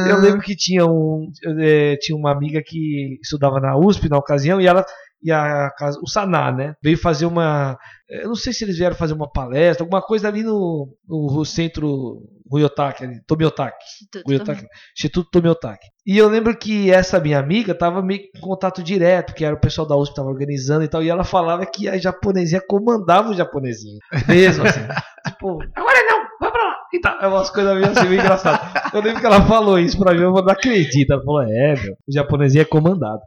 Eu 0.08 0.18
lembro 0.18 0.40
que 0.40 0.56
tinha, 0.56 0.86
um, 0.86 1.30
é, 1.58 1.96
tinha 1.96 2.16
uma 2.16 2.32
amiga 2.32 2.62
que 2.64 3.18
estudava 3.22 3.60
na 3.60 3.76
USP 3.76 4.08
na 4.08 4.16
ocasião 4.16 4.60
e 4.60 4.66
ela 4.66 4.84
e 5.24 5.32
a, 5.32 5.70
o 6.02 6.08
Saná, 6.08 6.52
né? 6.52 6.74
Veio 6.82 6.98
fazer 6.98 7.24
uma. 7.24 7.78
Eu 8.08 8.28
não 8.28 8.36
sei 8.36 8.52
se 8.52 8.62
eles 8.62 8.76
vieram 8.76 8.94
fazer 8.94 9.14
uma 9.14 9.30
palestra, 9.30 9.82
alguma 9.82 10.02
coisa 10.02 10.28
ali 10.28 10.42
no, 10.42 10.94
no 11.08 11.44
centro 11.46 12.20
Ryotaki, 12.52 13.04
ali, 13.04 13.20
Tomiotaki. 13.26 13.84
Instituto, 14.94 15.30
Tomiotaki. 15.30 15.86
E 16.06 16.18
eu 16.18 16.28
lembro 16.28 16.54
que 16.54 16.90
essa 16.90 17.18
minha 17.18 17.38
amiga 17.38 17.74
tava 17.74 18.02
meio 18.02 18.20
em 18.36 18.40
contato 18.40 18.82
direto, 18.82 19.34
que 19.34 19.44
era 19.44 19.54
o 19.54 19.60
pessoal 19.60 19.88
da 19.88 19.96
USP 19.96 20.12
que 20.12 20.16
tava 20.16 20.28
organizando 20.28 20.84
e 20.84 20.88
tal, 20.88 21.02
e 21.02 21.08
ela 21.08 21.24
falava 21.24 21.64
que 21.64 21.88
a 21.88 21.96
japonesinha 21.96 22.60
comandava 22.68 23.30
o 23.30 23.34
japonesinho. 23.34 23.98
Mesmo 24.28 24.66
assim. 24.66 24.80
tipo, 25.26 25.58
agora 25.74 26.02
não, 26.06 26.24
vai 26.38 26.52
pra 26.52 26.62
lá. 26.62 26.76
E 26.92 27.00
tá, 27.00 27.18
é 27.22 27.26
umas 27.26 27.48
coisas 27.48 27.74
meio 27.74 27.90
assim, 27.90 28.08
meio 28.08 28.20
engraçadas. 28.20 28.92
Eu 28.92 29.00
lembro 29.00 29.20
que 29.20 29.26
ela 29.26 29.42
falou 29.46 29.78
isso 29.78 29.98
pra 29.98 30.12
mim, 30.12 30.20
eu 30.20 30.30
não 30.30 30.38
acredito. 30.48 31.12
Ela 31.12 31.24
falou, 31.24 31.42
é, 31.42 31.74
meu, 31.74 31.94
o 32.06 32.12
japonesinho 32.12 32.62
é 32.62 32.66
comandado. 32.66 33.22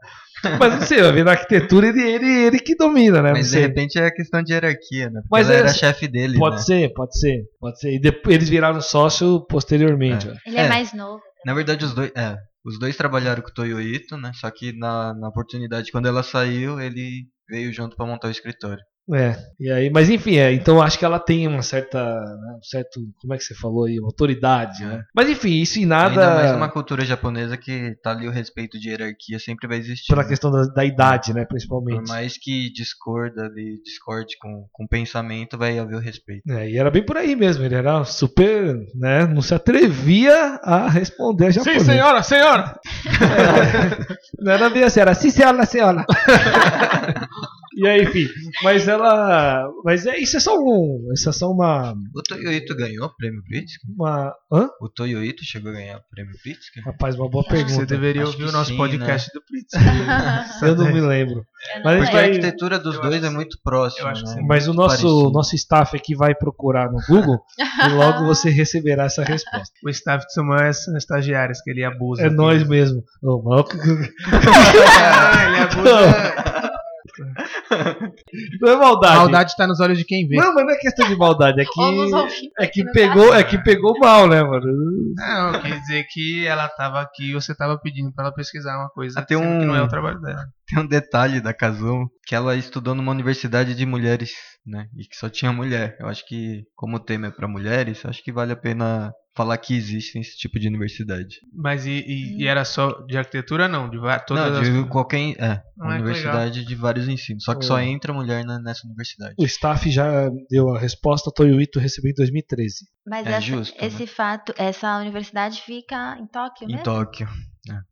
Mas 0.60 0.74
não 0.74 0.82
sei, 0.82 1.24
na 1.24 1.32
arquitetura 1.32 1.88
ele, 1.88 2.02
ele, 2.02 2.46
ele 2.46 2.60
que 2.60 2.76
domina, 2.76 3.22
né? 3.22 3.32
Mas 3.32 3.52
de 3.52 3.60
repente 3.60 3.98
é 3.98 4.10
questão 4.12 4.44
de 4.44 4.54
hierarquia, 4.54 5.10
né? 5.10 5.22
Porque 5.22 5.30
Mas 5.32 5.50
ela 5.50 5.58
é, 5.58 5.60
era 5.62 5.74
chefe 5.74 6.08
dele. 6.08 6.38
Pode 6.38 6.58
né? 6.58 6.62
ser, 6.62 6.94
pode 6.94 7.20
ser, 7.20 7.44
pode 7.60 7.80
ser. 7.80 7.94
E 7.94 8.00
depois 8.00 8.36
eles 8.36 8.50
viraram 8.50 8.82
sócio 8.82 9.46
posteriormente. 9.48 10.28
É. 10.28 10.34
Ele 10.46 10.58
é, 10.58 10.66
É. 10.66 10.70
mais 10.70 10.94
novo. 10.94 11.22
Na 11.46 11.54
verdade, 11.54 11.86
os 11.86 11.94
dois, 11.94 12.12
é, 12.16 12.36
os 12.66 12.78
dois 12.80 12.96
trabalharam 12.98 13.42
com 13.42 13.50
o 13.50 13.54
Toyo 13.54 13.82
Ito, 13.82 14.18
né? 14.18 14.32
Só 14.36 14.50
que 14.52 14.78
na, 14.78 15.14
na 15.14 15.30
oportunidade, 15.30 15.92
quando 15.92 16.08
ela 16.08 16.22
saiu, 16.24 16.80
ele 16.80 17.26
veio 17.50 17.72
junto 17.74 17.96
para 17.96 18.06
montar 18.06 18.28
o 18.28 18.32
escritório. 18.32 18.84
É, 19.14 19.38
e 19.58 19.72
aí, 19.72 19.90
mas 19.90 20.10
enfim, 20.10 20.36
é, 20.36 20.52
então 20.52 20.82
acho 20.82 21.00
que 21.00 21.06
ela 21.06 21.20
tem 21.20 21.48
uma 21.48 21.62
certa, 21.62 22.04
né, 22.04 22.58
um 22.58 22.64
certo, 22.64 23.00
como 23.22 23.34
é 23.34 23.38
que 23.38 23.44
você 23.44 23.56
falou 23.56 23.86
aí, 23.86 23.98
uma 24.00 24.10
autoridade, 24.10 24.84
né? 24.84 25.04
Mas 25.16 25.30
enfim, 25.30 25.62
isso 25.62 25.80
em 25.80 25.84
Ainda 25.84 25.96
mais 25.96 26.16
nada 26.16 26.54
numa 26.54 26.70
cultura 26.70 27.06
japonesa 27.06 27.56
que 27.56 27.96
tá 28.04 28.12
ali 28.12 28.28
o 28.28 28.32
respeito 28.32 28.78
de 28.78 28.90
hierarquia 28.90 29.40
sempre 29.40 29.68
vai 29.68 29.78
existir. 29.78 30.08
pela 30.10 30.24
né? 30.24 30.30
questão 30.30 30.52
da, 30.52 30.64
da 30.66 30.84
idade, 30.84 31.34
né, 31.34 31.42
Por 31.42 31.50
principalmente. 31.50 32.08
mais 32.10 32.38
que 32.38 32.70
discorda 32.74 33.46
ali, 33.46 33.82
discorde 33.82 34.38
com, 34.38 34.68
com 34.74 34.84
o 34.84 34.90
pensamento, 34.90 35.58
vai 35.58 35.80
haver 35.80 35.96
o 35.96 36.02
respeito. 36.02 36.44
É, 36.52 36.70
e 36.70 36.78
era 36.78 36.92
bem 36.92 37.04
por 37.04 37.16
aí 37.16 37.36
mesmo, 37.36 37.64
ele 37.64 37.76
era 37.76 38.04
super, 38.04 38.78
né, 38.94 39.26
não 39.26 39.42
se 39.42 39.54
atrevia 39.54 40.60
a 40.62 40.90
responder 40.90 41.48
a 41.48 41.52
japonês. 41.52 41.84
senhora, 41.84 42.22
senhora! 42.24 42.80
Não 44.40 44.52
era 44.52 44.70
bem 44.70 44.84
assim, 44.84 45.00
era 45.00 45.14
sim, 45.14 45.30
senhora, 45.32 45.66
senhora. 45.66 46.06
e 47.78 47.88
aí, 47.88 48.04
enfim, 48.04 48.28
mas 48.64 48.88
ela, 48.88 49.70
mas 49.84 50.06
é, 50.06 50.18
isso 50.18 50.38
é 50.38 50.40
só 50.40 50.58
um, 50.58 51.08
isso 51.14 51.30
é 51.30 51.32
só 51.32 51.52
uma, 51.52 51.94
O 52.16 52.22
Toyo 52.24 52.52
Ito 52.52 52.76
ganhou 52.76 53.06
o 53.06 53.16
prêmio 53.16 53.44
Pritzker? 53.44 53.90
uma, 53.98 54.34
hã? 54.52 54.70
O 54.82 54.90
Toyo 54.90 55.24
Ito 55.24 55.44
chegou 55.46 55.72
a 55.72 55.76
ganhar 55.76 55.98
o 55.98 56.02
prêmio 56.10 56.34
Pritzker? 56.42 56.84
Rapaz, 56.84 57.16
uma 57.16 57.30
boa 57.30 57.44
Você 57.44 57.50
pergunta. 57.56 57.86
deveria 57.86 58.24
Acho 58.24 58.32
ouvir 58.34 58.46
o 58.46 58.52
nosso 58.52 58.72
sim, 58.72 58.78
podcast 58.78 59.30
do 59.34 59.42
Pritz. 59.46 59.72
Eu 60.64 60.76
não 60.76 60.92
me 60.92 61.02
lembro. 61.02 61.46
Não 61.78 61.84
Mas 61.84 62.00
Porque 62.04 62.18
a 62.18 62.22
arquitetura 62.22 62.80
dos 62.80 62.96
eu 62.96 63.02
dois 63.02 63.16
acho 63.24 63.26
é 63.26 63.30
muito 63.30 63.58
próxima, 63.64 64.12
né? 64.14 64.42
Mas 64.48 64.68
o 64.68 64.74
nosso, 64.74 65.02
parecido. 65.02 65.32
nosso 65.32 65.56
staff 65.56 65.96
aqui 65.98 66.16
vai 66.16 66.34
procurar 66.36 66.90
no 66.92 67.00
Google 67.08 67.40
e 67.86 67.90
logo 67.94 68.26
você 68.26 68.50
receberá 68.50 69.06
essa 69.06 69.24
resposta. 69.24 69.74
O 69.84 69.90
staff 69.90 70.26
de 70.26 70.34
Samuel 70.34 70.74
são 70.74 70.96
estagiários 70.96 71.60
que 71.62 71.72
ele 71.72 71.84
abusa. 71.84 72.28
É 72.28 72.30
nós 72.30 72.66
mesmo. 72.68 73.04
Ô, 73.24 73.42
mal- 73.42 73.66
Ah, 74.32 75.46
ele 75.48 75.58
abusa. 75.58 76.57
Não 78.62 78.70
é 78.72 78.76
maldade. 78.76 79.16
maldade 79.18 79.56
tá 79.56 79.68
nos 79.68 79.80
olhos 79.80 79.98
de 79.98 80.06
quem 80.06 80.28
vê. 80.28 80.36
Não, 80.36 80.54
mas 80.54 80.66
não 80.66 80.74
é 80.74 80.78
questão 80.78 81.08
de 81.08 81.16
maldade. 81.16 81.62
É 81.62 81.66
que, 81.66 82.52
é 82.60 82.68
que, 82.68 82.84
pegou, 82.92 83.34
é 83.34 83.44
que 83.44 83.58
pegou 83.64 83.98
mal, 84.00 84.28
né, 84.28 84.44
mano? 84.44 84.66
Não, 85.16 85.62
quer 85.62 85.80
dizer 85.80 86.06
que 86.12 86.46
ela 86.46 86.68
tava 86.70 87.02
aqui 87.02 87.32
e 87.32 87.34
você 87.34 87.56
tava 87.56 87.80
pedindo 87.80 88.12
pra 88.14 88.26
ela 88.26 88.34
pesquisar 88.34 88.78
uma 88.78 88.90
coisa 88.90 89.20
Ah, 89.20 89.24
tem 89.26 89.38
sendo 89.38 89.60
que 89.60 89.66
um- 89.66 89.68
não 89.68 89.76
é 89.76 89.82
o 89.82 89.88
trabalho 89.88 90.20
dela. 90.22 90.46
Tem 90.68 90.84
um 90.84 90.88
detalhe 90.88 91.40
da 91.40 91.54
Kazuo, 91.54 92.10
que 92.26 92.36
ela 92.36 92.56
estudou 92.56 92.94
numa 92.94 93.12
universidade 93.12 93.74
de 93.74 93.86
mulheres, 93.86 94.32
né? 94.66 94.88
E 94.98 95.06
que 95.08 95.16
só 95.16 95.30
tinha 95.30 95.52
mulher. 95.54 95.96
Eu 96.00 96.08
acho 96.08 96.26
que, 96.28 96.64
como 96.76 96.98
o 96.98 97.00
tema 97.00 97.28
é 97.28 97.32
pra 97.32 97.48
mulheres, 97.48 98.06
acho 98.06 98.22
que 98.24 98.34
vale 98.34 98.52
a 98.52 98.56
pena 98.58 99.12
falar 99.38 99.58
que 99.60 99.76
existe 99.76 100.18
esse 100.20 100.36
tipo 100.36 100.60
de 100.60 100.68
universidade. 100.68 101.38
Mas 101.54 101.86
e, 101.86 101.92
e- 101.92 102.42
e 102.42 102.48
era 102.48 102.66
só 102.66 102.92
de 103.06 103.18
arquitetura, 103.18 103.68
não? 103.68 103.90
De 103.90 103.98
todas 104.26 104.52
Não, 104.52 104.60
as... 104.60 104.68
de 104.84 104.90
qualquer. 104.90 105.36
É, 105.40 105.62
Ah, 105.80 105.90
universidade 105.94 106.66
de 106.66 106.76
vários 106.76 107.08
ensinos. 107.08 107.44
Só 107.44 107.54
que 107.54 107.64
só 107.64 107.80
entra 107.80 108.12
mulher 108.12 108.44
na- 108.44 108.60
nessa 108.60 108.86
universidade. 108.88 109.36
O 109.38 109.46
staff 109.46 109.90
já 109.92 110.30
deu 110.50 110.76
a 110.76 110.80
resposta. 110.80 111.32
Toyo 111.34 111.62
Ito 111.62 111.80
recebeu 111.80 112.12
em 112.12 112.16
2013. 112.16 112.86
Mas 113.06 113.26
É 113.28 113.30
essa- 113.32 113.42
justo, 113.42 113.80
né? 113.80 113.88
esse 113.88 114.08
fato, 114.08 114.54
essa 114.58 114.98
universidade 114.98 115.62
fica 115.62 116.18
em 116.20 116.26
Tóquio 116.28 116.66
Em 116.66 116.72
mesmo? 116.72 116.84
Tóquio. 116.84 117.28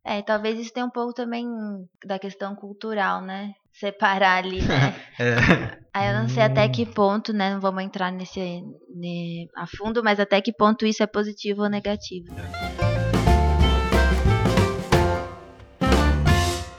É, 0.04 0.22
talvez 0.22 0.58
isso 0.58 0.72
tenha 0.72 0.86
um 0.86 0.90
pouco 0.90 1.12
também 1.12 1.46
da 2.04 2.18
questão 2.18 2.54
cultural, 2.56 3.20
né? 3.22 3.52
Separar 3.78 4.38
ali, 4.44 4.62
né? 4.62 4.94
É, 5.18 5.34
Aí 5.94 6.08
eu 6.10 6.20
não 6.20 6.28
sei 6.28 6.42
até 6.42 6.68
que 6.68 6.84
ponto, 6.84 7.32
né? 7.32 7.54
Não 7.54 7.60
vamos 7.60 7.82
entrar 7.82 8.12
nesse 8.12 8.62
ne- 8.94 9.48
a 9.56 9.66
fundo, 9.66 10.02
mas 10.04 10.20
até 10.20 10.42
que 10.42 10.52
ponto 10.52 10.84
isso 10.84 11.02
é 11.02 11.06
positivo 11.06 11.62
ou 11.62 11.70
negativo. 11.70 12.26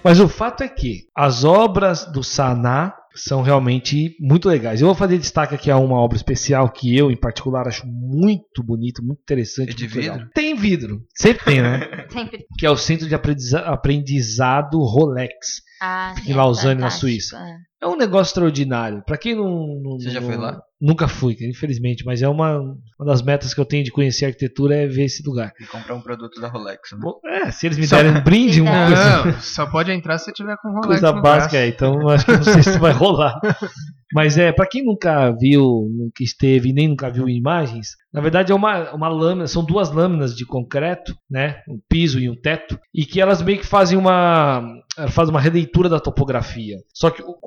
Mas 0.04 0.20
o 0.20 0.28
fato 0.30 0.64
é 0.64 0.68
que 0.68 1.08
as 1.16 1.44
obras 1.44 2.06
do 2.06 2.24
Saná 2.24 2.94
são 3.18 3.42
realmente 3.42 4.16
muito 4.20 4.48
legais. 4.48 4.80
Eu 4.82 4.88
vou 4.88 4.96
fazer 4.96 5.18
destaque 5.18 5.56
aqui 5.56 5.70
a 5.72 5.78
uma 5.78 5.98
obra 5.98 6.16
especial 6.16 6.70
que 6.72 6.96
eu, 6.96 7.12
em 7.12 7.18
particular, 7.18 7.68
acho 7.68 7.86
muito 7.88 8.64
bonito, 8.64 9.04
muito 9.04 9.20
interessante. 9.22 9.72
É 9.72 9.74
de 9.74 9.84
muito 9.86 9.96
legal. 10.00 10.16
vidro? 10.18 10.32
Tem 10.34 10.56
vidro. 10.56 11.02
Sempre 11.16 11.46
tem, 11.46 11.62
né? 11.62 11.80
Sempre. 12.10 12.46
que 12.58 12.66
é 12.66 12.70
o 12.70 12.78
Centro 12.78 13.08
de 13.08 13.16
Aprendiza- 13.16 13.60
Aprendizado 13.62 14.80
Rolex. 14.80 15.62
Ah, 15.82 16.16
Em 16.26 16.32
é 16.32 16.36
Lausanne, 16.36 16.76
na 16.82 16.88
fantástico, 16.90 17.02
Suíça. 17.12 17.38
é. 17.38 17.58
É 17.84 17.88
um 17.88 17.96
negócio 17.96 18.32
extraordinário. 18.32 19.04
Pra 19.06 19.18
quem 19.18 19.36
não, 19.36 19.80
não- 19.84 20.00
Você 20.00 20.10
já 20.10 20.20
não- 20.20 20.28
foi 20.28 20.38
lá? 20.38 20.60
Nunca 20.80 21.08
fui, 21.08 21.36
infelizmente, 21.42 22.06
mas 22.06 22.22
é 22.22 22.28
uma, 22.30 22.60
uma 22.60 23.06
das 23.06 23.24
metas 23.24 23.52
que 23.52 23.60
eu 23.60 23.66
tenho 23.66 23.84
de 23.84 23.92
conhecer 23.92 24.26
a 24.26 24.28
arquitetura 24.28 24.76
é 24.76 24.86
ver 24.88 25.06
esse 25.06 25.24
lugar. 25.28 25.52
e 25.60 25.66
comprar 25.66 25.96
um 25.96 26.02
produto 26.02 26.40
da 26.40 26.48
Rolex. 26.48 26.92
Né? 26.92 27.00
Bom, 27.02 27.20
é, 27.26 27.50
se 27.50 27.66
eles 27.66 27.80
me 27.80 27.88
Só- 27.88 27.96
derem 27.96 28.12
um 28.12 28.22
brinde, 28.24 28.62
uma 28.62 28.86
coisa, 28.88 29.26
Não, 29.26 29.42
só 29.42 29.66
pode 29.66 29.92
entrar 29.92 30.20
se 30.20 30.32
tiver 30.34 30.56
com 30.58 30.68
Rolex 30.70 30.86
coisa 30.88 31.12
no 31.12 31.22
básica, 31.22 31.50
braço. 31.50 31.56
é, 31.56 31.68
então 31.68 32.08
acho 32.10 32.26
que 32.26 32.32
eu 32.32 32.36
não 32.38 32.44
sei 32.44 32.62
se 32.64 32.78
vai 32.78 32.92
rolar. 32.92 33.40
Mas 34.14 34.38
é, 34.38 34.52
para 34.52 34.68
quem 34.68 34.84
nunca 34.86 35.32
viu, 35.32 35.90
nunca 35.92 36.24
esteve, 36.24 36.72
nem 36.72 36.88
nunca 36.88 37.10
viu 37.10 37.28
imagens, 37.28 37.90
na 38.14 38.22
verdade 38.22 38.52
é 38.52 38.56
uma, 38.56 38.92
uma 38.94 39.08
lâmina, 39.08 39.48
são 39.48 39.64
duas 39.64 39.92
lâminas 39.92 40.36
de 40.36 40.46
concreto, 40.46 41.16
né? 41.30 41.62
Um 41.68 41.80
piso 41.90 42.20
e 42.20 42.30
um 42.30 42.36
teto, 42.36 42.80
e 42.94 43.06
que 43.06 43.20
elas 43.20 43.42
meio 43.42 43.60
que 43.60 43.66
fazem 43.66 43.98
uma 43.98 44.64
faz 45.10 45.30
uma 45.30 45.40
releitura 45.40 45.88
da 45.88 46.00
topografia. 46.00 46.78
Só 46.92 47.12
que 47.12 47.22
o, 47.22 47.38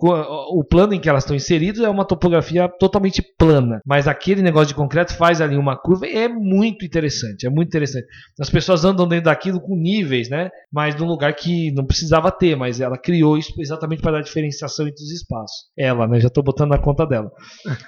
o 0.60 0.62
plano 0.62 0.94
em 0.94 1.00
que 1.00 1.08
elas 1.08 1.24
estão 1.24 1.34
inseridas 1.34 1.82
é 1.82 1.88
uma 1.88 2.04
topografia 2.04 2.68
totalmente 2.68 3.22
plana, 3.36 3.80
mas 3.84 4.06
aquele 4.06 4.42
negócio 4.42 4.68
de 4.68 4.74
concreto 4.74 5.16
faz 5.16 5.40
ali 5.40 5.56
uma 5.56 5.76
curva 5.76 6.06
e 6.06 6.16
é 6.16 6.28
muito 6.28 6.84
interessante, 6.84 7.46
é 7.46 7.50
muito 7.50 7.68
interessante. 7.68 8.06
As 8.38 8.50
pessoas 8.50 8.84
andam 8.84 9.08
dentro 9.08 9.24
daquilo 9.24 9.60
com 9.60 9.74
níveis, 9.74 10.28
né? 10.28 10.50
Mas 10.72 10.94
num 10.94 11.06
lugar 11.06 11.34
que 11.34 11.72
não 11.72 11.84
precisava 11.84 12.30
ter, 12.30 12.56
mas 12.56 12.80
ela 12.80 12.96
criou 12.96 13.36
isso 13.36 13.52
exatamente 13.58 14.02
para 14.02 14.12
dar 14.12 14.22
diferenciação 14.22 14.86
entre 14.86 15.02
os 15.02 15.10
espaços. 15.10 15.64
Ela, 15.76 16.06
né? 16.06 16.20
Já 16.20 16.28
estou 16.28 16.44
botando 16.50 16.70
na 16.70 16.78
conta 16.78 17.06
dela. 17.06 17.30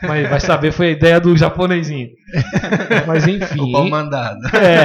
Mas 0.02 0.28
vai 0.28 0.40
saber, 0.40 0.72
foi 0.72 0.88
a 0.88 0.90
ideia 0.90 1.20
do 1.20 1.36
japonesinho. 1.36 2.08
Mas 3.06 3.26
enfim. 3.26 3.60
O 3.60 3.90
mandado. 3.90 4.38
É, 4.56 4.84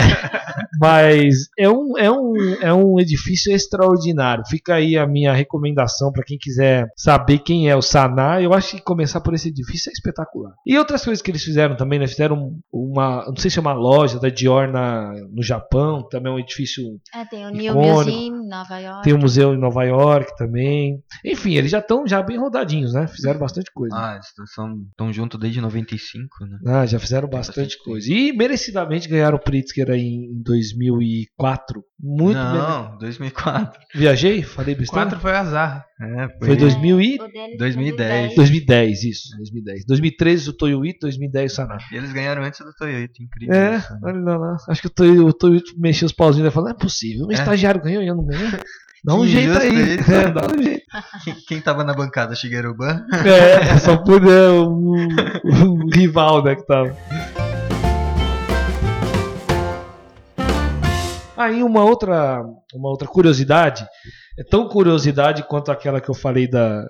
mas 0.79 1.47
é 1.57 1.69
um, 1.69 1.97
é, 1.97 2.11
um, 2.11 2.35
é 2.61 2.73
um 2.73 2.99
edifício 2.99 3.53
extraordinário. 3.53 4.43
Fica 4.47 4.75
aí 4.75 4.97
a 4.97 5.07
minha 5.07 5.33
recomendação 5.33 6.11
para 6.11 6.23
quem 6.23 6.37
quiser 6.37 6.87
saber 6.95 7.39
quem 7.39 7.69
é 7.69 7.75
o 7.75 7.81
Saná. 7.81 8.41
Eu 8.41 8.53
acho 8.53 8.75
que 8.75 8.81
começar 8.81 9.21
por 9.21 9.33
esse 9.33 9.49
edifício 9.49 9.89
é 9.89 9.93
espetacular. 9.93 10.53
E 10.65 10.77
outras 10.77 11.03
coisas 11.03 11.21
que 11.21 11.31
eles 11.31 11.43
fizeram 11.43 11.75
também, 11.75 11.99
né? 11.99 12.07
Fizeram 12.07 12.53
uma, 12.71 13.25
não 13.27 13.35
sei 13.37 13.49
se 13.49 13.57
é 13.57 13.61
uma 13.61 13.73
loja 13.73 14.19
da 14.19 14.29
Dior 14.29 14.67
na, 14.67 15.13
no 15.31 15.43
Japão, 15.43 16.07
também 16.09 16.31
é 16.31 16.35
um 16.35 16.39
edifício. 16.39 16.83
É, 17.13 17.25
tem 17.25 17.45
o 17.45 17.49
New 17.49 17.73
Museum 17.73 18.09
em 18.09 18.47
Nova 18.47 18.77
York. 18.79 19.03
Tem 19.03 19.13
o 19.13 19.17
um 19.17 19.19
museu 19.19 19.53
em 19.53 19.57
Nova 19.59 19.83
York 19.83 20.35
também. 20.37 21.01
Enfim, 21.25 21.55
eles 21.55 21.71
já 21.71 21.79
estão 21.79 22.05
já 22.05 22.21
bem 22.21 22.37
rodadinhos, 22.37 22.93
né? 22.93 23.07
Fizeram 23.07 23.39
bastante 23.39 23.66
coisa. 23.71 23.95
Ah, 23.95 24.19
estão 24.19 25.13
juntos 25.13 25.39
desde 25.39 25.61
95, 25.61 26.45
né? 26.45 26.59
Ah, 26.65 26.85
já 26.85 26.99
fizeram 26.99 27.27
bastante, 27.27 27.55
bastante 27.57 27.83
coisa. 27.83 28.11
E 28.11 28.31
merecidamente 28.33 29.07
ganharam 29.07 29.37
o 29.37 29.41
Pritzker 29.41 29.89
aí 29.89 30.01
em 30.01 30.41
2004. 30.41 31.83
Muito 31.99 32.37
Não, 32.37 32.89
bem. 32.89 32.97
2004. 32.99 33.79
Viajei? 33.95 34.43
Falei 34.43 34.75
besteira? 34.75 35.09
2004 35.09 35.19
foi 35.19 35.31
azar. 35.31 35.85
É, 35.99 36.27
foi, 36.37 36.49
foi 36.49 36.55
2000 36.57 37.01
e... 37.01 37.17
2010. 37.57 38.35
2010, 38.35 39.03
isso. 39.03 39.35
2010. 39.37 39.85
2013 39.87 40.49
o 40.49 40.53
Toyoito, 40.53 40.99
2010 41.01 41.51
o 41.51 41.55
Saná. 41.55 41.77
E 41.91 41.95
eles 41.95 42.13
ganharam 42.13 42.43
antes 42.43 42.59
do 42.59 42.73
Toyoito, 42.73 43.21
incrível. 43.21 43.55
É, 43.55 43.77
isso, 43.77 43.93
né? 43.93 43.99
olha 44.03 44.37
lá. 44.37 44.57
Acho 44.69 44.81
que 44.81 44.87
o 44.87 45.33
Toyoito 45.33 45.73
mexeu 45.77 46.05
os 46.05 46.13
pauzinhos 46.13 46.47
e 46.47 46.51
falou, 46.51 46.69
não 46.69 46.75
é 46.75 46.79
possível, 46.79 47.25
um 47.25 47.31
é. 47.31 47.33
estagiário 47.33 47.81
ganhou 47.81 48.03
e 48.03 48.07
eu 48.07 48.15
não 48.15 48.25
ganhei. 48.25 48.47
Dá 49.07 49.15
um 49.15 49.25
jeito 49.25 49.57
aí. 49.57 49.93
É, 49.93 50.29
dá 50.29 50.47
um 50.53 50.61
jeito. 50.61 50.85
Quem 51.47 51.61
tava 51.61 51.81
na 51.81 51.93
bancada? 51.93 52.35
Shigeru 52.35 52.75
Ban? 52.75 53.05
É, 53.25 53.79
só 53.79 53.95
por 53.95 54.21
um, 54.21 55.07
um 55.45 55.89
rival, 55.93 56.43
né, 56.43 56.55
que 56.57 56.67
tava. 56.67 56.93
Aí 61.37 61.63
uma 61.63 61.85
outra, 61.85 62.43
uma 62.73 62.89
outra 62.89 63.07
curiosidade, 63.07 63.87
é 64.37 64.43
tão 64.43 64.67
curiosidade 64.67 65.43
quanto 65.43 65.71
aquela 65.71 66.01
que 66.01 66.09
eu 66.09 66.15
falei 66.15 66.45
da, 66.45 66.85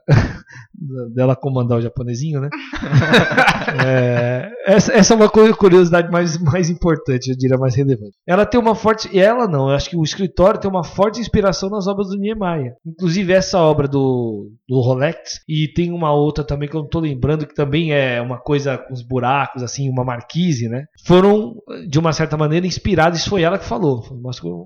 dela 1.14 1.36
comandar 1.36 1.78
o 1.78 1.82
japonesinho, 1.82 2.40
né? 2.40 2.50
é, 3.86 4.52
essa, 4.66 4.94
essa, 4.94 5.14
é 5.14 5.18
uma 5.18 5.30
curiosidade 5.30 6.12
mais, 6.12 6.38
mais 6.38 6.70
importante, 6.70 7.30
eu 7.30 7.38
diria 7.38 7.58
mais 7.58 7.76
relevante. 7.76 8.14
Ela 8.26 8.46
tem 8.46 8.60
uma 8.60 8.76
forte. 8.76 9.10
E 9.12 9.20
ela 9.20 9.48
não, 9.48 9.70
eu 9.70 9.76
acho 9.76 9.90
que 9.90 9.98
o 9.98 10.04
escritório 10.04 10.60
tem 10.60 10.70
uma 10.70 10.84
forte 10.84 11.20
inspiração 11.20 11.70
nas 11.70 11.88
obras 11.88 12.10
do 12.10 12.18
Niemeyer. 12.18 12.74
Inclusive 12.86 13.34
essa 13.34 13.60
obra 13.60 13.88
do, 13.88 14.52
do 14.68 14.80
Rolex, 14.80 15.42
e 15.48 15.68
tem 15.68 15.92
uma 15.92 16.12
outra 16.12 16.44
também 16.44 16.70
que 16.70 16.76
eu 16.76 16.82
não 16.82 16.90
tô 16.90 17.00
lembrando, 17.00 17.48
que 17.48 17.56
também 17.56 17.94
é 17.94 18.22
uma 18.22 18.38
coisa 18.38 18.78
com 18.78 18.94
os 18.94 19.02
buracos, 19.02 19.64
assim, 19.64 19.90
uma 19.90 20.04
marquise, 20.04 20.68
né? 20.68 20.86
Foram, 21.06 21.56
de 21.90 21.98
uma 21.98 22.14
certa 22.14 22.38
maneira, 22.38 22.68
inspirados, 22.68 23.20
isso 23.20 23.30
foi 23.30 23.42
ela 23.42 23.58
que 23.58 23.66
falou. 23.66 24.04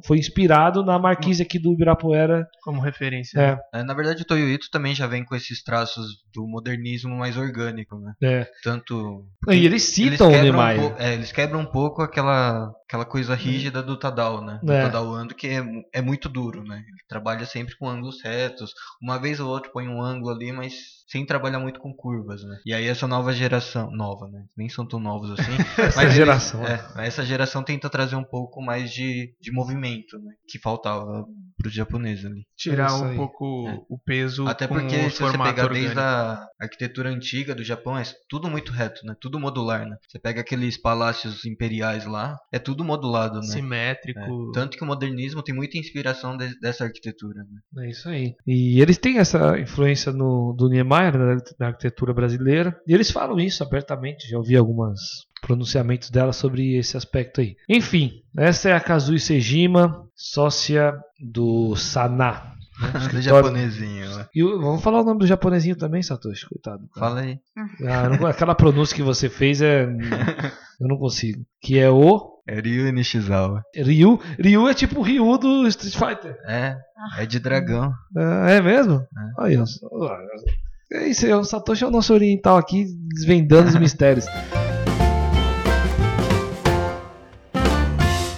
Foi 0.05 0.17
inspirado 0.17 0.83
na 0.83 0.99
marquise 0.99 1.41
aqui 1.41 1.59
do 1.59 1.73
Ibirapuera. 1.73 2.47
Como 2.63 2.81
referência. 2.81 3.39
É. 3.73 3.79
é 3.79 3.83
na 3.83 3.93
verdade, 3.93 4.23
o 4.23 4.25
Toyoito 4.25 4.67
também 4.71 4.93
já 4.93 5.07
vem 5.07 5.23
com 5.23 5.35
esses 5.35 5.63
traços 5.63 6.00
do 6.33 6.47
modernismo 6.47 7.15
mais 7.15 7.37
orgânico, 7.37 7.97
né? 7.97 8.13
É. 8.21 8.47
Tanto. 8.63 9.25
E 9.49 9.65
eles 9.65 9.83
citam 9.83 10.31
eles 10.31 10.39
o 10.39 10.43
Niemeyer. 10.43 10.81
Um 10.81 10.97
é, 10.97 11.13
eles 11.13 11.31
quebram 11.31 11.59
um 11.59 11.65
pouco 11.65 12.01
aquela, 12.01 12.71
aquela 12.85 13.05
coisa 13.05 13.35
rígida 13.35 13.81
do 13.81 13.97
Tadal, 13.97 14.43
né? 14.43 14.59
Do 14.63 14.71
É. 14.71 14.83
Tadal 14.83 15.13
Ando, 15.13 15.35
que 15.35 15.47
é, 15.47 15.63
é 15.93 16.01
muito 16.01 16.29
duro, 16.29 16.63
né? 16.63 16.77
Ele 16.77 17.03
trabalha 17.07 17.45
sempre 17.45 17.75
com 17.77 17.89
ângulos 17.89 18.21
retos. 18.23 18.73
Uma 19.01 19.17
vez 19.17 19.39
ou 19.39 19.49
outra 19.49 19.71
põe 19.71 19.87
um 19.87 20.01
ângulo 20.01 20.31
ali, 20.31 20.51
mas 20.51 20.73
sem 21.11 21.25
trabalhar 21.25 21.59
muito 21.59 21.79
com 21.79 21.93
curvas, 21.93 22.43
né? 22.43 22.57
E 22.65 22.73
aí 22.73 22.85
essa 22.85 23.07
nova 23.07 23.33
geração, 23.33 23.91
nova, 23.91 24.27
né? 24.27 24.45
Nem 24.55 24.69
são 24.69 24.87
tão 24.87 24.99
novos 24.99 25.31
assim. 25.37 25.51
Essa 25.77 26.01
mas 26.03 26.13
geração. 26.13 26.63
Eles, 26.65 26.79
é, 26.97 27.07
essa 27.07 27.25
geração 27.25 27.63
tenta 27.63 27.89
trazer 27.89 28.15
um 28.15 28.23
pouco 28.23 28.61
mais 28.61 28.91
de, 28.91 29.33
de 29.41 29.51
movimento, 29.51 30.17
né? 30.19 30.33
Que 30.47 30.57
faltava 30.59 31.25
pro 31.57 31.69
japonês 31.69 32.25
ali. 32.25 32.43
Tirar 32.57 32.93
um 32.95 33.15
pouco 33.15 33.67
É. 33.67 33.77
o 33.89 33.97
peso 33.99 34.47
Até 34.47 34.67
com 34.67 34.75
porque 34.75 35.09
se 35.09 35.21
você 35.21 35.37
pegar 35.37 35.67
desde 35.67 35.89
orgânico. 35.89 35.99
a 35.99 36.47
arquitetura 36.59 37.09
antiga 37.09 37.53
do 37.53 37.63
Japão, 37.63 37.97
é 37.97 38.03
tudo 38.29 38.49
muito 38.49 38.71
reto, 38.71 39.05
né? 39.05 39.15
Tudo 39.19 39.39
modular, 39.39 39.85
né? 39.87 39.97
Você 40.07 40.17
pega 40.17 40.41
aqueles 40.41 40.79
palácios 40.81 41.45
imperiais 41.45 42.05
lá, 42.05 42.37
é 42.51 42.57
tudo 42.57 42.83
modulado, 42.83 43.39
né? 43.41 43.47
Simétrico. 43.47 44.19
É. 44.19 44.51
Tanto 44.53 44.77
que 44.77 44.83
o 44.83 44.87
modernismo 44.87 45.43
tem 45.43 45.53
muita 45.53 45.77
inspiração 45.77 46.35
de- 46.37 46.57
dessa 46.59 46.83
arquitetura, 46.85 47.43
né? 47.43 47.83
É 47.85 47.89
isso 47.89 48.07
aí. 48.09 48.33
E 48.47 48.81
eles 48.81 48.97
têm 48.97 49.17
essa 49.19 49.59
influência 49.59 50.11
no, 50.11 50.53
do 50.57 50.69
Niemeyer, 50.69 51.00
na 51.59 51.67
arquitetura 51.67 52.13
brasileira. 52.13 52.77
E 52.87 52.93
eles 52.93 53.09
falam 53.09 53.39
isso 53.39 53.63
abertamente. 53.63 54.29
Já 54.29 54.37
ouvi 54.37 54.55
alguns 54.55 54.99
pronunciamentos 55.41 56.09
dela 56.11 56.31
sobre 56.33 56.75
esse 56.77 56.95
aspecto 56.95 57.41
aí. 57.41 57.55
Enfim, 57.67 58.21
essa 58.37 58.69
é 58.69 58.73
a 58.73 58.79
Kazui 58.79 59.19
Sejima, 59.19 60.05
sócia 60.15 60.93
do 61.19 61.75
Saná. 61.75 62.53
né, 62.81 63.07
Do 63.11 63.21
japonesinho, 63.21 64.17
né? 64.17 64.27
E 64.35 64.43
vamos 64.43 64.81
falar 64.83 65.01
o 65.01 65.03
nome 65.03 65.19
do 65.19 65.27
japonesinho 65.27 65.75
também, 65.75 66.01
Satoshi, 66.03 66.47
coitado. 66.47 66.87
cara. 66.93 67.07
Fala 67.07 67.21
aí. 67.21 67.39
Ah, 67.87 68.09
não- 68.09 68.27
aquela 68.27 68.53
pronúncia 68.55 68.95
que 68.95 69.01
você 69.03 69.29
fez 69.29 69.61
é. 69.61 69.83
Eu 70.79 70.87
não 70.87 70.97
consigo. 70.97 71.43
Que 71.61 71.77
é 71.77 71.91
o 71.91 72.41
É 72.47 72.59
Ryu 72.59 72.91
Nishizawa. 72.91 73.61
Ryu. 73.75 74.19
Ryu 74.39 74.67
é 74.67 74.73
tipo 74.73 74.99
o 74.99 75.03
Ryu 75.03 75.37
do 75.37 75.67
Street 75.67 75.93
Fighter. 75.95 76.35
É, 76.47 76.75
é 77.19 77.25
de 77.27 77.39
dragão. 77.39 77.93
Ah, 78.17 78.49
é 78.49 78.59
mesmo? 78.61 79.05
Olha, 79.37 79.63
é 80.93 81.07
isso 81.07 81.25
aí, 81.25 81.33
o 81.33 81.43
Satoshi 81.43 81.83
é 81.83 81.87
o 81.87 81.91
nosso 81.91 82.13
oriental 82.13 82.57
aqui, 82.57 82.85
desvendando 83.15 83.69
os 83.69 83.75
mistérios. 83.75 84.25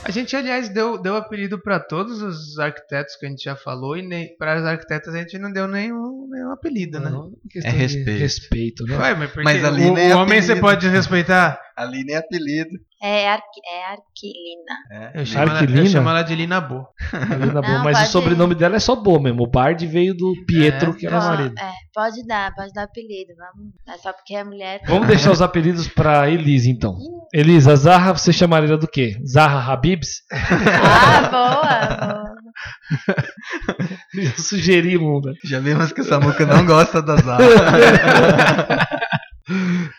A 0.06 0.12
gente, 0.12 0.36
aliás, 0.36 0.70
deu, 0.70 1.02
deu 1.02 1.16
apelido 1.16 1.58
para 1.60 1.80
todos 1.80 2.22
os 2.22 2.60
arquitetos 2.60 3.16
que 3.16 3.26
a 3.26 3.30
gente 3.30 3.44
já 3.44 3.56
falou, 3.56 3.98
e 3.98 4.04
nem 4.08 4.36
para 4.38 4.60
os 4.60 4.66
arquitetos 4.66 5.14
a 5.16 5.18
gente 5.18 5.40
não 5.40 5.52
deu 5.52 5.68
nenhum, 5.68 6.28
nenhum 6.30 6.52
apelido, 6.52 7.00
né? 7.00 7.10
Não, 7.10 7.32
questão 7.50 7.72
É 7.72 7.74
de 7.76 7.80
respeito. 7.82 8.20
respeito, 8.20 8.84
né? 8.86 8.96
Ué, 8.98 9.16
mas 9.16 9.32
Mas 9.44 9.64
ali 9.66 9.86
o, 9.90 9.94
nem 9.94 10.14
o 10.14 10.18
homem 10.20 10.40
você 10.40 10.52
apelido. 10.52 10.62
pode 10.68 10.88
respeitar. 10.88 11.60
Ali 11.76 12.04
nem 12.04 12.16
apelido. 12.16 12.70
É, 13.02 13.28
arqui, 13.30 13.60
é 13.70 13.86
Arquilina. 13.92 14.74
É. 15.14 15.22
Eu 15.22 15.26
chamo, 15.26 15.44
ela, 15.44 15.54
Arquilina? 15.60 15.80
eu 15.82 15.86
chamo 15.88 16.10
ela 16.10 16.22
de 16.22 16.36
Lina 16.36 16.62
Bo. 16.62 16.88
Helena 17.14 17.62
Boa, 17.62 17.68
Não, 17.80 17.84
mas 17.84 18.08
o 18.08 18.12
sobrenome 18.12 18.56
dela 18.56 18.78
é 18.78 18.80
só 18.80 18.96
Boa 18.96 19.20
mesmo. 19.22 19.44
O 19.44 19.48
Bard 19.48 19.86
veio 19.88 20.16
do 20.16 20.34
Pietro, 20.48 20.92
É, 20.92 20.94
que 20.94 21.06
era 21.08 21.20
marido. 21.20 21.54
é, 21.60 21.72
pode 21.94 22.26
dar, 22.26 22.54
pode 22.56 22.72
dar 22.72 22.84
apelido. 22.84 23.34
Vamos, 23.36 23.74
é 23.88 23.98
só 23.98 24.14
porque 24.14 24.36
é 24.36 24.44
mulher. 24.44 24.80
Vamos 24.88 25.08
deixar 25.08 25.32
os 25.32 25.42
apelidos 25.42 25.88
pra 25.88 26.30
Elise, 26.30 26.70
então. 26.70 26.96
Elisa, 27.34 27.76
Zaha, 27.76 28.14
você 28.14 28.32
chamaria 28.32 28.70
ela 28.70 28.78
do 28.78 28.88
quê? 28.88 29.18
Zaha 29.28 29.74
Habibs? 29.74 30.22
Ah, 30.32 31.30
boa, 31.30 31.98
boa. 32.14 32.34
Eu 34.14 34.32
sugeri 34.38 34.98
um, 34.98 35.20
né? 35.20 35.34
Já 35.44 35.60
vimos 35.60 35.92
que 35.92 36.02
o 36.02 36.04
Samuka 36.04 36.46
não 36.46 36.66
gosta 36.66 37.02
das 37.02 37.20
aulas. 37.28 37.50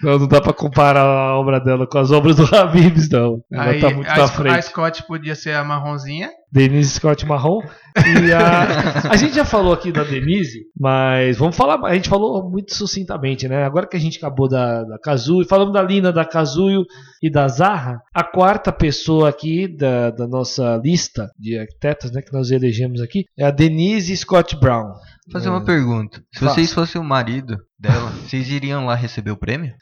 Não, 0.03 0.19
não 0.19 0.27
dá 0.27 0.41
pra 0.41 0.53
comparar 0.53 1.03
a 1.03 1.39
obra 1.39 1.61
dela 1.61 1.87
com 1.87 1.99
as 1.99 2.11
obras 2.11 2.37
do 2.37 2.55
Habibs, 2.55 3.09
não. 3.11 3.43
Ela 3.53 3.65
Aí, 3.65 3.81
tá 3.81 3.91
muito 3.91 4.09
a, 4.09 4.15
pra 4.15 4.27
Sc- 4.27 4.33
a 4.35 4.37
frente. 4.37 4.63
Scott 4.67 5.03
podia 5.07 5.35
ser 5.35 5.53
a 5.55 5.63
marronzinha. 5.65 6.31
Denise 6.51 6.91
Scott 6.93 7.27
Marrom. 7.27 7.61
E 7.97 8.33
a, 8.33 9.03
a 9.11 9.17
gente 9.17 9.35
já 9.35 9.45
falou 9.45 9.73
aqui 9.73 9.91
da 9.91 10.05
Denise, 10.05 10.61
mas 10.79 11.37
vamos 11.37 11.57
falar. 11.57 11.85
A 11.85 11.95
gente 11.95 12.09
falou 12.09 12.49
muito 12.49 12.75
sucintamente, 12.75 13.49
né? 13.49 13.65
Agora 13.65 13.89
que 13.89 13.97
a 13.97 14.01
gente 14.01 14.19
acabou 14.19 14.49
da, 14.49 14.85
da 14.85 14.99
Kazuyo, 14.99 15.47
falamos 15.49 15.75
da 15.75 15.83
Lina, 15.83 16.13
da 16.13 16.25
Kazuyo 16.25 16.85
e 17.21 17.29
da 17.29 17.49
Zaha, 17.49 18.01
a 18.15 18.23
quarta 18.23 18.71
pessoa 18.73 19.29
aqui 19.29 19.67
da, 19.67 20.11
da 20.11 20.29
nossa 20.29 20.81
lista 20.83 21.29
de 21.39 21.59
arquitetas 21.59 22.13
né, 22.13 22.23
que 22.23 22.33
nós 22.33 22.51
elegemos 22.53 23.01
aqui 23.01 23.25
é 23.37 23.45
a 23.45 23.51
Denise 23.51 24.17
Scott 24.17 24.57
Brown. 24.57 24.93
Vou 25.27 25.33
fazer 25.33 25.49
uma 25.49 25.65
pergunta. 25.65 26.23
Se 26.33 26.41
Faça. 26.41 26.55
vocês 26.55 26.73
fossem 26.73 27.01
o 27.01 27.05
marido 27.05 27.57
dela, 27.79 28.11
vocês 28.29 28.49
iriam 28.51 28.87
lá 28.87 28.95
receber 28.95 29.31
o 29.31 29.37
prêmio? 29.37 29.75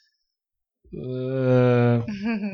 Uh, 0.94 2.04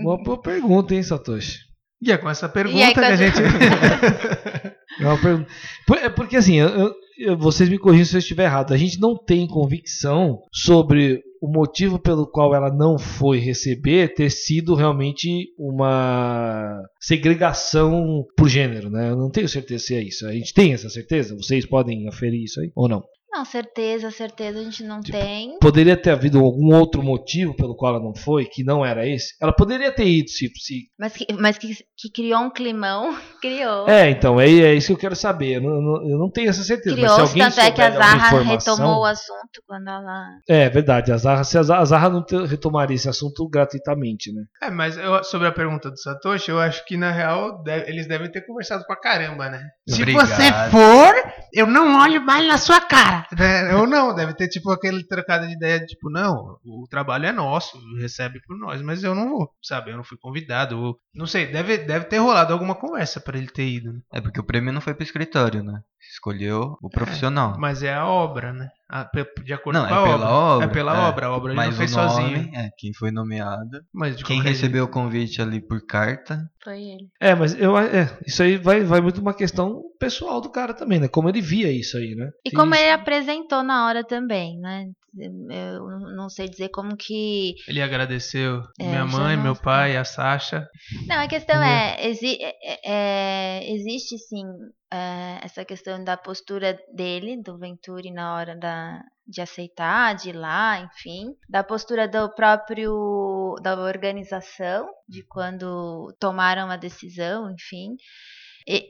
uma 0.00 0.22
boa 0.22 0.40
pergunta, 0.40 0.94
hein, 0.94 1.02
Satoshi? 1.02 1.58
E 2.00 2.12
é 2.12 2.16
com 2.16 2.30
essa 2.30 2.48
pergunta 2.48 2.78
E 2.78 2.82
aí, 2.84 2.94
que 2.94 3.00
a 3.00 3.16
gente. 3.16 3.36
É 5.00 5.06
uma 5.06 5.20
pergunta. 5.20 5.48
Por- 5.86 5.98
é 5.98 6.08
Porque 6.08 6.36
assim, 6.36 6.56
eu- 6.56 6.68
eu- 6.68 6.94
eu- 7.18 7.38
vocês 7.38 7.68
me 7.68 7.78
corrigem 7.78 8.04
se 8.04 8.16
eu 8.16 8.18
estiver 8.18 8.44
errado. 8.46 8.72
A 8.72 8.76
gente 8.76 8.98
não 8.98 9.16
tem 9.16 9.46
convicção 9.46 10.40
sobre 10.52 11.22
o 11.40 11.50
motivo 11.50 11.98
pelo 11.98 12.26
qual 12.26 12.54
ela 12.54 12.72
não 12.72 12.98
foi 12.98 13.38
receber 13.38 14.14
ter 14.14 14.30
sido 14.30 14.74
realmente 14.74 15.52
uma 15.58 16.82
segregação 17.00 18.24
por 18.36 18.48
gênero, 18.48 18.90
né? 18.90 19.10
Eu 19.10 19.16
não 19.16 19.30
tenho 19.30 19.48
certeza 19.48 19.84
se 19.84 19.94
é 19.94 20.02
isso. 20.02 20.26
A 20.26 20.32
gente 20.32 20.52
tem 20.54 20.72
essa 20.72 20.88
certeza? 20.88 21.36
Vocês 21.36 21.66
podem 21.66 22.08
aferir 22.08 22.44
isso 22.44 22.60
aí 22.60 22.70
ou 22.74 22.88
não? 22.88 23.02
Não, 23.30 23.44
certeza, 23.44 24.10
certeza 24.10 24.58
a 24.58 24.62
gente 24.64 24.82
não 24.82 25.00
Tipo, 25.00 25.18
tem. 25.18 25.58
Poderia 25.60 25.96
ter 25.96 26.10
havido 26.10 26.38
algum 26.38 26.74
outro 26.74 27.02
motivo 27.02 27.54
pelo 27.54 27.76
qual 27.76 27.94
ela 27.94 28.02
não 28.02 28.14
foi, 28.14 28.46
que 28.46 28.64
não 28.64 28.84
era 28.84 29.06
esse? 29.06 29.34
Ela 29.40 29.52
poderia 29.52 29.92
ter 29.92 30.06
ido 30.06 30.28
se. 30.30 30.50
se... 30.56 30.84
Mas, 30.98 31.12
que, 31.12 31.26
mas 31.38 31.58
que, 31.58 31.74
que 31.96 32.10
criou 32.10 32.40
um 32.40 32.50
climão, 32.50 33.14
criou. 33.40 33.86
É, 33.88 34.10
então, 34.10 34.40
é, 34.40 34.46
é 34.48 34.74
isso 34.74 34.86
que 34.88 34.92
eu 34.94 34.98
quero 34.98 35.14
saber. 35.16 35.56
Eu 35.56 35.60
não, 35.60 36.10
eu 36.10 36.18
não- 36.18 36.30
tenho 36.30 36.48
essa 36.50 36.62
certeza. 36.62 36.96
mas 36.96 37.10
se 37.10 37.16
Criou, 37.16 37.28
alguém 37.28 37.42
tanto 37.44 37.60
é 37.60 37.70
que 37.70 37.82
a 37.82 37.90
Zarra 37.90 38.26
informação- 38.38 38.74
retomou 38.76 39.00
o 39.02 39.04
assunto 39.04 39.62
quando 39.66 39.88
ela. 39.88 40.28
É 40.48 40.68
verdade, 40.70 41.12
a 41.12 41.16
Zarra, 41.16 41.44
se 41.44 41.58
a 41.58 41.62
Zarra, 41.62 41.82
a 41.82 41.84
Zarra 41.84 42.08
não 42.10 42.24
te- 42.24 42.46
retomaria 42.46 42.94
esse 42.96 43.08
assunto 43.08 43.48
gratuitamente, 43.48 44.32
né? 44.32 44.42
É, 44.62 44.70
mas 44.70 44.96
eu- 44.96 45.22
sobre 45.22 45.46
a 45.48 45.52
pergunta 45.52 45.90
do 45.90 45.98
Satoshi, 45.98 46.50
eu 46.50 46.58
acho 46.58 46.84
que 46.86 46.96
na 46.96 47.10
real 47.10 47.62
deve- 47.62 47.90
eles 47.90 48.06
devem 48.08 48.30
ter 48.30 48.42
conversado 48.46 48.84
pra 48.86 48.96
caramba, 48.96 49.48
né? 49.50 49.62
Se 49.86 50.00
Obrigado. 50.02 50.26
você 50.26 50.52
for, 50.70 51.32
eu 51.52 51.66
não 51.66 52.00
olho 52.00 52.20
mais 52.22 52.46
na 52.46 52.56
sua 52.58 52.80
cara. 52.80 53.17
Né? 53.38 53.74
Ou 53.76 53.86
não, 53.86 54.14
deve 54.14 54.34
ter 54.34 54.48
tipo 54.48 54.70
aquele 54.70 55.04
trocado 55.06 55.46
de 55.46 55.52
ideia, 55.54 55.84
tipo, 55.84 56.10
não, 56.10 56.58
o 56.64 56.86
trabalho 56.88 57.26
é 57.26 57.32
nosso, 57.32 57.78
recebe 57.98 58.40
por 58.46 58.58
nós, 58.58 58.80
mas 58.82 59.02
eu 59.04 59.14
não 59.14 59.28
vou, 59.30 59.50
sabe? 59.62 59.90
Eu 59.90 59.96
não 59.96 60.04
fui 60.04 60.16
convidado. 60.18 60.78
ou- 60.78 60.98
não 61.14 61.26
sei, 61.26 61.46
deve, 61.46 61.78
deve 61.78 62.04
ter 62.06 62.18
rolado 62.18 62.52
alguma 62.52 62.74
conversa 62.74 63.20
pra 63.20 63.36
ele 63.38 63.48
ter 63.48 63.66
ido. 63.68 63.92
né? 63.92 64.00
É 64.12 64.20
porque 64.20 64.40
o 64.40 64.44
prêmio 64.44 64.72
não 64.72 64.80
foi 64.80 64.94
pro 64.94 65.02
escritório, 65.04 65.62
né? 65.62 65.80
Escolheu 66.12 66.76
o 66.82 66.88
profissional. 66.88 67.56
Mas 67.58 67.82
é 67.82 67.92
a 67.94 68.06
obra, 68.06 68.52
né? 68.52 68.68
A- 68.90 69.08
de 69.44 69.52
acordo 69.52 69.78
Não, 69.80 69.86
com 69.88 69.94
é 69.94 69.98
a 69.98 70.02
pela 70.02 70.14
obra. 70.14 70.28
obra, 70.30 70.64
É 70.64 70.68
pela 70.68 70.96
é. 70.96 71.08
obra, 71.08 71.26
a 71.26 71.30
obra 71.36 71.50
ele 71.52 71.56
Mas 71.56 71.70
não 71.70 71.76
fez 71.76 71.92
o 71.92 71.96
nome, 71.96 72.08
sozinho. 72.10 72.50
é, 72.54 72.70
quem 72.78 72.94
foi 72.94 73.10
nomeado. 73.10 73.80
Mas 73.92 74.16
de 74.16 74.24
Quem 74.24 74.40
recebeu 74.40 74.84
o 74.84 74.88
convite 74.88 75.42
ali 75.42 75.60
por 75.60 75.84
carta. 75.84 76.40
Foi 76.64 76.80
ele. 76.80 77.08
É, 77.20 77.34
mas 77.34 77.54
eu, 77.60 77.76
é, 77.76 78.16
isso 78.26 78.42
aí 78.42 78.56
vai, 78.56 78.82
vai 78.84 79.00
muito 79.00 79.20
uma 79.20 79.34
questão 79.34 79.82
pessoal 80.00 80.40
do 80.40 80.50
cara 80.50 80.72
também, 80.72 80.98
né? 81.00 81.08
Como 81.08 81.28
ele 81.28 81.40
via 81.42 81.70
isso 81.70 81.96
aí, 81.98 82.14
né? 82.14 82.30
E 82.44 82.50
como 82.50 82.74
Isso. 82.74 82.82
ele 82.82 82.92
apresentou 82.92 83.62
na 83.62 83.86
hora 83.86 84.02
também, 84.04 84.58
né? 84.58 84.86
Eu 85.16 85.88
não 86.14 86.28
sei 86.28 86.48
dizer 86.48 86.68
como 86.68 86.96
que. 86.96 87.54
Ele 87.66 87.80
agradeceu 87.80 88.62
É, 88.78 88.84
minha 88.84 89.06
mãe, 89.06 89.36
não 89.36 89.42
meu 89.44 89.56
pai, 89.56 89.96
a 89.96 90.04
Sasha. 90.04 90.68
Não, 91.06 91.16
a 91.20 91.26
questão 91.28 91.62
é, 91.62 92.06
exi- 92.08 92.38
é- 92.40 92.80
é- 92.84 93.72
existe 93.72 94.18
sim 94.18 94.44
é, 94.92 95.40
essa 95.42 95.64
questão 95.64 96.02
da 96.02 96.16
postura 96.16 96.78
dele, 96.94 97.42
do 97.42 97.58
Venturi, 97.58 98.10
na 98.10 98.34
hora 98.34 98.56
da, 98.56 99.00
de 99.26 99.40
aceitar, 99.40 100.14
de 100.14 100.30
ir 100.30 100.32
lá, 100.34 100.80
enfim, 100.80 101.34
da 101.48 101.62
postura 101.64 102.06
do 102.08 102.32
próprio 102.34 103.54
da 103.62 103.78
organização, 103.80 104.88
de 105.08 105.22
quando 105.26 106.14
tomaram 106.20 106.70
a 106.70 106.76
decisão, 106.76 107.50
enfim. 107.50 107.96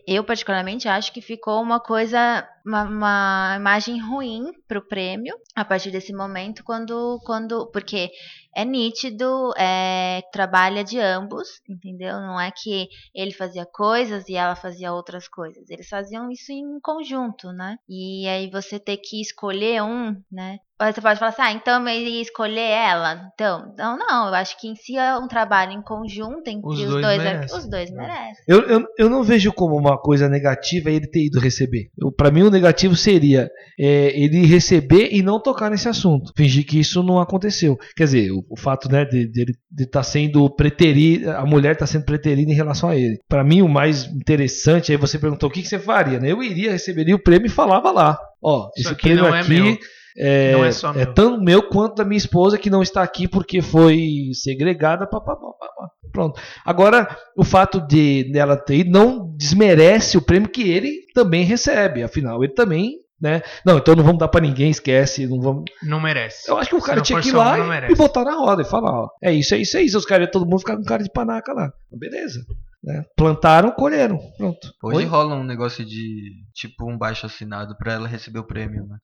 Eu, 0.08 0.24
particularmente, 0.24 0.88
acho 0.88 1.12
que 1.12 1.20
ficou 1.20 1.62
uma 1.62 1.78
coisa, 1.78 2.48
uma, 2.66 2.82
uma 2.82 3.56
imagem 3.56 4.00
ruim 4.00 4.50
para 4.66 4.80
o 4.80 4.82
prêmio 4.82 5.36
a 5.54 5.64
partir 5.64 5.92
desse 5.92 6.12
momento, 6.12 6.64
quando, 6.64 7.20
quando 7.24 7.70
porque 7.70 8.10
é 8.54 8.64
nítido, 8.64 9.52
é, 9.56 10.22
trabalha 10.32 10.82
de 10.82 10.98
ambos, 10.98 11.60
entendeu? 11.68 12.14
Não 12.14 12.40
é 12.40 12.50
que 12.50 12.88
ele 13.14 13.32
fazia 13.32 13.66
coisas 13.66 14.28
e 14.28 14.34
ela 14.34 14.56
fazia 14.56 14.92
outras 14.92 15.28
coisas. 15.28 15.68
Eles 15.70 15.88
faziam 15.88 16.30
isso 16.30 16.52
em 16.52 16.80
conjunto, 16.80 17.52
né? 17.52 17.76
E 17.88 18.26
aí 18.28 18.50
você 18.50 18.78
ter 18.78 18.96
que 18.96 19.20
escolher 19.20 19.82
um, 19.82 20.16
né? 20.30 20.58
Você 20.80 21.00
pode 21.00 21.18
falar 21.18 21.32
assim, 21.32 21.42
ah, 21.42 21.52
então 21.52 21.88
eu 21.88 21.98
ia 21.98 22.22
escolher 22.22 22.70
ela. 22.70 23.28
Então, 23.34 23.74
não, 23.76 23.98
não, 23.98 24.28
eu 24.28 24.34
acho 24.34 24.56
que 24.60 24.68
em 24.68 24.76
si 24.76 24.96
é 24.96 25.18
um 25.18 25.26
trabalho 25.26 25.72
em 25.72 25.82
conjunto 25.82 26.46
entre 26.46 26.68
Os 26.68 26.78
os, 26.78 26.88
dois 26.88 27.02
dois. 27.02 27.18
merecem. 27.18 27.58
Os 27.58 27.68
dois 27.68 27.90
merecem. 27.90 28.44
Eu, 28.46 28.60
eu, 28.60 28.86
eu 28.96 29.10
não 29.10 29.24
vejo 29.24 29.52
como 29.52 29.76
uma 29.76 29.98
coisa 29.98 30.28
negativa 30.28 30.88
ele 30.88 31.08
ter 31.08 31.26
ido 31.26 31.40
receber. 31.40 31.90
Pra 32.16 32.30
mim, 32.30 32.42
o 32.42 32.50
negativo 32.50 32.94
seria 32.94 33.50
é, 33.76 34.16
ele 34.16 34.46
receber 34.46 35.08
e 35.10 35.20
não 35.20 35.42
tocar 35.42 35.68
nesse 35.68 35.88
assunto. 35.88 36.32
Fingir 36.36 36.64
que 36.64 36.78
isso 36.78 37.02
não 37.02 37.20
aconteceu. 37.20 37.76
Quer 37.96 38.04
dizer, 38.04 38.30
o, 38.38 38.44
o 38.54 38.56
fato 38.58 38.90
né, 38.90 39.04
de 39.04 39.30
ele 39.36 39.54
de 39.70 39.84
estar 39.84 40.02
sendo 40.02 40.48
preterido, 40.50 41.30
a 41.30 41.44
mulher 41.44 41.72
está 41.72 41.86
sendo 41.86 42.04
preterida 42.04 42.50
em 42.50 42.54
relação 42.54 42.88
a 42.88 42.96
ele. 42.96 43.18
Pra 43.28 43.44
mim, 43.44 43.62
o 43.62 43.68
mais 43.68 44.04
interessante, 44.06 44.92
aí 44.92 44.98
você 44.98 45.18
perguntou 45.18 45.48
o 45.48 45.52
que, 45.52 45.62
que 45.62 45.68
você 45.68 45.78
faria, 45.78 46.18
né? 46.18 46.32
Eu 46.32 46.42
iria, 46.42 46.72
receberia 46.72 47.14
o 47.14 47.22
prêmio 47.22 47.46
e 47.46 47.50
falava 47.50 47.90
lá. 47.90 48.18
Ó, 48.42 48.68
Isso 48.76 48.88
esse 48.88 48.92
aqui 48.94 49.02
prêmio 49.02 49.24
não 49.24 49.34
é 49.34 49.40
aqui. 49.40 49.50
meu. 49.50 49.78
É, 50.20 50.52
Não 50.52 50.64
é 50.64 50.72
só 50.72 50.90
é 50.90 51.04
meu. 51.04 51.14
tanto 51.14 51.40
meu 51.40 51.62
quanto 51.68 51.94
da 51.96 52.04
minha 52.04 52.18
esposa 52.18 52.58
que 52.58 52.68
não 52.70 52.82
está 52.82 53.02
aqui 53.04 53.28
porque 53.28 53.62
foi 53.62 54.30
segregada. 54.32 55.06
Pá, 55.06 55.20
pá, 55.20 55.36
pá, 55.36 55.42
pá. 55.58 55.88
Pronto. 56.10 56.40
Agora, 56.64 57.16
o 57.36 57.44
fato 57.44 57.80
de 57.86 58.24
dela 58.32 58.56
ter 58.56 58.78
ido 58.78 58.90
não 58.90 59.32
desmerece 59.36 60.18
o 60.18 60.22
prêmio 60.22 60.48
que 60.48 60.62
ele 60.68 60.92
também 61.14 61.44
recebe. 61.44 62.02
Afinal, 62.02 62.42
ele 62.42 62.52
também. 62.52 62.94
Né? 63.20 63.42
Não, 63.64 63.78
então 63.78 63.96
não 63.96 64.04
vamos 64.04 64.20
dar 64.20 64.28
pra 64.28 64.40
ninguém, 64.40 64.70
esquece. 64.70 65.26
Não 65.26 65.40
vamos... 65.40 65.64
Não 65.82 66.00
merece. 66.00 66.48
Eu 66.48 66.56
acho 66.56 66.70
que 66.70 66.76
o 66.76 66.80
cara 66.82 67.00
tinha 67.00 67.20
que 67.20 67.28
ir 67.28 67.32
lá 67.32 67.58
e, 67.58 67.92
e 67.92 67.94
botar 67.96 68.24
na 68.24 68.34
roda 68.34 68.62
e 68.62 68.64
falar: 68.64 68.92
ó, 68.92 69.08
é 69.20 69.32
isso, 69.32 69.54
é 69.54 69.58
isso, 69.58 69.76
é 69.76 69.82
isso. 69.82 69.98
Os 69.98 70.06
caras, 70.06 70.28
todo 70.30 70.46
mundo 70.46 70.60
ficar 70.60 70.76
com 70.76 70.84
cara 70.84 71.02
de 71.02 71.10
panaca 71.10 71.52
lá. 71.52 71.72
Beleza. 71.90 72.46
Né? 72.88 73.04
Plantaram, 73.14 73.70
colheram. 73.70 74.18
Pronto. 74.38 74.72
Hoje 74.82 74.98
Oi? 74.98 75.04
rola 75.04 75.34
um 75.34 75.44
negócio 75.44 75.84
de 75.84 76.32
tipo 76.54 76.90
um 76.90 76.96
baixo 76.96 77.26
assinado 77.26 77.76
pra 77.76 77.92
ela 77.92 78.08
receber 78.08 78.38
o 78.38 78.46
prêmio, 78.46 78.86
né? 78.86 78.96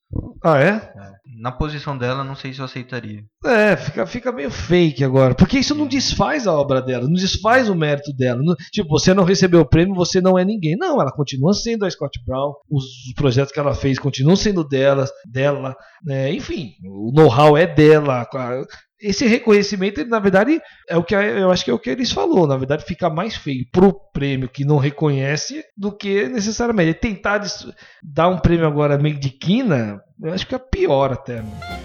Ah, 0.43 0.59
é? 0.59 0.91
Na 1.39 1.51
posição 1.51 1.95
dela, 1.95 2.23
não 2.23 2.35
sei 2.35 2.51
se 2.51 2.59
eu 2.59 2.65
aceitaria. 2.65 3.21
É, 3.45 3.77
fica, 3.77 4.05
fica 4.07 4.31
meio 4.31 4.49
fake 4.49 5.03
agora. 5.03 5.35
Porque 5.35 5.59
isso 5.59 5.75
não 5.75 5.85
desfaz 5.87 6.47
a 6.47 6.53
obra 6.53 6.81
dela, 6.81 7.03
não 7.05 7.13
desfaz 7.13 7.69
o 7.69 7.75
mérito 7.75 8.11
dela. 8.15 8.41
Não- 8.43 8.55
tipo, 8.71 8.89
você 8.89 9.13
não 9.13 9.23
recebeu 9.23 9.61
o 9.61 9.69
prêmio, 9.69 9.93
você 9.93 10.19
não 10.19 10.37
é 10.37 10.43
ninguém. 10.43 10.75
Não, 10.75 10.99
ela 10.99 11.11
continua 11.11 11.53
sendo 11.53 11.85
a 11.85 11.91
Scott 11.91 12.19
Brown. 12.25 12.53
Os, 12.69 12.83
os 12.83 13.13
projetos 13.15 13.53
que 13.53 13.59
ela 13.59 13.75
fez 13.75 13.99
continuam 13.99 14.35
sendo 14.35 14.67
delas, 14.67 15.11
dela. 15.31 15.75
né? 16.03 16.33
enfim, 16.33 16.71
o 16.83 17.11
know-how 17.13 17.55
é 17.55 17.67
dela. 17.67 18.27
Esse 18.99 19.25
reconhecimento, 19.25 20.05
na 20.05 20.19
verdade, 20.19 20.61
é 20.89 20.97
o 20.97 21.03
que 21.03 21.13
eu 21.13 21.51
acho 21.51 21.65
que 21.65 21.71
é 21.71 21.73
o 21.73 21.79
que 21.79 21.89
eles 21.89 22.11
falou. 22.11 22.47
Na 22.47 22.57
verdade, 22.57 22.85
fica 22.85 23.09
mais 23.09 23.35
feio 23.35 23.65
pro 23.71 23.93
prêmio 24.13 24.49
que 24.49 24.63
não 24.63 24.77
reconhece 24.77 25.63
do 25.77 25.91
que 25.91 26.27
necessariamente. 26.29 26.93
Tentar 26.99 27.41
dar 28.01 28.29
um 28.29 28.39
prêmio 28.39 28.65
agora 28.65 28.97
meio 28.97 29.19
de 29.19 29.29
quina, 29.29 30.01
eu 30.21 30.33
acho 30.33 30.47
que 30.47 30.55
é 30.55 30.59
pior 30.59 31.11
até. 31.11 31.41
né? 31.41 31.84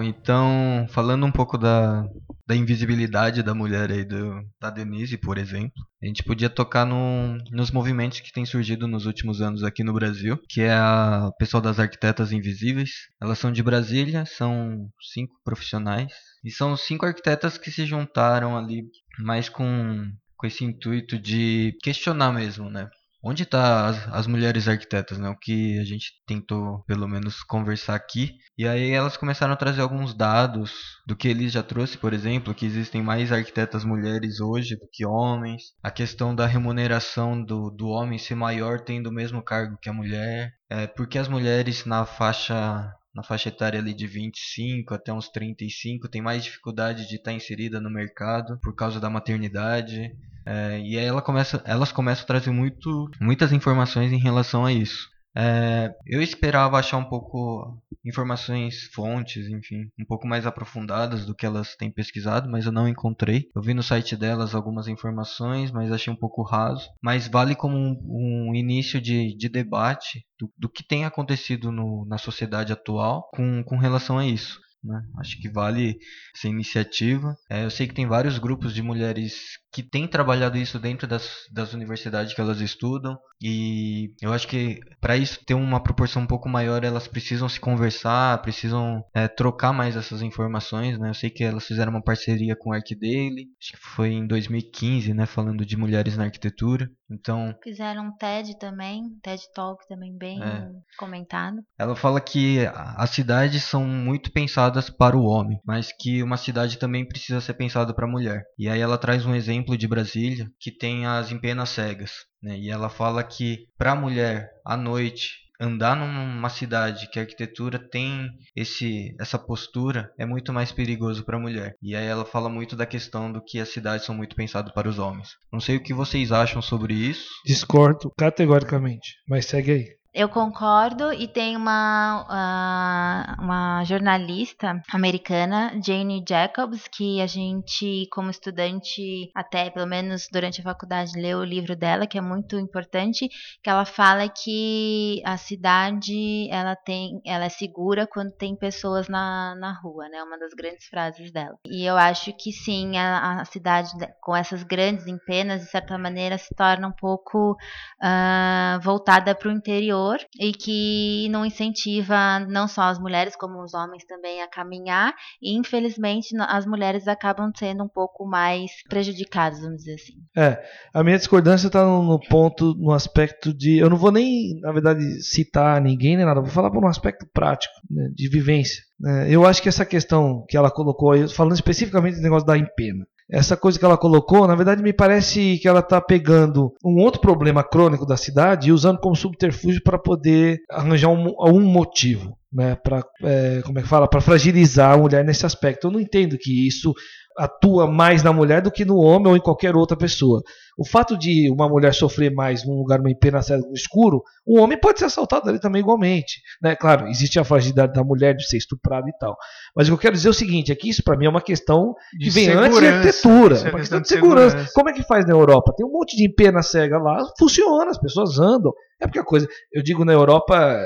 Bom, 0.00 0.04
então, 0.04 0.86
falando 0.88 1.26
um 1.26 1.30
pouco 1.30 1.58
da, 1.58 2.08
da 2.46 2.56
invisibilidade 2.56 3.42
da 3.42 3.54
mulher 3.54 3.90
aí, 3.92 4.02
do, 4.02 4.40
da 4.58 4.70
Denise, 4.70 5.18
por 5.18 5.36
exemplo, 5.36 5.74
a 6.02 6.06
gente 6.06 6.22
podia 6.22 6.48
tocar 6.48 6.86
no, 6.86 7.36
nos 7.50 7.70
movimentos 7.70 8.18
que 8.20 8.32
têm 8.32 8.46
surgido 8.46 8.88
nos 8.88 9.04
últimos 9.04 9.42
anos 9.42 9.62
aqui 9.62 9.84
no 9.84 9.92
Brasil, 9.92 10.40
que 10.48 10.62
é 10.62 10.72
a 10.72 11.30
pessoal 11.38 11.60
das 11.60 11.78
arquitetas 11.78 12.32
invisíveis. 12.32 12.90
Elas 13.20 13.38
são 13.38 13.52
de 13.52 13.62
Brasília, 13.62 14.24
são 14.24 14.88
cinco 15.12 15.34
profissionais, 15.44 16.14
e 16.42 16.50
são 16.50 16.74
cinco 16.78 17.04
arquitetas 17.04 17.58
que 17.58 17.70
se 17.70 17.84
juntaram 17.84 18.56
ali 18.56 18.84
mais 19.18 19.50
com, 19.50 20.10
com 20.34 20.46
esse 20.46 20.64
intuito 20.64 21.18
de 21.18 21.76
questionar 21.82 22.32
mesmo, 22.32 22.70
né? 22.70 22.88
Onde 23.22 23.42
está 23.42 23.86
as, 23.86 24.08
as 24.08 24.26
mulheres 24.26 24.66
arquitetas, 24.66 25.18
né? 25.18 25.28
O 25.28 25.36
que 25.36 25.78
a 25.78 25.84
gente 25.84 26.12
tentou, 26.26 26.82
pelo 26.86 27.06
menos, 27.06 27.42
conversar 27.42 27.94
aqui. 27.94 28.36
E 28.56 28.66
aí 28.66 28.90
elas 28.90 29.16
começaram 29.16 29.52
a 29.52 29.56
trazer 29.56 29.82
alguns 29.82 30.14
dados 30.14 30.72
do 31.06 31.16
que 31.16 31.28
eles 31.28 31.52
já 31.52 31.62
trouxe, 31.62 31.98
por 31.98 32.12
exemplo, 32.12 32.54
que 32.54 32.66
existem 32.66 33.02
mais 33.02 33.30
arquitetas 33.32 33.84
mulheres 33.84 34.40
hoje 34.40 34.76
do 34.76 34.88
que 34.90 35.04
homens. 35.04 35.74
A 35.82 35.90
questão 35.90 36.34
da 36.34 36.46
remuneração 36.46 37.42
do, 37.42 37.70
do 37.70 37.88
homem 37.88 38.18
ser 38.18 38.34
maior 38.34 38.80
tendo 38.80 39.08
o 39.08 39.12
mesmo 39.12 39.42
cargo 39.42 39.78
que 39.80 39.88
a 39.88 39.92
mulher. 39.92 40.52
É, 40.68 40.86
porque 40.86 41.18
as 41.18 41.28
mulheres 41.28 41.84
na 41.84 42.06
faixa 42.06 42.94
na 43.14 43.22
faixa 43.22 43.48
etária 43.48 43.80
ali 43.80 43.92
de 43.92 44.06
25 44.06 44.94
até 44.94 45.12
uns 45.12 45.28
35 45.28 46.08
tem 46.08 46.22
mais 46.22 46.44
dificuldade 46.44 47.08
de 47.08 47.16
estar 47.16 47.32
inserida 47.32 47.80
no 47.80 47.90
mercado 47.90 48.58
por 48.62 48.74
causa 48.74 49.00
da 49.00 49.10
maternidade. 49.10 50.14
É, 50.46 50.80
e 50.80 50.98
aí 50.98 51.04
ela 51.04 51.22
começa, 51.22 51.62
elas 51.66 51.92
começam 51.92 52.24
a 52.24 52.26
trazer 52.26 52.50
muito, 52.50 53.10
muitas 53.20 53.52
informações 53.52 54.12
em 54.12 54.18
relação 54.18 54.64
a 54.64 54.72
isso. 54.72 55.08
É, 55.36 55.94
eu 56.06 56.20
esperava 56.22 56.78
achar 56.78 56.96
um 56.96 57.04
pouco 57.04 57.78
informações, 58.04 58.84
fontes, 58.92 59.48
enfim, 59.48 59.90
um 59.98 60.04
pouco 60.04 60.26
mais 60.26 60.46
aprofundadas 60.46 61.24
do 61.26 61.34
que 61.34 61.46
elas 61.46 61.76
têm 61.76 61.90
pesquisado, 61.90 62.50
mas 62.50 62.66
eu 62.66 62.72
não 62.72 62.88
encontrei. 62.88 63.48
Eu 63.54 63.62
vi 63.62 63.74
no 63.74 63.82
site 63.82 64.16
delas 64.16 64.54
algumas 64.54 64.88
informações, 64.88 65.70
mas 65.70 65.92
achei 65.92 66.12
um 66.12 66.16
pouco 66.16 66.42
raso. 66.42 66.88
Mas 67.02 67.28
vale 67.28 67.54
como 67.54 67.76
um, 67.76 68.48
um 68.50 68.54
início 68.54 69.00
de, 69.00 69.36
de 69.36 69.48
debate 69.48 70.24
do, 70.38 70.50
do 70.58 70.68
que 70.68 70.82
tem 70.82 71.04
acontecido 71.04 71.70
no, 71.70 72.04
na 72.06 72.18
sociedade 72.18 72.72
atual 72.72 73.28
com, 73.34 73.62
com 73.64 73.76
relação 73.76 74.18
a 74.18 74.26
isso. 74.26 74.58
Né? 74.82 75.02
Acho 75.18 75.40
que 75.40 75.48
vale 75.48 75.98
essa 76.34 76.48
iniciativa. 76.48 77.36
É, 77.50 77.64
eu 77.64 77.70
sei 77.70 77.86
que 77.86 77.94
tem 77.94 78.06
vários 78.06 78.38
grupos 78.38 78.72
de 78.74 78.82
mulheres 78.82 79.58
que 79.72 79.82
têm 79.82 80.08
trabalhado 80.08 80.56
isso 80.56 80.78
dentro 80.78 81.06
das, 81.06 81.28
das 81.52 81.74
universidades 81.74 82.32
que 82.34 82.40
elas 82.40 82.60
estudam, 82.60 83.18
e 83.40 84.14
eu 84.20 84.32
acho 84.32 84.48
que 84.48 84.80
para 85.00 85.16
isso 85.16 85.44
ter 85.44 85.54
uma 85.54 85.82
proporção 85.82 86.22
um 86.22 86.26
pouco 86.26 86.48
maior, 86.48 86.82
elas 86.82 87.06
precisam 87.06 87.48
se 87.48 87.60
conversar, 87.60 88.42
precisam 88.42 89.04
é, 89.14 89.28
trocar 89.28 89.72
mais 89.72 89.96
essas 89.96 90.22
informações, 90.22 90.98
né? 90.98 91.10
Eu 91.10 91.14
sei 91.14 91.30
que 91.30 91.44
elas 91.44 91.66
fizeram 91.66 91.92
uma 91.92 92.02
parceria 92.02 92.56
com 92.56 92.70
o 92.70 92.72
ArcDaily, 92.72 93.48
acho 93.60 93.72
que 93.72 93.78
foi 93.78 94.12
em 94.12 94.26
2015, 94.26 95.14
né? 95.14 95.26
Falando 95.26 95.64
de 95.64 95.76
mulheres 95.76 96.16
na 96.16 96.24
arquitetura. 96.24 96.90
Então. 97.10 97.54
Fizeram 97.62 98.06
um 98.06 98.16
TED 98.16 98.58
também, 98.58 99.18
TED 99.22 99.42
Talk 99.54 99.86
também 99.88 100.16
bem 100.16 100.42
é. 100.42 100.70
comentado. 100.98 101.58
Ela 101.78 101.96
fala 101.96 102.20
que 102.20 102.58
as 102.74 103.10
cidades 103.10 103.64
são 103.64 103.84
muito 103.84 104.32
pensadas 104.32 104.88
para 104.88 105.16
o 105.16 105.24
homem, 105.24 105.60
mas 105.64 105.92
que 105.92 106.22
uma 106.22 106.36
cidade 106.36 106.78
também 106.78 107.06
precisa 107.06 107.40
ser 107.40 107.54
pensada 107.54 107.92
para 107.92 108.06
a 108.06 108.10
mulher. 108.10 108.44
E 108.58 108.68
aí 108.68 108.80
ela 108.80 108.98
traz 108.98 109.26
um 109.26 109.34
exemplo 109.34 109.76
de 109.76 109.88
Brasília 109.88 110.46
que 110.58 110.70
tem 110.70 111.06
as 111.06 111.32
empenas 111.32 111.70
cegas. 111.70 112.12
Né? 112.42 112.56
E 112.58 112.70
ela 112.70 112.88
fala 112.88 113.22
que 113.22 113.66
para 113.76 113.92
a 113.92 113.96
mulher 113.96 114.50
à 114.64 114.76
noite 114.76 115.49
andar 115.60 115.94
numa 115.94 116.48
cidade 116.48 117.08
que 117.10 117.18
a 117.18 117.22
arquitetura 117.22 117.78
tem 117.78 118.30
esse 118.56 119.14
essa 119.20 119.38
postura 119.38 120.12
é 120.18 120.24
muito 120.24 120.52
mais 120.52 120.72
perigoso 120.72 121.24
para 121.24 121.36
a 121.36 121.40
mulher. 121.40 121.76
E 121.82 121.94
aí 121.94 122.06
ela 122.06 122.24
fala 122.24 122.48
muito 122.48 122.74
da 122.74 122.86
questão 122.86 123.30
do 123.30 123.42
que 123.44 123.60
as 123.60 123.68
cidades 123.68 124.06
são 124.06 124.14
muito 124.14 124.34
pensadas 124.34 124.72
para 124.72 124.88
os 124.88 124.98
homens. 124.98 125.30
Não 125.52 125.60
sei 125.60 125.76
o 125.76 125.82
que 125.82 125.92
vocês 125.92 126.32
acham 126.32 126.62
sobre 126.62 126.94
isso. 126.94 127.28
Discordo 127.44 128.10
categoricamente, 128.16 129.16
mas 129.28 129.46
segue 129.46 129.70
aí. 129.72 129.99
Eu 130.12 130.28
concordo 130.28 131.12
e 131.12 131.28
tem 131.28 131.56
uma, 131.56 132.26
uh, 132.26 133.42
uma 133.44 133.84
jornalista 133.84 134.82
americana, 134.92 135.70
Jane 135.80 136.24
Jacobs, 136.28 136.88
que 136.88 137.20
a 137.20 137.28
gente, 137.28 138.08
como 138.10 138.28
estudante, 138.28 139.30
até 139.36 139.70
pelo 139.70 139.86
menos 139.86 140.26
durante 140.32 140.60
a 140.60 140.64
faculdade, 140.64 141.12
leu 141.14 141.38
o 141.38 141.44
livro 141.44 141.76
dela, 141.76 142.08
que 142.08 142.18
é 142.18 142.20
muito 142.20 142.58
importante, 142.58 143.28
que 143.62 143.70
ela 143.70 143.84
fala 143.84 144.28
que 144.28 145.22
a 145.24 145.36
cidade 145.36 146.50
ela 146.50 146.74
tem, 146.74 147.20
ela 147.24 147.44
é 147.44 147.48
segura 147.48 148.04
quando 148.04 148.32
tem 148.32 148.56
pessoas 148.56 149.08
na, 149.08 149.54
na 149.54 149.72
rua, 149.80 150.08
né? 150.08 150.20
Uma 150.24 150.36
das 150.40 150.52
grandes 150.54 150.86
frases 150.88 151.30
dela. 151.30 151.56
E 151.64 151.84
eu 151.88 151.96
acho 151.96 152.32
que 152.32 152.50
sim, 152.50 152.96
a, 152.96 153.42
a 153.42 153.44
cidade 153.44 153.92
com 154.20 154.34
essas 154.34 154.64
grandes 154.64 155.06
empenas, 155.06 155.60
de 155.60 155.70
certa 155.70 155.96
maneira, 155.96 156.36
se 156.36 156.52
torna 156.56 156.88
um 156.88 156.92
pouco 156.92 157.52
uh, 157.52 158.80
voltada 158.82 159.36
para 159.36 159.48
o 159.48 159.52
interior 159.52 159.99
e 160.38 160.52
que 160.52 161.28
não 161.30 161.44
incentiva 161.44 162.40
não 162.48 162.66
só 162.68 162.82
as 162.82 162.98
mulheres, 162.98 163.36
como 163.36 163.62
os 163.62 163.74
homens 163.74 164.04
também 164.04 164.42
a 164.42 164.48
caminhar, 164.48 165.14
e 165.40 165.56
infelizmente 165.56 166.34
as 166.48 166.66
mulheres 166.66 167.08
acabam 167.08 167.50
sendo 167.56 167.84
um 167.84 167.88
pouco 167.88 168.26
mais 168.26 168.70
prejudicadas, 168.88 169.60
vamos 169.60 169.78
dizer 169.78 169.94
assim. 169.94 170.14
É, 170.36 170.62
a 170.92 171.02
minha 171.02 171.18
discordância 171.18 171.66
está 171.66 171.84
no, 171.84 172.18
ponto, 172.28 172.74
no 172.74 172.92
aspecto 172.92 173.52
de. 173.52 173.78
Eu 173.78 173.90
não 173.90 173.96
vou 173.96 174.12
nem, 174.12 174.58
na 174.60 174.72
verdade, 174.72 175.22
citar 175.22 175.80
ninguém 175.80 176.16
nem 176.16 176.26
nada, 176.26 176.40
vou 176.40 176.50
falar 176.50 176.70
por 176.70 176.84
um 176.84 176.88
aspecto 176.88 177.26
prático, 177.32 177.74
né, 177.90 178.10
de 178.14 178.28
vivência. 178.28 178.82
Né. 178.98 179.26
Eu 179.30 179.46
acho 179.46 179.62
que 179.62 179.68
essa 179.68 179.84
questão 179.84 180.44
que 180.48 180.56
ela 180.56 180.70
colocou 180.70 181.12
aí, 181.12 181.28
falando 181.28 181.54
especificamente 181.54 182.16
do 182.16 182.22
negócio 182.22 182.46
da 182.46 182.56
empena, 182.56 183.06
essa 183.32 183.56
coisa 183.56 183.78
que 183.78 183.84
ela 183.84 183.96
colocou, 183.96 184.46
na 184.46 184.54
verdade, 184.54 184.82
me 184.82 184.92
parece 184.92 185.58
que 185.58 185.68
ela 185.68 185.80
está 185.80 186.00
pegando 186.00 186.74
um 186.84 187.00
outro 187.00 187.20
problema 187.20 187.62
crônico 187.62 188.04
da 188.04 188.16
cidade 188.16 188.68
e 188.68 188.72
usando 188.72 188.98
como 188.98 189.14
subterfúgio 189.14 189.82
para 189.82 189.98
poder 189.98 190.58
arranjar 190.68 191.08
um, 191.08 191.34
um 191.38 191.60
motivo, 191.60 192.36
né? 192.52 192.74
Para 192.74 193.04
é, 193.22 193.62
como 193.64 193.78
é 193.78 193.82
que 193.82 193.88
fala, 193.88 194.08
para 194.08 194.20
fragilizar 194.20 194.92
a 194.92 194.98
mulher 194.98 195.24
nesse 195.24 195.46
aspecto. 195.46 195.86
Eu 195.86 195.92
não 195.92 196.00
entendo 196.00 196.36
que 196.36 196.66
isso 196.66 196.92
atua 197.36 197.86
mais 197.86 198.22
na 198.22 198.32
mulher 198.32 198.60
do 198.60 198.70
que 198.70 198.84
no 198.84 198.96
homem 198.96 199.28
ou 199.28 199.36
em 199.36 199.40
qualquer 199.40 199.76
outra 199.76 199.96
pessoa. 199.96 200.42
O 200.78 200.86
fato 200.86 201.16
de 201.16 201.50
uma 201.50 201.68
mulher 201.68 201.94
sofrer 201.94 202.32
mais 202.32 202.66
num 202.66 202.74
lugar 202.74 203.00
uma 203.00 203.14
pena 203.14 203.40
no 203.66 203.74
escuro, 203.74 204.22
o 204.46 204.58
homem 204.58 204.78
pode 204.78 204.98
ser 204.98 205.06
assaltado 205.06 205.48
ali 205.48 205.60
também 205.60 205.80
igualmente. 205.80 206.40
Né? 206.62 206.74
Claro, 206.74 207.08
existe 207.08 207.38
a 207.38 207.44
fragilidade 207.44 207.92
da 207.92 208.02
mulher 208.02 208.34
de 208.34 208.46
ser 208.48 208.56
estuprada 208.56 209.08
e 209.08 209.12
tal. 209.18 209.36
Mas 209.74 209.88
o 209.88 209.90
que 209.90 209.94
eu 209.94 209.98
quero 209.98 210.16
dizer 210.16 210.28
é 210.28 210.30
o 210.30 210.34
seguinte: 210.34 210.72
é 210.72 210.74
que 210.74 210.88
isso 210.88 211.02
para 211.02 211.16
mim 211.16 211.26
é 211.26 211.30
uma 211.30 211.42
questão 211.42 211.94
que 212.12 212.18
de 212.18 212.30
vem 212.30 212.50
antes 212.50 212.80
da 212.80 212.88
arquitetura. 212.88 213.56
É 213.56 213.70
uma 213.70 213.78
questão 213.78 214.00
de 214.00 214.08
segurança. 214.08 214.50
segurança. 214.50 214.72
Como 214.74 214.88
é 214.88 214.92
que 214.92 215.02
faz 215.02 215.26
na 215.26 215.32
Europa? 215.32 215.74
Tem 215.76 215.86
um 215.86 215.92
monte 215.92 216.16
de 216.16 216.28
pena 216.32 216.62
cega 216.62 216.98
lá, 216.98 217.22
funciona, 217.38 217.90
as 217.90 217.98
pessoas 217.98 218.38
andam. 218.38 218.72
É 219.00 219.06
porque 219.06 219.18
a 219.18 219.24
coisa, 219.24 219.48
eu 219.72 219.82
digo 219.82 220.04
na 220.04 220.12
Europa, 220.12 220.76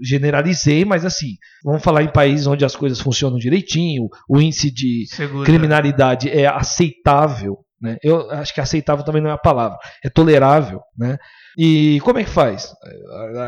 generalizei, 0.00 0.84
mas 0.84 1.04
assim, 1.04 1.36
vamos 1.64 1.82
falar 1.82 2.04
em 2.04 2.12
países 2.12 2.46
onde 2.46 2.64
as 2.64 2.76
coisas 2.76 3.00
funcionam 3.00 3.36
direitinho, 3.36 4.08
o 4.28 4.40
índice 4.40 4.70
de 4.70 5.06
Segura. 5.08 5.44
criminalidade 5.44 6.30
é 6.30 6.46
aceitável, 6.46 7.58
né? 7.80 7.98
Eu 8.02 8.30
acho 8.30 8.54
que 8.54 8.60
aceitável 8.60 9.04
também 9.04 9.22
não 9.22 9.30
é 9.30 9.34
a 9.34 9.38
palavra, 9.38 9.78
é 10.02 10.08
tolerável, 10.08 10.80
né? 10.96 11.18
E 11.56 12.00
como 12.00 12.18
é 12.18 12.24
que 12.24 12.30
faz? 12.30 12.74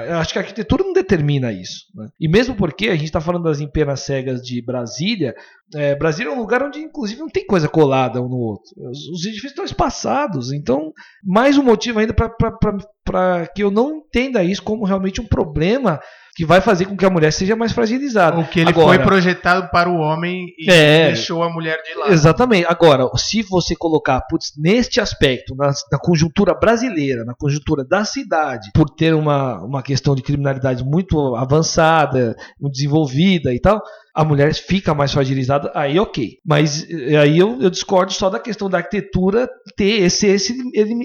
Eu 0.09 0.19
acho 0.19 0.33
que 0.33 0.39
a 0.39 0.43
arquitetura 0.43 0.85
não 0.85 0.93
determina 0.93 1.53
isso. 1.53 1.87
Né? 1.95 2.09
E 2.21 2.29
mesmo 2.29 2.55
porque 2.55 2.89
a 2.89 2.95
gente 2.95 3.07
está 3.07 3.21
falando 3.21 3.45
das 3.45 3.61
empenas 3.61 4.01
cegas 4.01 4.41
de 4.43 4.63
Brasília, 4.63 5.35
é, 5.75 5.97
Brasília 5.97 6.31
é 6.31 6.33
um 6.33 6.39
lugar 6.39 6.63
onde, 6.63 6.79
inclusive, 6.79 7.19
não 7.19 7.29
tem 7.29 7.45
coisa 7.45 7.69
colada 7.69 8.23
um 8.23 8.29
no 8.29 8.37
outro. 8.37 8.71
Os, 8.77 9.09
os 9.09 9.25
edifícios 9.25 9.53
estão 9.53 9.65
espaçados. 9.65 10.53
Então, 10.53 10.93
mais 11.25 11.59
um 11.59 11.65
motivo 11.65 11.99
ainda 11.99 12.15
para 12.15 13.47
que 13.49 13.65
eu 13.65 13.71
não 13.71 13.97
entenda 13.97 14.45
isso 14.45 14.63
como 14.63 14.85
realmente 14.85 15.21
um 15.21 15.27
problema 15.27 16.01
que 16.37 16.45
vai 16.45 16.61
fazer 16.61 16.85
com 16.85 16.95
que 16.95 17.07
a 17.07 17.09
mulher 17.09 17.33
seja 17.33 17.57
mais 17.57 17.73
fragilizada. 17.73 18.39
O 18.39 18.47
que 18.47 18.61
ele 18.61 18.69
Agora, 18.69 18.89
foi 18.89 18.99
projetado 18.99 19.71
para 19.71 19.89
o 19.89 19.97
homem 19.97 20.53
e 20.59 20.71
é, 20.71 21.07
deixou 21.07 21.43
a 21.43 21.51
mulher 21.51 21.81
de 21.83 21.99
lado. 21.99 22.13
Exatamente. 22.13 22.67
Agora, 22.69 23.09
se 23.17 23.43
você 23.43 23.75
colocar, 23.75 24.21
putz, 24.29 24.53
neste 24.55 25.01
aspecto, 25.01 25.57
na, 25.57 25.73
na, 25.91 25.99
conjuntura 25.99 26.53
brasileira, 26.53 27.25
na 27.25 27.35
conjuntura 27.35 27.83
da 27.83 28.05
cidade, 28.05 28.71
por 28.75 28.91
ter 28.91 29.15
uma, 29.15 29.65
uma 29.65 29.83
questão 29.83 30.15
de 30.15 30.21
criminalidade 30.21 30.85
muito 30.85 31.35
avançada, 31.35 32.37
muito 32.61 32.75
desenvolvida 32.75 33.55
e 33.55 33.59
tal, 33.59 33.81
a 34.17 34.25
mulher 34.25 34.55
fica 34.55 34.95
mais 34.95 35.13
fragilizada, 35.13 35.71
aí 35.75 35.99
ok. 35.99 36.39
Mas 36.43 36.89
eh, 36.89 37.19
aí 37.19 37.39
eu, 37.39 37.61
eu 37.61 37.69
discordo 37.69 38.15
só 38.15 38.31
da 38.31 38.41
questão 38.41 38.71
da 38.71 38.79
arquitetura 38.79 39.47
ter 39.77 40.01
esse, 40.01 40.27
esse, 40.27 40.55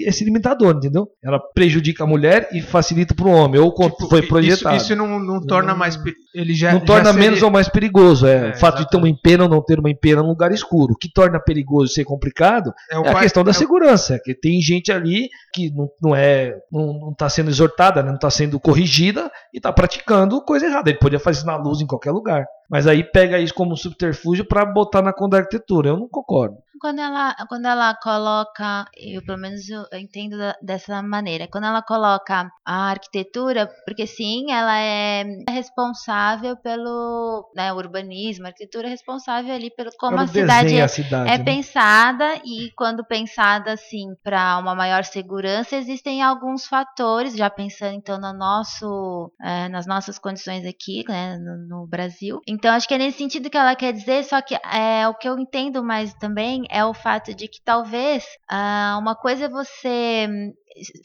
esse 0.06 0.24
limitador, 0.24 0.78
entendeu? 0.78 1.10
Ela 1.22 1.38
prejudica 1.54 2.06
a 2.06 2.08
mulher 2.08 2.48
e 2.54 2.62
facilita 2.62 3.14
para 3.14 3.28
o 3.28 3.32
homem, 3.32 3.60
ou 3.60 3.70
tipo, 3.76 4.08
foi 4.08 4.22
projetado. 4.22 4.78
Isso, 4.78 4.86
isso 4.86 4.96
não, 4.96 5.20
não, 5.20 5.46
torna 5.46 5.76
mais. 5.76 6.00
Ele 6.34 6.54
já, 6.54 6.72
não 6.72 6.80
já 6.80 6.86
torna 6.86 7.12
seria... 7.12 7.20
menos 7.20 7.44
ou 7.44 7.52
mais 7.52 7.68
perigoso. 7.68 8.26
É, 8.26 8.32
é 8.32 8.38
o 8.52 8.56
fato 8.58 8.80
exatamente. 8.80 8.86
de 8.86 8.90
ter 8.92 8.98
uma 8.98 9.10
empena 9.10 9.44
ou 9.44 9.50
não 9.50 9.62
ter 9.62 9.78
uma 9.78 9.90
empena 9.90 10.22
num 10.22 10.30
lugar 10.30 10.54
escuro. 10.54 10.94
O 10.94 10.98
que 10.98 11.12
torna 11.12 11.38
perigoso 11.38 11.92
ser 11.92 12.06
complicado 12.06 12.74
é, 12.90 12.96
é 12.96 13.10
a 13.10 13.20
questão 13.20 13.44
da 13.44 13.52
é 13.52 13.54
segurança. 13.54 14.22
Que 14.24 14.34
tem 14.34 14.62
gente 14.62 14.90
ali 14.90 15.28
que 15.54 15.70
não, 15.76 15.90
não 16.02 16.16
é. 16.16 16.56
não 16.72 17.10
está 17.12 17.28
sendo 17.28 17.50
exortada, 17.50 18.02
né, 18.02 18.08
não 18.08 18.16
está 18.16 18.30
sendo 18.30 18.58
corrigida 18.58 19.30
e 19.54 19.58
está 19.58 19.74
praticando 19.74 20.42
coisa 20.46 20.66
errada. 20.66 20.90
Ele 20.90 21.00
podia 21.00 21.20
fazer 21.20 21.40
isso 21.40 21.46
na 21.46 21.58
luz 21.58 21.82
em 21.82 21.86
qualquer 21.88 22.12
lugar. 22.12 22.46
Mas 22.72 22.88
aí 22.88 23.04
pega 23.04 23.38
isso 23.38 23.54
como 23.54 23.76
subterfúgio 23.76 24.46
para 24.46 24.64
botar 24.64 25.02
na 25.02 25.12
conta 25.12 25.32
da 25.36 25.38
arquitetura. 25.40 25.90
Eu 25.90 25.98
não 25.98 26.08
concordo 26.08 26.58
quando 26.82 26.98
ela, 26.98 27.36
quando 27.48 27.68
ela 27.68 27.94
coloca, 27.94 28.86
eu 28.98 29.24
pelo 29.24 29.38
menos 29.38 29.70
eu 29.70 29.86
entendo 29.94 30.36
dessa 30.64 31.00
maneira, 31.04 31.48
quando 31.48 31.66
ela 31.66 31.84
coloca 31.84 32.50
a 32.66 32.90
arquitetura, 32.90 33.70
porque 33.86 34.08
sim, 34.08 34.52
ela 34.52 34.76
é 34.80 35.24
responsável 35.48 36.58
pelo 36.58 37.52
né, 37.56 37.72
urbanismo, 37.72 38.46
a 38.46 38.48
arquitetura 38.48 38.88
é 38.88 38.90
responsável 38.90 39.54
ali 39.54 39.70
pelo 39.70 39.92
como 40.00 40.20
a 40.20 40.26
cidade, 40.26 40.76
é, 40.76 40.82
a 40.82 40.88
cidade, 40.88 41.30
é 41.30 41.38
né? 41.38 41.44
pensada 41.44 42.42
e 42.44 42.72
quando 42.76 43.06
pensada 43.06 43.74
assim 43.74 44.16
para 44.24 44.58
uma 44.58 44.74
maior 44.74 45.04
segurança, 45.04 45.76
existem 45.76 46.24
alguns 46.24 46.66
fatores, 46.66 47.36
já 47.38 47.50
pensando 47.50 47.94
então 47.94 48.20
no 48.20 48.34
nosso, 48.34 49.32
é, 49.40 49.70
nas 49.70 49.86
nossas 49.86 50.18
condições 50.18 50.66
aqui, 50.66 51.04
né, 51.08 51.38
no, 51.38 51.82
no 51.82 51.88
Brasil. 51.88 52.42
Então 52.48 52.74
acho 52.74 52.88
que 52.88 52.96
é 52.96 52.98
nesse 52.98 53.20
sentido 53.20 53.52
que 53.52 53.58
ela 53.58 53.76
quer 53.76 53.94
dizer, 53.94 54.24
só 54.24 54.42
que 54.42 54.56
é 54.56 55.08
o 55.08 55.14
que 55.14 55.30
eu 55.30 55.38
entendo 55.38 55.84
mais 55.84 56.12
também 56.16 56.66
é 56.72 56.86
o 56.86 56.94
fato 56.94 57.36
de 57.36 57.48
que 57.48 57.62
talvez 57.64 58.26
ah, 58.50 58.98
uma 59.00 59.16
coisa 59.16 59.46
é 59.46 59.50
você 59.50 60.28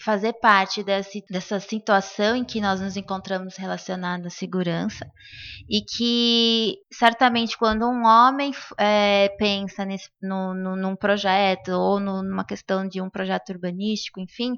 fazer 0.01 0.35
parte 0.35 0.83
desse, 0.83 1.25
dessa 1.29 1.59
situação 1.61 2.37
em 2.37 2.45
que 2.45 2.61
nós 2.61 2.81
nos 2.81 2.97
encontramos 2.97 3.57
relacionados 3.57 4.27
à 4.27 4.31
segurança 4.31 5.11
e 5.69 5.81
que 5.81 6.77
certamente 6.93 7.59
quando 7.59 7.85
um 7.87 8.05
homem 8.05 8.53
é, 8.79 9.29
pensa 9.39 9.85
nesse, 9.85 10.09
no, 10.23 10.55
no, 10.55 10.77
num 10.77 10.95
projeto 10.95 11.71
ou 11.73 11.99
no, 11.99 12.23
numa 12.23 12.45
questão 12.45 12.87
de 12.87 13.01
um 13.01 13.11
projeto 13.11 13.51
urbanístico, 13.51 14.21
enfim, 14.21 14.55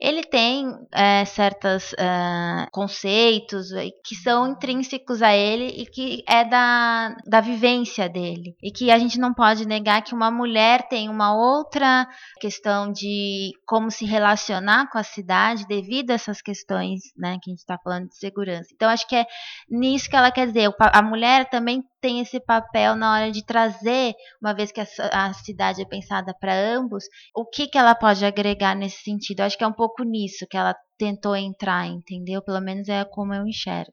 ele 0.00 0.22
tem 0.22 0.66
é, 0.92 1.24
certos 1.24 1.94
é, 1.94 2.66
conceitos 2.70 3.68
que 4.04 4.14
são 4.14 4.48
intrínsecos 4.48 5.22
a 5.22 5.34
ele 5.34 5.68
e 5.68 5.86
que 5.86 6.22
é 6.28 6.44
da, 6.44 7.16
da 7.26 7.40
vivência 7.40 8.08
dele. 8.08 8.54
E 8.62 8.70
que 8.70 8.90
a 8.90 8.98
gente 8.98 9.18
não 9.18 9.32
pode 9.32 9.66
negar 9.66 10.02
que 10.02 10.14
uma 10.14 10.30
mulher 10.30 10.88
tem 10.88 11.08
uma 11.08 11.34
outra 11.34 12.06
questão 12.40 12.92
de 12.92 13.52
como 13.66 13.90
se 13.90 14.04
relaciona 14.04 14.49
relacionar 14.50 14.90
com 14.90 14.98
a 14.98 15.02
cidade 15.02 15.66
devido 15.66 16.10
a 16.10 16.14
essas 16.14 16.42
questões, 16.42 17.00
né, 17.16 17.38
que 17.40 17.50
a 17.50 17.52
gente 17.52 17.60
está 17.60 17.78
falando 17.78 18.08
de 18.08 18.16
segurança. 18.16 18.68
Então, 18.74 18.88
acho 18.88 19.06
que 19.08 19.14
é 19.14 19.24
nisso 19.70 20.10
que 20.10 20.16
ela 20.16 20.30
quer 20.30 20.46
dizer. 20.48 20.70
A 20.78 21.02
mulher 21.02 21.48
também 21.48 21.82
tem 22.00 22.20
esse 22.20 22.40
papel 22.40 22.96
na 22.96 23.12
hora 23.12 23.30
de 23.30 23.44
trazer, 23.44 24.14
uma 24.42 24.52
vez 24.52 24.72
que 24.72 24.80
a, 24.80 24.86
a 25.12 25.32
cidade 25.32 25.80
é 25.80 25.84
pensada 25.84 26.34
para 26.38 26.54
ambos, 26.54 27.04
o 27.34 27.44
que, 27.46 27.68
que 27.68 27.78
ela 27.78 27.94
pode 27.94 28.24
agregar 28.24 28.74
nesse 28.74 29.02
sentido. 29.02 29.40
acho 29.40 29.56
que 29.56 29.64
é 29.64 29.68
um 29.68 29.72
pouco 29.72 30.02
nisso 30.02 30.46
que 30.50 30.56
ela 30.56 30.74
tentou 30.98 31.36
entrar, 31.36 31.86
entendeu? 31.86 32.42
Pelo 32.42 32.60
menos 32.60 32.88
é 32.88 33.04
como 33.04 33.32
eu 33.32 33.46
enxergo. 33.46 33.92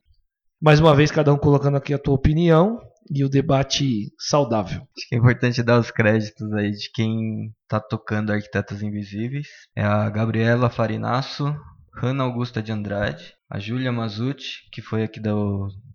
Mais 0.59 0.79
uma 0.79 0.95
vez, 0.95 1.11
cada 1.11 1.31
um 1.31 1.37
colocando 1.37 1.77
aqui 1.77 1.93
a 1.93 1.99
tua 1.99 2.15
opinião 2.15 2.79
e 3.09 3.23
o 3.23 3.29
debate 3.29 4.11
saudável. 4.19 4.81
Acho 4.81 5.07
que 5.09 5.15
é 5.15 5.17
importante 5.17 5.63
dar 5.63 5.79
os 5.79 5.91
créditos 5.91 6.51
aí 6.53 6.71
de 6.71 6.91
quem 6.91 7.53
está 7.63 7.79
tocando 7.79 8.31
Arquitetas 8.31 8.81
Invisíveis. 8.81 9.47
É 9.75 9.83
a 9.83 10.09
Gabriela 10.09 10.69
Farinasso, 10.69 11.55
Hanna 11.95 12.23
Augusta 12.23 12.61
de 12.61 12.71
Andrade, 12.71 13.33
a 13.49 13.59
Júlia 13.59 13.91
Mazucci, 13.91 14.69
que 14.71 14.81
foi 14.81 15.03
aqui 15.03 15.19
da 15.19 15.31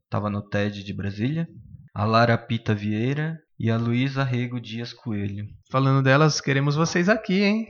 estava 0.04 0.28
no 0.28 0.42
TED 0.42 0.84
de 0.84 0.92
Brasília, 0.92 1.48
a 1.94 2.04
Lara 2.04 2.36
Pita 2.36 2.74
Vieira 2.74 3.38
e 3.58 3.70
a 3.70 3.78
Luísa 3.78 4.22
Rego 4.22 4.60
Dias 4.60 4.92
Coelho. 4.92 5.46
Falando 5.70 6.02
delas, 6.02 6.40
queremos 6.40 6.74
vocês 6.74 7.08
aqui, 7.08 7.42
hein? 7.42 7.66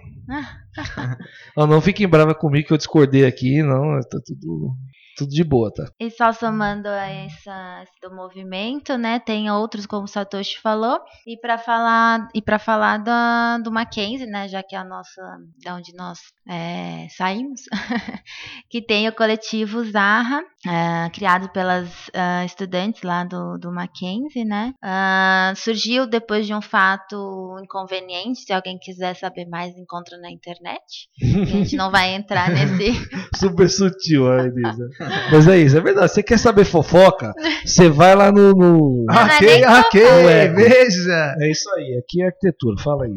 não, 1.56 1.66
não 1.68 1.80
fiquem 1.80 2.08
bravas 2.08 2.36
comigo 2.36 2.66
que 2.66 2.72
eu 2.72 2.78
discordei 2.78 3.24
aqui, 3.24 3.62
não, 3.62 4.00
tá 4.00 4.18
tudo 4.24 4.74
tudo 5.16 5.30
de 5.30 5.44
boa, 5.44 5.72
tá? 5.72 5.84
E 6.00 6.10
só 6.10 6.32
somando 6.32 6.88
a 6.88 7.06
essa 7.06 7.84
do 8.02 8.14
movimento, 8.14 8.96
né? 8.96 9.18
Tem 9.18 9.50
outros, 9.50 9.86
como 9.86 10.04
o 10.04 10.08
Satoshi 10.08 10.58
falou. 10.60 10.98
E 11.26 11.36
para 11.36 11.58
falar 11.58 12.28
e 12.34 12.40
para 12.40 12.58
falar 12.58 12.98
do, 12.98 13.64
do 13.64 13.72
Mackenzie, 13.72 14.26
né? 14.26 14.48
Já 14.48 14.62
que 14.62 14.74
é 14.74 14.78
a 14.78 14.84
nossa, 14.84 15.22
da 15.62 15.76
onde 15.76 15.94
nós 15.94 16.18
é, 16.48 17.06
saímos, 17.16 17.62
que 18.70 18.80
tem 18.80 19.08
o 19.08 19.14
coletivo 19.14 19.84
Zarra, 19.84 20.42
é, 20.66 21.10
criado 21.10 21.48
pelas 21.50 21.88
uh, 22.08 22.44
estudantes 22.44 23.02
lá 23.02 23.24
do, 23.24 23.58
do 23.58 23.72
Mackenzie, 23.72 24.44
né? 24.44 24.74
Uh, 24.82 25.56
surgiu 25.56 26.06
depois 26.06 26.46
de 26.46 26.54
um 26.54 26.62
fato 26.62 27.56
inconveniente. 27.62 28.40
Se 28.40 28.52
alguém 28.52 28.78
quiser 28.78 29.14
saber 29.16 29.46
mais, 29.46 29.76
encontra 29.76 30.18
na 30.18 30.30
internet. 30.30 31.08
a 31.20 31.44
gente 31.44 31.76
não 31.76 31.90
vai 31.90 32.14
entrar 32.14 32.50
nesse. 32.50 32.92
Super 33.36 33.68
sutil, 33.68 34.30
a 34.30 34.46
Elisa. 34.46 34.88
Mas 35.30 35.48
é 35.48 35.58
isso, 35.58 35.76
é 35.76 35.80
verdade. 35.80 36.12
Você 36.12 36.22
quer 36.22 36.38
saber 36.38 36.64
fofoca? 36.64 37.32
Você 37.64 37.88
vai 37.88 38.14
lá 38.14 38.30
no. 38.30 38.52
no... 38.52 39.06
Ok, 39.10 39.62
é 39.62 39.68
ok, 39.68 40.02
é, 40.02 40.48
veja. 40.48 41.34
É 41.40 41.50
isso 41.50 41.68
aí, 41.76 41.98
aqui 41.98 42.22
é 42.22 42.26
arquitetura, 42.26 42.76
fala 42.82 43.04
aí. 43.04 43.14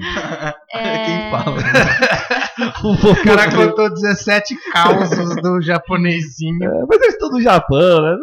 É... 0.74 1.06
Quem 1.06 1.32
fala? 1.32 1.58
o 3.12 3.24
cara 3.24 3.52
contou 3.52 3.90
17 3.90 4.56
causos 4.72 5.36
do 5.42 5.62
japonesinho. 5.62 6.64
É, 6.64 6.86
mas 6.88 7.02
eles 7.02 7.14
estão 7.14 7.30
no 7.30 7.42
Japão, 7.42 8.02
né? 8.02 8.18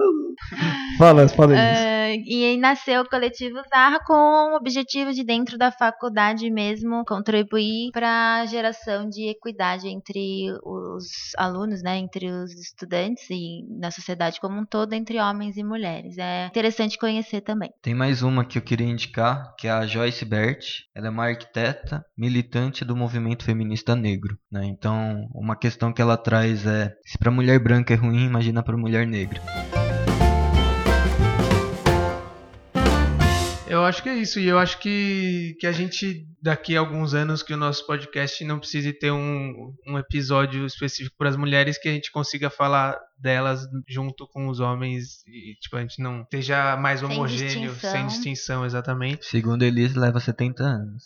Fala, 0.98 1.26
fala 1.28 1.54
isso. 1.54 1.82
Uh, 1.82 2.02
e 2.26 2.44
aí 2.44 2.56
nasceu 2.56 3.02
o 3.02 3.08
coletivo 3.08 3.60
Zarra 3.68 3.98
com 4.04 4.12
o 4.52 4.56
objetivo 4.56 5.12
de, 5.12 5.24
dentro 5.24 5.56
da 5.56 5.72
faculdade 5.72 6.50
mesmo, 6.50 7.04
contribuir 7.04 7.90
para 7.92 8.40
a 8.40 8.46
geração 8.46 9.08
de 9.08 9.28
equidade 9.28 9.88
entre 9.88 10.52
os 10.62 11.32
alunos, 11.36 11.82
né, 11.82 11.96
entre 11.96 12.30
os 12.30 12.52
estudantes 12.52 13.24
e 13.30 13.64
na 13.80 13.90
sociedade 13.90 14.40
como 14.40 14.60
um 14.60 14.64
todo, 14.64 14.92
entre 14.92 15.18
homens 15.18 15.56
e 15.56 15.64
mulheres. 15.64 16.18
É 16.18 16.46
interessante 16.46 16.98
conhecer 16.98 17.40
também. 17.40 17.70
Tem 17.82 17.94
mais 17.94 18.22
uma 18.22 18.44
que 18.44 18.58
eu 18.58 18.62
queria 18.62 18.86
indicar, 18.86 19.54
que 19.58 19.66
é 19.66 19.70
a 19.70 19.86
Joyce 19.86 20.24
Bert. 20.24 20.82
Ela 20.94 21.06
é 21.06 21.10
uma 21.10 21.26
arquiteta 21.26 22.04
militante 22.16 22.84
do 22.84 22.94
movimento 22.94 23.44
feminista 23.44 23.96
negro. 23.96 24.36
Né? 24.50 24.66
Então, 24.66 25.26
uma 25.34 25.56
questão 25.56 25.92
que 25.92 26.02
ela 26.02 26.16
traz 26.16 26.66
é: 26.66 26.94
se 27.04 27.18
para 27.18 27.30
mulher 27.30 27.58
branca 27.58 27.94
é 27.94 27.96
ruim, 27.96 28.26
imagina 28.26 28.62
para 28.62 28.76
mulher 28.76 29.06
negra. 29.06 29.40
Eu 33.72 33.86
acho 33.86 34.02
que 34.02 34.10
é 34.10 34.14
isso. 34.14 34.38
E 34.38 34.46
eu 34.46 34.58
acho 34.58 34.78
que, 34.80 35.56
que 35.58 35.66
a 35.66 35.72
gente, 35.72 36.26
daqui 36.42 36.76
a 36.76 36.80
alguns 36.80 37.14
anos, 37.14 37.42
que 37.42 37.54
o 37.54 37.56
nosso 37.56 37.86
podcast 37.86 38.44
não 38.44 38.58
precise 38.58 38.92
ter 38.92 39.10
um, 39.10 39.74
um 39.88 39.98
episódio 39.98 40.66
específico 40.66 41.16
para 41.16 41.30
as 41.30 41.38
mulheres, 41.38 41.78
que 41.78 41.88
a 41.88 41.92
gente 41.92 42.12
consiga 42.12 42.50
falar 42.50 43.00
delas 43.22 43.66
junto 43.88 44.26
com 44.26 44.48
os 44.48 44.60
homens 44.60 45.24
e 45.26 45.54
tipo 45.60 45.76
a 45.76 45.80
gente 45.80 46.02
não 46.02 46.26
seja 46.30 46.76
mais 46.76 47.00
sem 47.00 47.08
homogêneo, 47.08 47.70
distinção. 47.70 47.90
sem 47.90 48.06
distinção, 48.06 48.66
exatamente. 48.66 49.24
Segundo 49.24 49.62
eles 49.62 49.94
leva 49.94 50.18
70 50.18 50.62
anos. 50.62 51.04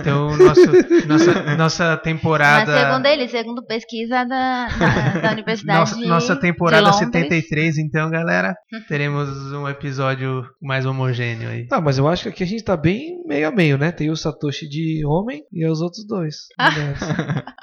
Então 0.00 0.36
nosso, 0.36 1.06
nossa 1.06 1.56
nossa 1.56 1.96
temporada 1.96 2.72
Mas 2.72 2.80
segundo 2.80 3.06
eles, 3.06 3.30
segundo 3.30 3.64
pesquisa 3.64 4.24
da, 4.24 4.66
da, 4.66 5.20
da 5.20 5.32
Universidade 5.32 5.78
nossa, 5.78 5.96
de 5.96 6.06
nossa 6.06 6.36
temporada 6.36 6.92
73, 6.92 7.78
então 7.78 8.10
galera, 8.10 8.54
teremos 8.88 9.28
um 9.52 9.68
episódio 9.68 10.44
mais 10.60 10.84
homogêneo 10.84 11.48
aí. 11.48 11.66
Tá, 11.68 11.80
mas 11.80 11.98
eu 11.98 12.08
acho 12.08 12.24
que 12.24 12.28
aqui 12.30 12.42
a 12.42 12.46
gente 12.46 12.64
tá 12.64 12.76
bem 12.76 13.22
meio 13.24 13.48
a 13.48 13.52
meio, 13.52 13.78
né? 13.78 13.92
Tem 13.92 14.10
o 14.10 14.16
Satoshi 14.16 14.68
de 14.68 15.04
homem 15.06 15.44
e 15.52 15.66
os 15.66 15.80
outros 15.80 16.04
dois. 16.06 16.48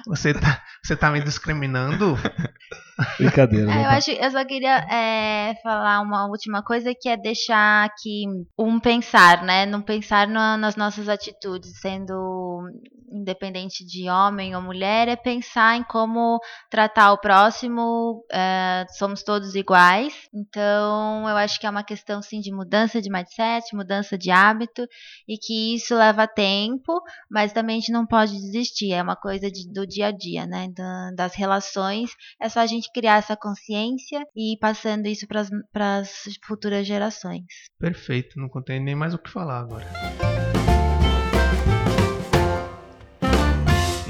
você 0.07 0.34
tá 0.34 0.63
você 0.82 0.95
tá 0.95 1.11
me 1.11 1.22
discriminando? 1.22 2.18
Brincadeira. 3.17 3.71
É, 3.71 3.75
né? 3.75 3.85
eu, 3.85 3.89
acho, 3.89 4.11
eu 4.11 4.31
só 4.31 4.43
queria 4.43 4.77
é, 4.91 5.55
falar 5.61 6.01
uma 6.01 6.27
última 6.27 6.63
coisa 6.63 6.93
que 6.99 7.07
é 7.07 7.15
deixar 7.15 7.85
aqui 7.85 8.23
um 8.57 8.79
pensar, 8.79 9.43
né? 9.43 9.65
Não 9.65 9.81
pensar 9.81 10.27
no, 10.27 10.57
nas 10.57 10.75
nossas 10.75 11.07
atitudes, 11.07 11.79
sendo 11.79 12.63
independente 13.10 13.86
de 13.86 14.10
homem 14.10 14.55
ou 14.55 14.62
mulher, 14.62 15.08
é 15.08 15.16
pensar 15.16 15.78
em 15.78 15.84
como 15.84 16.39
tratar 16.70 17.12
o 17.12 17.18
próximo. 17.18 18.26
É, 18.32 18.86
somos 18.97 19.24
todos 19.24 19.55
iguais. 19.55 20.14
Então, 20.34 21.28
eu 21.28 21.38
acho 21.38 21.60
que 21.60 21.66
é 21.66 21.70
uma 21.70 21.84
questão 21.84 22.22
sim 22.22 22.39
de 22.39 22.51
mudança 22.51 23.01
de 23.01 23.10
mindset, 23.10 23.76
mudança 23.76 24.18
de 24.18 24.32
hábito 24.32 24.86
e 25.28 25.38
que 25.38 25.76
isso 25.76 25.95
leva 25.95 26.28
tempo, 26.28 27.01
mas 27.30 27.53
também 27.53 27.78
a 27.78 27.80
gente 27.80 27.91
não 27.91 28.05
pode 28.05 28.34
desistir. 28.34 28.93
É 28.93 29.01
uma 29.01 29.16
coisa 29.16 29.49
de, 29.49 29.72
do 29.72 29.86
dia 29.86 30.08
a 30.08 30.12
dia, 30.12 30.45
né? 30.45 30.68
Da, 30.76 31.12
das 31.16 31.36
relações. 31.36 32.12
É 32.41 32.49
só 32.49 32.60
a 32.60 32.68
gente 32.68 32.91
criar 32.91 33.18
essa 33.18 33.36
consciência 33.36 34.26
e 34.36 34.53
ir 34.53 34.58
passando 34.60 35.08
isso 35.08 35.28
para 35.28 35.97
as 35.97 36.12
futuras 36.45 36.86
gerações. 36.86 37.43
Perfeito, 37.80 38.39
não 38.39 38.49
contei 38.49 38.80
nem 38.80 38.95
mais 38.95 39.14
o 39.14 39.18
que 39.18 39.30
falar 39.30 39.60
agora. 39.60 39.86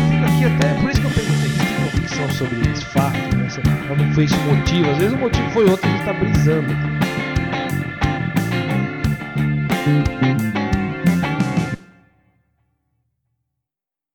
fico 0.07 0.23
aqui 0.23 0.45
até, 0.45 0.73
por 0.79 0.91
isso 0.91 1.01
que 1.01 1.07
eu 1.07 1.11
perguntei 1.11 1.49
se 1.49 1.57
tem 1.57 1.75
convicção 1.75 2.29
sobre 2.29 2.71
esse 2.71 2.85
fato, 2.85 3.35
né? 3.35 3.49
Qual 3.85 3.99
não 3.99 4.23
esse 4.23 4.37
motivo, 4.37 4.91
às 4.91 4.97
vezes 4.97 5.13
o 5.13 5.17
motivo 5.17 5.49
foi 5.49 5.69
outro, 5.69 5.89
a 5.89 5.91
gente 5.91 6.05
tá 6.05 6.13
brisando. 6.13 7.01